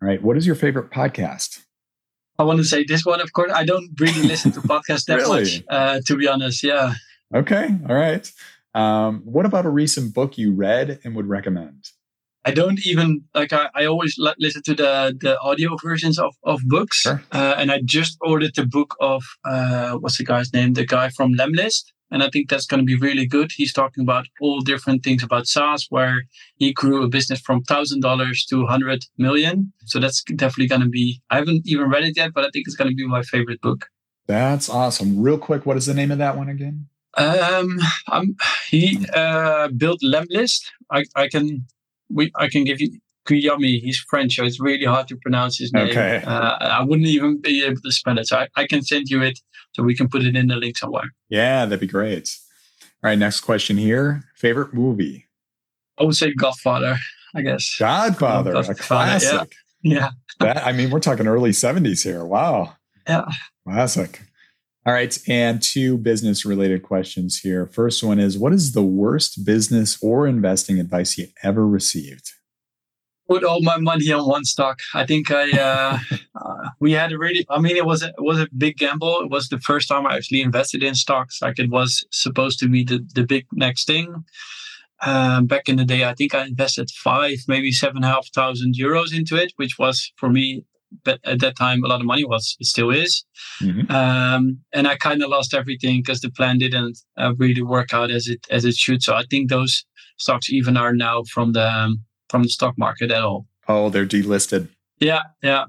All 0.01 0.07
right. 0.07 0.23
What 0.23 0.37
is 0.37 0.47
your 0.47 0.55
favorite 0.55 0.89
podcast? 0.89 1.59
I 2.39 2.43
want 2.43 2.59
to 2.59 2.63
say 2.63 2.85
this 2.87 3.05
one, 3.05 3.19
of 3.21 3.33
course. 3.33 3.51
I 3.53 3.65
don't 3.65 3.89
really 3.99 4.23
listen 4.23 4.51
to 4.53 4.61
podcasts 4.61 5.05
that 5.05 5.17
really? 5.17 5.41
much, 5.41 5.63
uh, 5.69 5.99
to 6.05 6.15
be 6.15 6.27
honest. 6.29 6.63
Yeah. 6.63 6.93
Okay. 7.35 7.69
All 7.89 7.95
right. 7.95 8.31
Um, 8.73 9.21
what 9.25 9.45
about 9.45 9.65
a 9.65 9.69
recent 9.69 10.13
book 10.13 10.37
you 10.37 10.53
read 10.53 10.99
and 11.03 11.13
would 11.15 11.27
recommend? 11.27 11.89
I 12.45 12.51
don't 12.51 12.79
even 12.85 13.23
like. 13.33 13.53
I, 13.53 13.69
I 13.73 13.85
always 13.85 14.17
l- 14.19 14.35
listen 14.37 14.61
to 14.63 14.75
the 14.75 15.15
the 15.19 15.39
audio 15.39 15.77
versions 15.81 16.19
of 16.19 16.33
of 16.43 16.61
books, 16.65 17.01
Sure. 17.01 17.21
uh, 17.31 17.55
and 17.57 17.71
I 17.71 17.79
just 17.85 18.17
ordered 18.21 18.53
the 18.55 18.65
book 18.65 18.95
of 18.99 19.23
uh, 19.45 19.91
what's 20.01 20.17
the 20.17 20.25
guy's 20.25 20.51
name? 20.53 20.73
The 20.73 20.85
guy 20.85 21.07
from 21.09 21.33
Lemlist, 21.35 21.83
and 22.11 22.21
I 22.21 22.29
think 22.29 22.49
that's 22.49 22.65
going 22.65 22.79
to 22.79 22.85
be 22.85 22.97
really 23.07 23.25
good. 23.25 23.51
He's 23.55 23.71
talking 23.73 24.01
about 24.03 24.25
all 24.41 24.59
different 24.61 25.03
things 25.03 25.23
about 25.23 25.47
SaaS, 25.47 25.87
where 25.89 26.23
he 26.57 26.73
grew 26.73 27.03
a 27.03 27.07
business 27.07 27.39
from 27.39 27.63
thousand 27.63 28.01
dollars 28.01 28.45
to 28.49 28.65
hundred 28.65 29.05
million. 29.17 29.71
So 29.85 29.99
that's 29.99 30.21
definitely 30.23 30.67
going 30.67 30.81
to 30.87 30.89
be. 30.89 31.21
I 31.29 31.37
haven't 31.37 31.61
even 31.65 31.89
read 31.89 32.03
it 32.03 32.17
yet, 32.17 32.33
but 32.35 32.43
I 32.43 32.49
think 32.51 32.67
it's 32.67 32.75
going 32.75 32.89
to 32.89 32.95
be 32.95 33.07
my 33.07 33.21
favorite 33.23 33.61
book. 33.61 33.87
That's 34.27 34.69
awesome. 34.69 35.21
Real 35.21 35.37
quick, 35.37 35.65
what 35.65 35.77
is 35.77 35.85
the 35.85 35.93
name 35.93 36.11
of 36.11 36.17
that 36.17 36.35
one 36.37 36.49
again? 36.49 36.87
Um, 37.15 37.77
I'm, 38.07 38.35
he 38.69 39.05
uh, 39.13 39.67
built 39.69 40.01
Lemlist. 40.03 40.61
I 40.91 41.05
I 41.15 41.27
can 41.29 41.65
we 42.13 42.31
I 42.35 42.47
can 42.49 42.63
give 42.63 42.81
you 42.81 42.99
Guillaume. 43.25 43.63
He's 43.63 43.99
French, 43.99 44.35
so 44.35 44.43
it's 44.43 44.59
really 44.59 44.85
hard 44.85 45.07
to 45.07 45.17
pronounce 45.17 45.57
his 45.57 45.73
name. 45.73 45.89
Okay. 45.89 46.23
Uh, 46.25 46.57
I 46.59 46.83
wouldn't 46.83 47.07
even 47.07 47.39
be 47.39 47.63
able 47.63 47.81
to 47.81 47.91
spell 47.91 48.17
it, 48.17 48.27
so 48.27 48.37
I, 48.37 48.47
I 48.55 48.67
can 48.67 48.81
send 48.81 49.09
you 49.09 49.21
it 49.21 49.39
so 49.73 49.83
we 49.83 49.95
can 49.95 50.07
put 50.09 50.23
it 50.23 50.35
in 50.35 50.47
the 50.47 50.55
link 50.55 50.77
somewhere. 50.77 51.11
Yeah, 51.29 51.65
that'd 51.65 51.79
be 51.79 51.87
great. 51.87 52.35
All 53.03 53.09
right, 53.09 53.17
next 53.17 53.41
question 53.41 53.77
here. 53.77 54.23
Favorite 54.35 54.73
movie? 54.73 55.27
I 55.99 56.03
would 56.03 56.15
say 56.15 56.33
Godfather. 56.33 56.97
I 57.35 57.41
guess. 57.41 57.75
Godfather, 57.77 58.51
a 58.51 58.53
Godfather, 58.53 58.75
classic. 58.75 59.55
Yeah. 59.81 60.11
That 60.39 60.65
I 60.65 60.71
mean, 60.71 60.89
we're 60.89 60.99
talking 60.99 61.27
early 61.27 61.51
70s 61.51 62.03
here. 62.03 62.23
Wow. 62.23 62.75
Yeah. 63.07 63.25
Classic. 63.65 64.21
All 64.85 64.93
right. 64.93 65.17
And 65.29 65.61
two 65.61 65.97
business 65.97 66.45
related 66.45 66.83
questions 66.83 67.39
here. 67.39 67.65
First 67.65 68.03
one 68.03 68.19
is 68.19 68.37
What 68.37 68.51
is 68.51 68.73
the 68.73 68.83
worst 68.83 69.45
business 69.45 69.97
or 70.01 70.27
investing 70.27 70.79
advice 70.79 71.17
you 71.17 71.27
ever 71.41 71.65
received? 71.65 72.31
Put 73.29 73.45
all 73.45 73.61
my 73.61 73.77
money 73.77 74.11
on 74.11 74.27
one 74.27 74.43
stock. 74.43 74.79
I 74.93 75.05
think 75.05 75.31
I 75.31 75.49
uh, 75.51 75.99
uh, 76.35 76.69
we 76.81 76.91
had 76.91 77.13
a 77.13 77.17
really. 77.17 77.45
I 77.49 77.59
mean, 77.59 77.77
it 77.77 77.85
was 77.85 78.03
a, 78.03 78.07
it 78.09 78.15
was 78.19 78.41
a 78.41 78.49
big 78.57 78.77
gamble. 78.77 79.21
It 79.21 79.29
was 79.29 79.47
the 79.47 79.59
first 79.59 79.87
time 79.87 80.05
I 80.05 80.17
actually 80.17 80.41
invested 80.41 80.83
in 80.83 80.95
stocks. 80.95 81.41
Like 81.41 81.57
it 81.57 81.69
was 81.69 82.05
supposed 82.11 82.59
to 82.59 82.67
be 82.67 82.83
the 82.83 83.05
the 83.15 83.23
big 83.23 83.45
next 83.53 83.87
thing. 83.87 84.25
Um, 85.01 85.47
back 85.47 85.69
in 85.69 85.77
the 85.77 85.85
day, 85.85 86.03
I 86.03 86.13
think 86.13 86.35
I 86.35 86.45
invested 86.45 86.89
five, 86.91 87.37
maybe 87.47 87.71
seven 87.71 87.97
and 87.97 88.05
a 88.05 88.09
half 88.09 88.27
thousand 88.33 88.75
euros 88.75 89.17
into 89.17 89.37
it, 89.37 89.53
which 89.55 89.79
was 89.79 90.11
for 90.17 90.29
me 90.29 90.65
but 91.03 91.19
at 91.25 91.39
that 91.39 91.55
time 91.57 91.83
a 91.83 91.87
lot 91.87 91.99
of 91.99 92.05
money 92.05 92.25
was 92.25 92.55
it 92.59 92.67
still 92.67 92.89
is 92.91 93.23
Mhm. 93.61 93.89
um, 93.91 94.59
and 94.73 94.87
i 94.87 94.95
kind 94.95 95.21
of 95.23 95.29
lost 95.29 95.53
everything 95.53 96.01
because 96.01 96.21
the 96.21 96.31
plan 96.31 96.57
didn't 96.57 96.97
uh, 97.17 97.33
really 97.37 97.61
work 97.61 97.93
out 97.93 98.09
as 98.11 98.27
it 98.27 98.45
as 98.49 98.65
it 98.65 98.75
should 98.75 99.01
so 99.03 99.13
i 99.15 99.23
think 99.29 99.49
those 99.49 99.85
stocks 100.17 100.49
even 100.51 100.77
are 100.77 100.93
now 100.93 101.23
from 101.33 101.53
the 101.53 101.67
um, 101.79 102.03
from 102.29 102.43
the 102.43 102.49
stock 102.49 102.77
market 102.77 103.11
at 103.11 103.23
all 103.23 103.45
Oh, 103.67 103.89
they're 103.89 104.05
delisted. 104.05 104.67
yeah 104.99 105.23
yeah 105.41 105.65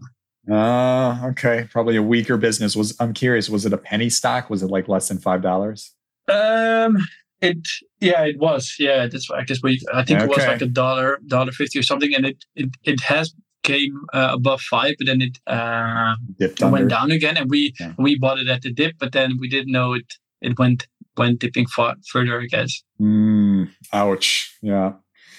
Uh, 0.51 1.19
okay. 1.31 1.67
Probably 1.73 1.97
a 1.97 2.03
weaker 2.03 2.37
business. 2.37 2.77
Was 2.77 2.95
I'm 3.01 3.15
curious, 3.15 3.49
was 3.49 3.65
it 3.65 3.73
a 3.73 3.79
penny 3.79 4.11
stock? 4.11 4.51
Was 4.51 4.63
it 4.63 4.67
like 4.71 4.89
less 4.89 5.09
than 5.09 5.19
five 5.19 5.41
dollars? 5.43 5.95
um 6.29 6.97
it 7.41 7.59
yeah 8.01 8.23
it 8.25 8.39
was 8.39 8.77
yeah 8.79 9.07
that's 9.07 9.31
i 9.31 9.43
guess 9.45 9.61
we 9.63 9.79
i 9.93 10.03
think 10.03 10.21
it 10.21 10.29
was 10.29 10.39
like 10.39 10.63
a 10.63 10.67
dollar 10.67 11.19
dollar 11.27 11.53
50 11.53 11.79
or 11.79 11.83
something 11.83 12.15
and 12.15 12.25
it 12.25 12.39
it, 12.57 12.71
it 12.85 13.01
has 13.01 13.35
came 13.71 13.95
uh, 14.19 14.31
above 14.39 14.61
five 14.75 14.95
but 14.99 15.07
then 15.11 15.21
it 15.29 15.35
uh 15.47 16.15
went 16.77 16.89
down 16.97 17.11
again 17.19 17.37
and 17.41 17.51
we 17.51 17.61
Yeah. 17.81 17.93
we 17.99 18.11
bought 18.25 18.39
it 18.43 18.49
at 18.55 18.63
the 18.63 18.73
dip 18.81 18.95
but 19.03 19.11
then 19.13 19.29
we 19.41 19.49
didn't 19.55 19.73
know 19.79 19.89
it 20.01 20.09
it 20.49 20.59
went 20.59 20.81
went 21.17 21.39
dipping 21.43 21.67
far, 21.75 21.95
further 22.13 22.41
i 22.45 22.47
guess 22.47 22.73
Mm, 23.01 23.71
ouch. 23.93 24.29
Yeah. 24.63 24.93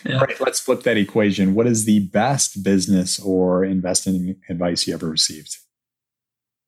Yeah. 0.05 0.15
All 0.19 0.25
right. 0.27 0.39
Let's 0.41 0.59
flip 0.59 0.83
that 0.83 0.97
equation. 0.97 1.55
What 1.55 1.67
is 1.67 1.85
the 1.85 1.99
best 2.21 2.63
business 2.63 3.17
or 3.19 3.63
investing 3.65 4.35
advice 4.49 4.85
you 4.85 4.93
ever 4.93 5.09
received? 5.09 5.57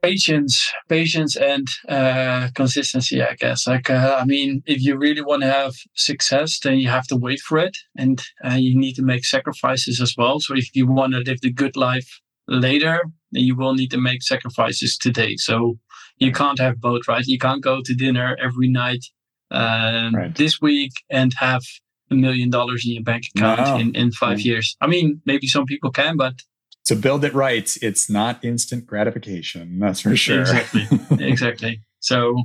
Patience 0.01 0.71
patience 0.89 1.35
and 1.35 1.67
uh 1.89 2.49
consistency 2.55 3.21
i 3.21 3.33
guess 3.35 3.67
like 3.67 3.89
uh, 3.89 4.17
i 4.21 4.25
mean 4.25 4.61
if 4.65 4.81
you 4.81 4.95
really 4.97 5.21
want 5.21 5.41
to 5.41 5.51
have 5.51 5.73
success 5.95 6.59
then 6.59 6.77
you 6.77 6.87
have 6.87 7.07
to 7.07 7.15
wait 7.15 7.39
for 7.39 7.57
it 7.57 7.75
and 7.97 8.23
uh, 8.45 8.53
you 8.53 8.77
need 8.77 8.93
to 8.93 9.01
make 9.01 9.25
sacrifices 9.25 9.99
as 9.99 10.13
well 10.17 10.39
so 10.39 10.55
if 10.55 10.75
you 10.75 10.85
want 10.87 11.13
to 11.13 11.19
live 11.19 11.41
the 11.41 11.51
good 11.51 11.75
life 11.75 12.19
later 12.47 13.01
then 13.31 13.43
you 13.43 13.55
will 13.55 13.73
need 13.73 13.91
to 13.91 13.97
make 13.97 14.21
sacrifices 14.21 14.97
today 14.97 15.35
so 15.35 15.77
you 16.19 16.31
can't 16.31 16.59
have 16.59 16.79
both 16.79 17.07
right 17.07 17.25
you 17.25 17.39
can't 17.39 17.63
go 17.63 17.81
to 17.83 17.93
dinner 17.95 18.37
every 18.41 18.67
night 18.69 19.03
um, 19.51 20.13
Right. 20.15 20.35
this 20.35 20.61
week 20.61 20.91
and 21.09 21.33
have 21.39 21.63
a 22.11 22.15
million 22.15 22.49
dollars 22.49 22.85
in 22.85 22.93
your 22.93 23.03
bank 23.03 23.23
account 23.35 23.59
No. 23.59 23.77
in, 23.77 23.95
in 23.95 24.11
five 24.11 24.39
Yeah. 24.41 24.51
years 24.53 24.75
i 24.81 24.87
mean 24.87 25.21
maybe 25.25 25.47
some 25.47 25.65
people 25.65 25.91
can 25.91 26.17
but 26.17 26.35
To 26.87 26.95
build 26.95 27.25
it 27.25 27.33
right, 27.33 27.77
it's 27.81 28.09
not 28.09 28.43
instant 28.45 28.85
gratification. 28.85 29.77
That's 29.79 29.99
for 29.99 30.15
sure. 30.15 30.39
Exactly. 30.39 30.87
exactly. 31.19 31.81
So 31.99 32.37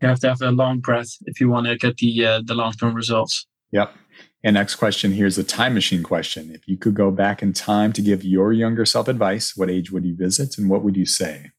you 0.00 0.08
have 0.08 0.20
to 0.20 0.28
have 0.28 0.40
a 0.42 0.52
long 0.52 0.78
breath 0.78 1.10
if 1.26 1.40
you 1.40 1.48
want 1.48 1.66
to 1.66 1.76
get 1.76 1.96
the 1.96 2.24
uh, 2.24 2.42
the 2.44 2.54
long 2.54 2.72
term 2.72 2.94
results. 2.94 3.46
Yep. 3.72 3.92
And 4.44 4.54
next 4.54 4.76
question 4.76 5.12
here's 5.12 5.38
a 5.38 5.44
time 5.44 5.74
machine 5.74 6.04
question. 6.04 6.52
If 6.54 6.68
you 6.68 6.76
could 6.76 6.94
go 6.94 7.10
back 7.10 7.42
in 7.42 7.52
time 7.52 7.92
to 7.94 8.00
give 8.00 8.22
your 8.22 8.52
younger 8.52 8.86
self 8.86 9.08
advice, 9.08 9.56
what 9.56 9.68
age 9.68 9.90
would 9.90 10.04
you 10.04 10.14
visit 10.14 10.56
and 10.56 10.70
what 10.70 10.82
would 10.84 10.96
you 10.96 11.06
say? 11.06 11.50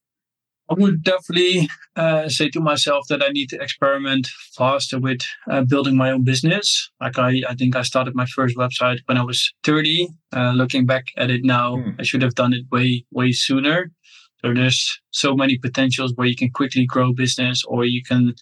I 0.71 0.73
would 0.81 1.03
definitely 1.03 1.67
uh, 1.95 2.29
say 2.29 2.49
to 2.49 2.61
myself 2.61 3.05
that 3.09 3.21
I 3.23 3.29
need 3.29 3.49
to 3.49 3.61
experiment 3.61 4.27
faster 4.57 4.97
with 4.99 5.21
uh, 5.49 5.63
building 5.63 5.95
my 5.97 6.11
own 6.11 6.23
business. 6.23 6.89
Like 7.01 7.19
I, 7.19 7.41
I 7.49 7.55
think 7.55 7.75
I 7.75 7.81
started 7.81 8.15
my 8.15 8.25
first 8.25 8.55
website 8.57 8.99
when 9.07 9.17
I 9.17 9.23
was 9.23 9.51
30. 9.63 10.07
Uh, 10.33 10.51
looking 10.55 10.85
back 10.85 11.05
at 11.17 11.29
it 11.29 11.43
now, 11.43 11.75
Hmm. 11.77 11.89
I 11.99 12.03
should 12.03 12.21
have 12.21 12.35
done 12.35 12.53
it 12.53 12.65
way, 12.71 13.03
way 13.11 13.31
sooner. 13.33 13.91
So 14.43 14.53
there's 14.53 14.99
so 15.11 15.35
many 15.35 15.57
potentials 15.57 16.13
where 16.15 16.27
you 16.27 16.35
can 16.35 16.49
quickly 16.51 16.85
grow 16.85 17.13
business 17.13 17.63
or 17.65 17.85
you 17.85 18.01
can 18.03 18.33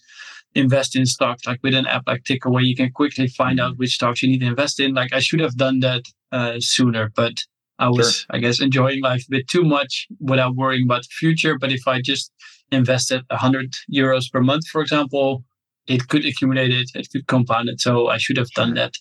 invest 0.54 0.96
in 0.96 1.06
stocks 1.06 1.46
like 1.46 1.60
with 1.62 1.74
an 1.74 1.86
app 1.86 2.02
like 2.06 2.22
Tykr 2.24 2.50
where 2.50 2.62
you 2.62 2.74
can 2.76 2.90
quickly 2.92 3.26
find 3.28 3.58
Hmm. 3.58 3.64
out 3.66 3.78
which 3.78 3.94
stocks 3.94 4.22
you 4.22 4.28
need 4.30 4.40
to 4.40 4.46
invest 4.46 4.78
in. 4.80 4.94
Like 4.94 5.12
I 5.12 5.20
should 5.20 5.40
have 5.40 5.56
done 5.56 5.80
that 5.80 6.02
uh, 6.32 6.56
sooner, 6.60 7.10
but 7.16 7.34
I 7.80 7.88
was, 7.88 8.26
I 8.30 8.38
guess, 8.38 8.60
enjoying 8.60 9.02
life 9.02 9.24
a 9.26 9.30
bit 9.30 9.48
too 9.48 9.64
much 9.64 10.06
without 10.20 10.54
worrying 10.54 10.84
about 10.84 11.02
the 11.02 11.08
future. 11.10 11.58
But 11.58 11.72
if 11.72 11.88
I 11.88 12.00
just 12.02 12.30
invested 12.70 13.24
100 13.30 13.74
euros 13.92 14.30
per 14.30 14.40
month, 14.40 14.68
for 14.68 14.82
example, 14.82 15.44
it 15.86 16.06
could 16.08 16.24
accumulate 16.26 16.70
it, 16.70 16.90
it 16.94 17.08
could 17.10 17.26
compound 17.26 17.70
it. 17.70 17.80
So 17.80 18.08
I 18.08 18.18
should 18.18 18.36
have 18.36 18.50
done 18.50 18.74
that. 18.74 18.94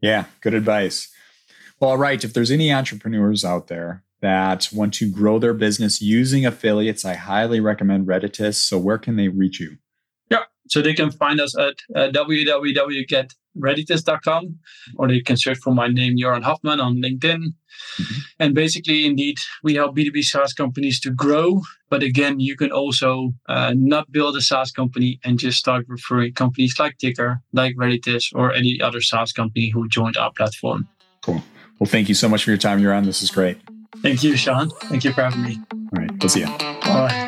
Yeah, 0.00 0.24
good 0.40 0.54
advice. 0.54 1.08
Well, 1.78 1.90
all 1.90 1.98
right. 1.98 2.24
If 2.24 2.32
there's 2.32 2.50
any 2.50 2.72
entrepreneurs 2.72 3.44
out 3.44 3.68
there 3.68 4.02
that 4.20 4.68
want 4.72 4.94
to 4.94 5.10
grow 5.10 5.38
their 5.38 5.54
business 5.54 6.00
using 6.00 6.46
affiliates, 6.46 7.04
I 7.04 7.14
highly 7.14 7.60
recommend 7.60 8.06
Reditus. 8.06 8.54
So, 8.54 8.78
where 8.78 8.98
can 8.98 9.16
they 9.16 9.28
reach 9.28 9.60
you? 9.60 9.76
So 10.72 10.80
they 10.80 10.94
can 10.94 11.10
find 11.10 11.38
us 11.38 11.54
at 11.58 11.76
uh, 11.94 12.08
or 14.96 15.08
they 15.08 15.20
can 15.20 15.36
search 15.36 15.58
for 15.58 15.74
my 15.74 15.88
name, 15.88 16.16
Jeroen 16.16 16.42
Hoffman, 16.42 16.80
on 16.80 16.96
LinkedIn. 16.96 17.42
Mhm. 18.00 18.16
And 18.38 18.54
basically, 18.54 19.04
indeed, 19.04 19.36
we 19.62 19.74
help 19.74 19.94
B2B 19.96 20.22
SaaS 20.22 20.54
companies 20.54 20.98
to 21.00 21.10
grow. 21.10 21.60
But 21.90 22.02
again, 22.02 22.40
you 22.40 22.56
can 22.56 22.70
also 22.70 23.34
uh, 23.48 23.74
not 23.76 24.10
build 24.10 24.36
a 24.36 24.40
SaaS 24.40 24.72
company 24.72 25.20
and 25.24 25.38
just 25.38 25.58
start 25.58 25.84
referring 25.88 26.32
companies 26.32 26.78
like 26.78 26.96
Tykr, 26.96 27.40
like 27.52 27.76
Reditus, 27.76 28.32
or 28.34 28.52
any 28.54 28.80
other 28.80 29.02
SaaS 29.02 29.32
company 29.32 29.68
who 29.68 29.88
joined 29.88 30.16
our 30.16 30.32
platform. 30.32 30.88
Cool. 31.20 31.42
Well, 31.78 31.90
thank 31.90 32.08
you 32.08 32.14
so 32.14 32.28
much 32.28 32.44
for 32.44 32.50
your 32.50 32.58
time, 32.58 32.80
Jeroen. 32.80 33.04
This 33.04 33.22
is 33.22 33.30
great. 33.30 33.58
Thank 34.00 34.22
you, 34.22 34.36
Sean. 34.36 34.70
Thank 34.88 35.04
you 35.04 35.12
for 35.12 35.22
having 35.22 35.42
me. 35.42 35.60
All 35.72 36.00
right. 36.00 36.10
We'll 36.18 36.30
see 36.30 36.40
you. 36.40 36.46
Right. 36.46 37.21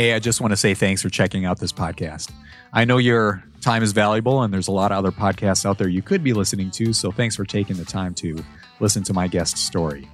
Hey, 0.00 0.14
I 0.14 0.18
just 0.18 0.40
want 0.40 0.52
to 0.52 0.56
say 0.56 0.72
thanks 0.72 1.02
for 1.02 1.10
checking 1.10 1.44
out 1.44 1.58
this 1.58 1.74
podcast. 1.74 2.30
I 2.72 2.86
know 2.86 2.96
your 2.96 3.44
time 3.60 3.82
is 3.82 3.92
valuable 3.92 4.40
and 4.40 4.50
there's 4.50 4.68
a 4.68 4.72
lot 4.72 4.92
of 4.92 4.96
other 4.96 5.12
podcasts 5.12 5.66
out 5.66 5.76
there 5.76 5.88
you 5.88 6.00
could 6.00 6.24
be 6.24 6.32
listening 6.32 6.70
to. 6.70 6.94
So 6.94 7.12
thanks 7.12 7.36
for 7.36 7.44
taking 7.44 7.76
the 7.76 7.84
time 7.84 8.14
to 8.14 8.42
listen 8.80 9.02
to 9.02 9.12
my 9.12 9.28
guest 9.28 9.58
story. 9.58 10.08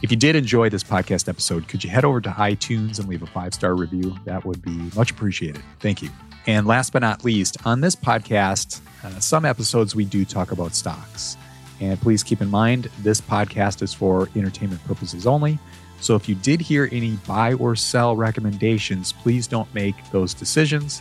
If 0.00 0.10
you 0.10 0.16
did 0.16 0.36
enjoy 0.36 0.70
this 0.70 0.82
podcast 0.82 1.28
episode, 1.28 1.68
could 1.68 1.84
you 1.84 1.90
head 1.90 2.06
over 2.06 2.18
to 2.22 2.30
iTunes 2.30 2.98
and 2.98 3.06
leave 3.06 3.22
a 3.22 3.26
five 3.26 3.52
star 3.52 3.74
review? 3.74 4.16
That 4.24 4.46
would 4.46 4.62
be 4.62 4.90
much 4.96 5.10
appreciated. 5.10 5.60
Thank 5.80 6.00
you. 6.00 6.08
And 6.46 6.66
last 6.66 6.94
but 6.94 7.00
not 7.00 7.26
least, 7.26 7.58
on 7.66 7.82
this 7.82 7.94
podcast, 7.94 8.80
uh, 9.04 9.20
some 9.20 9.44
episodes 9.44 9.94
we 9.94 10.06
do 10.06 10.24
talk 10.24 10.50
about 10.50 10.74
stocks. 10.74 11.36
And 11.78 12.00
please 12.00 12.22
keep 12.22 12.40
in 12.40 12.48
mind, 12.48 12.88
this 13.00 13.20
podcast 13.20 13.82
is 13.82 13.92
for 13.92 14.30
entertainment 14.34 14.82
purposes 14.84 15.26
only. 15.26 15.58
So 16.04 16.16
if 16.16 16.28
you 16.28 16.34
did 16.34 16.60
hear 16.60 16.86
any 16.92 17.12
buy 17.26 17.54
or 17.54 17.74
sell 17.74 18.14
recommendations, 18.14 19.10
please 19.10 19.46
don't 19.46 19.72
make 19.74 19.94
those 20.10 20.34
decisions 20.34 21.00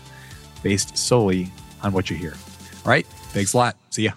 based 0.61 0.97
solely 0.97 1.51
on 1.81 1.91
what 1.91 2.09
you 2.09 2.15
hear. 2.15 2.35
All 2.85 2.89
right. 2.89 3.05
Thanks 3.05 3.53
a 3.53 3.57
lot. 3.57 3.75
See 3.89 4.03
ya. 4.03 4.13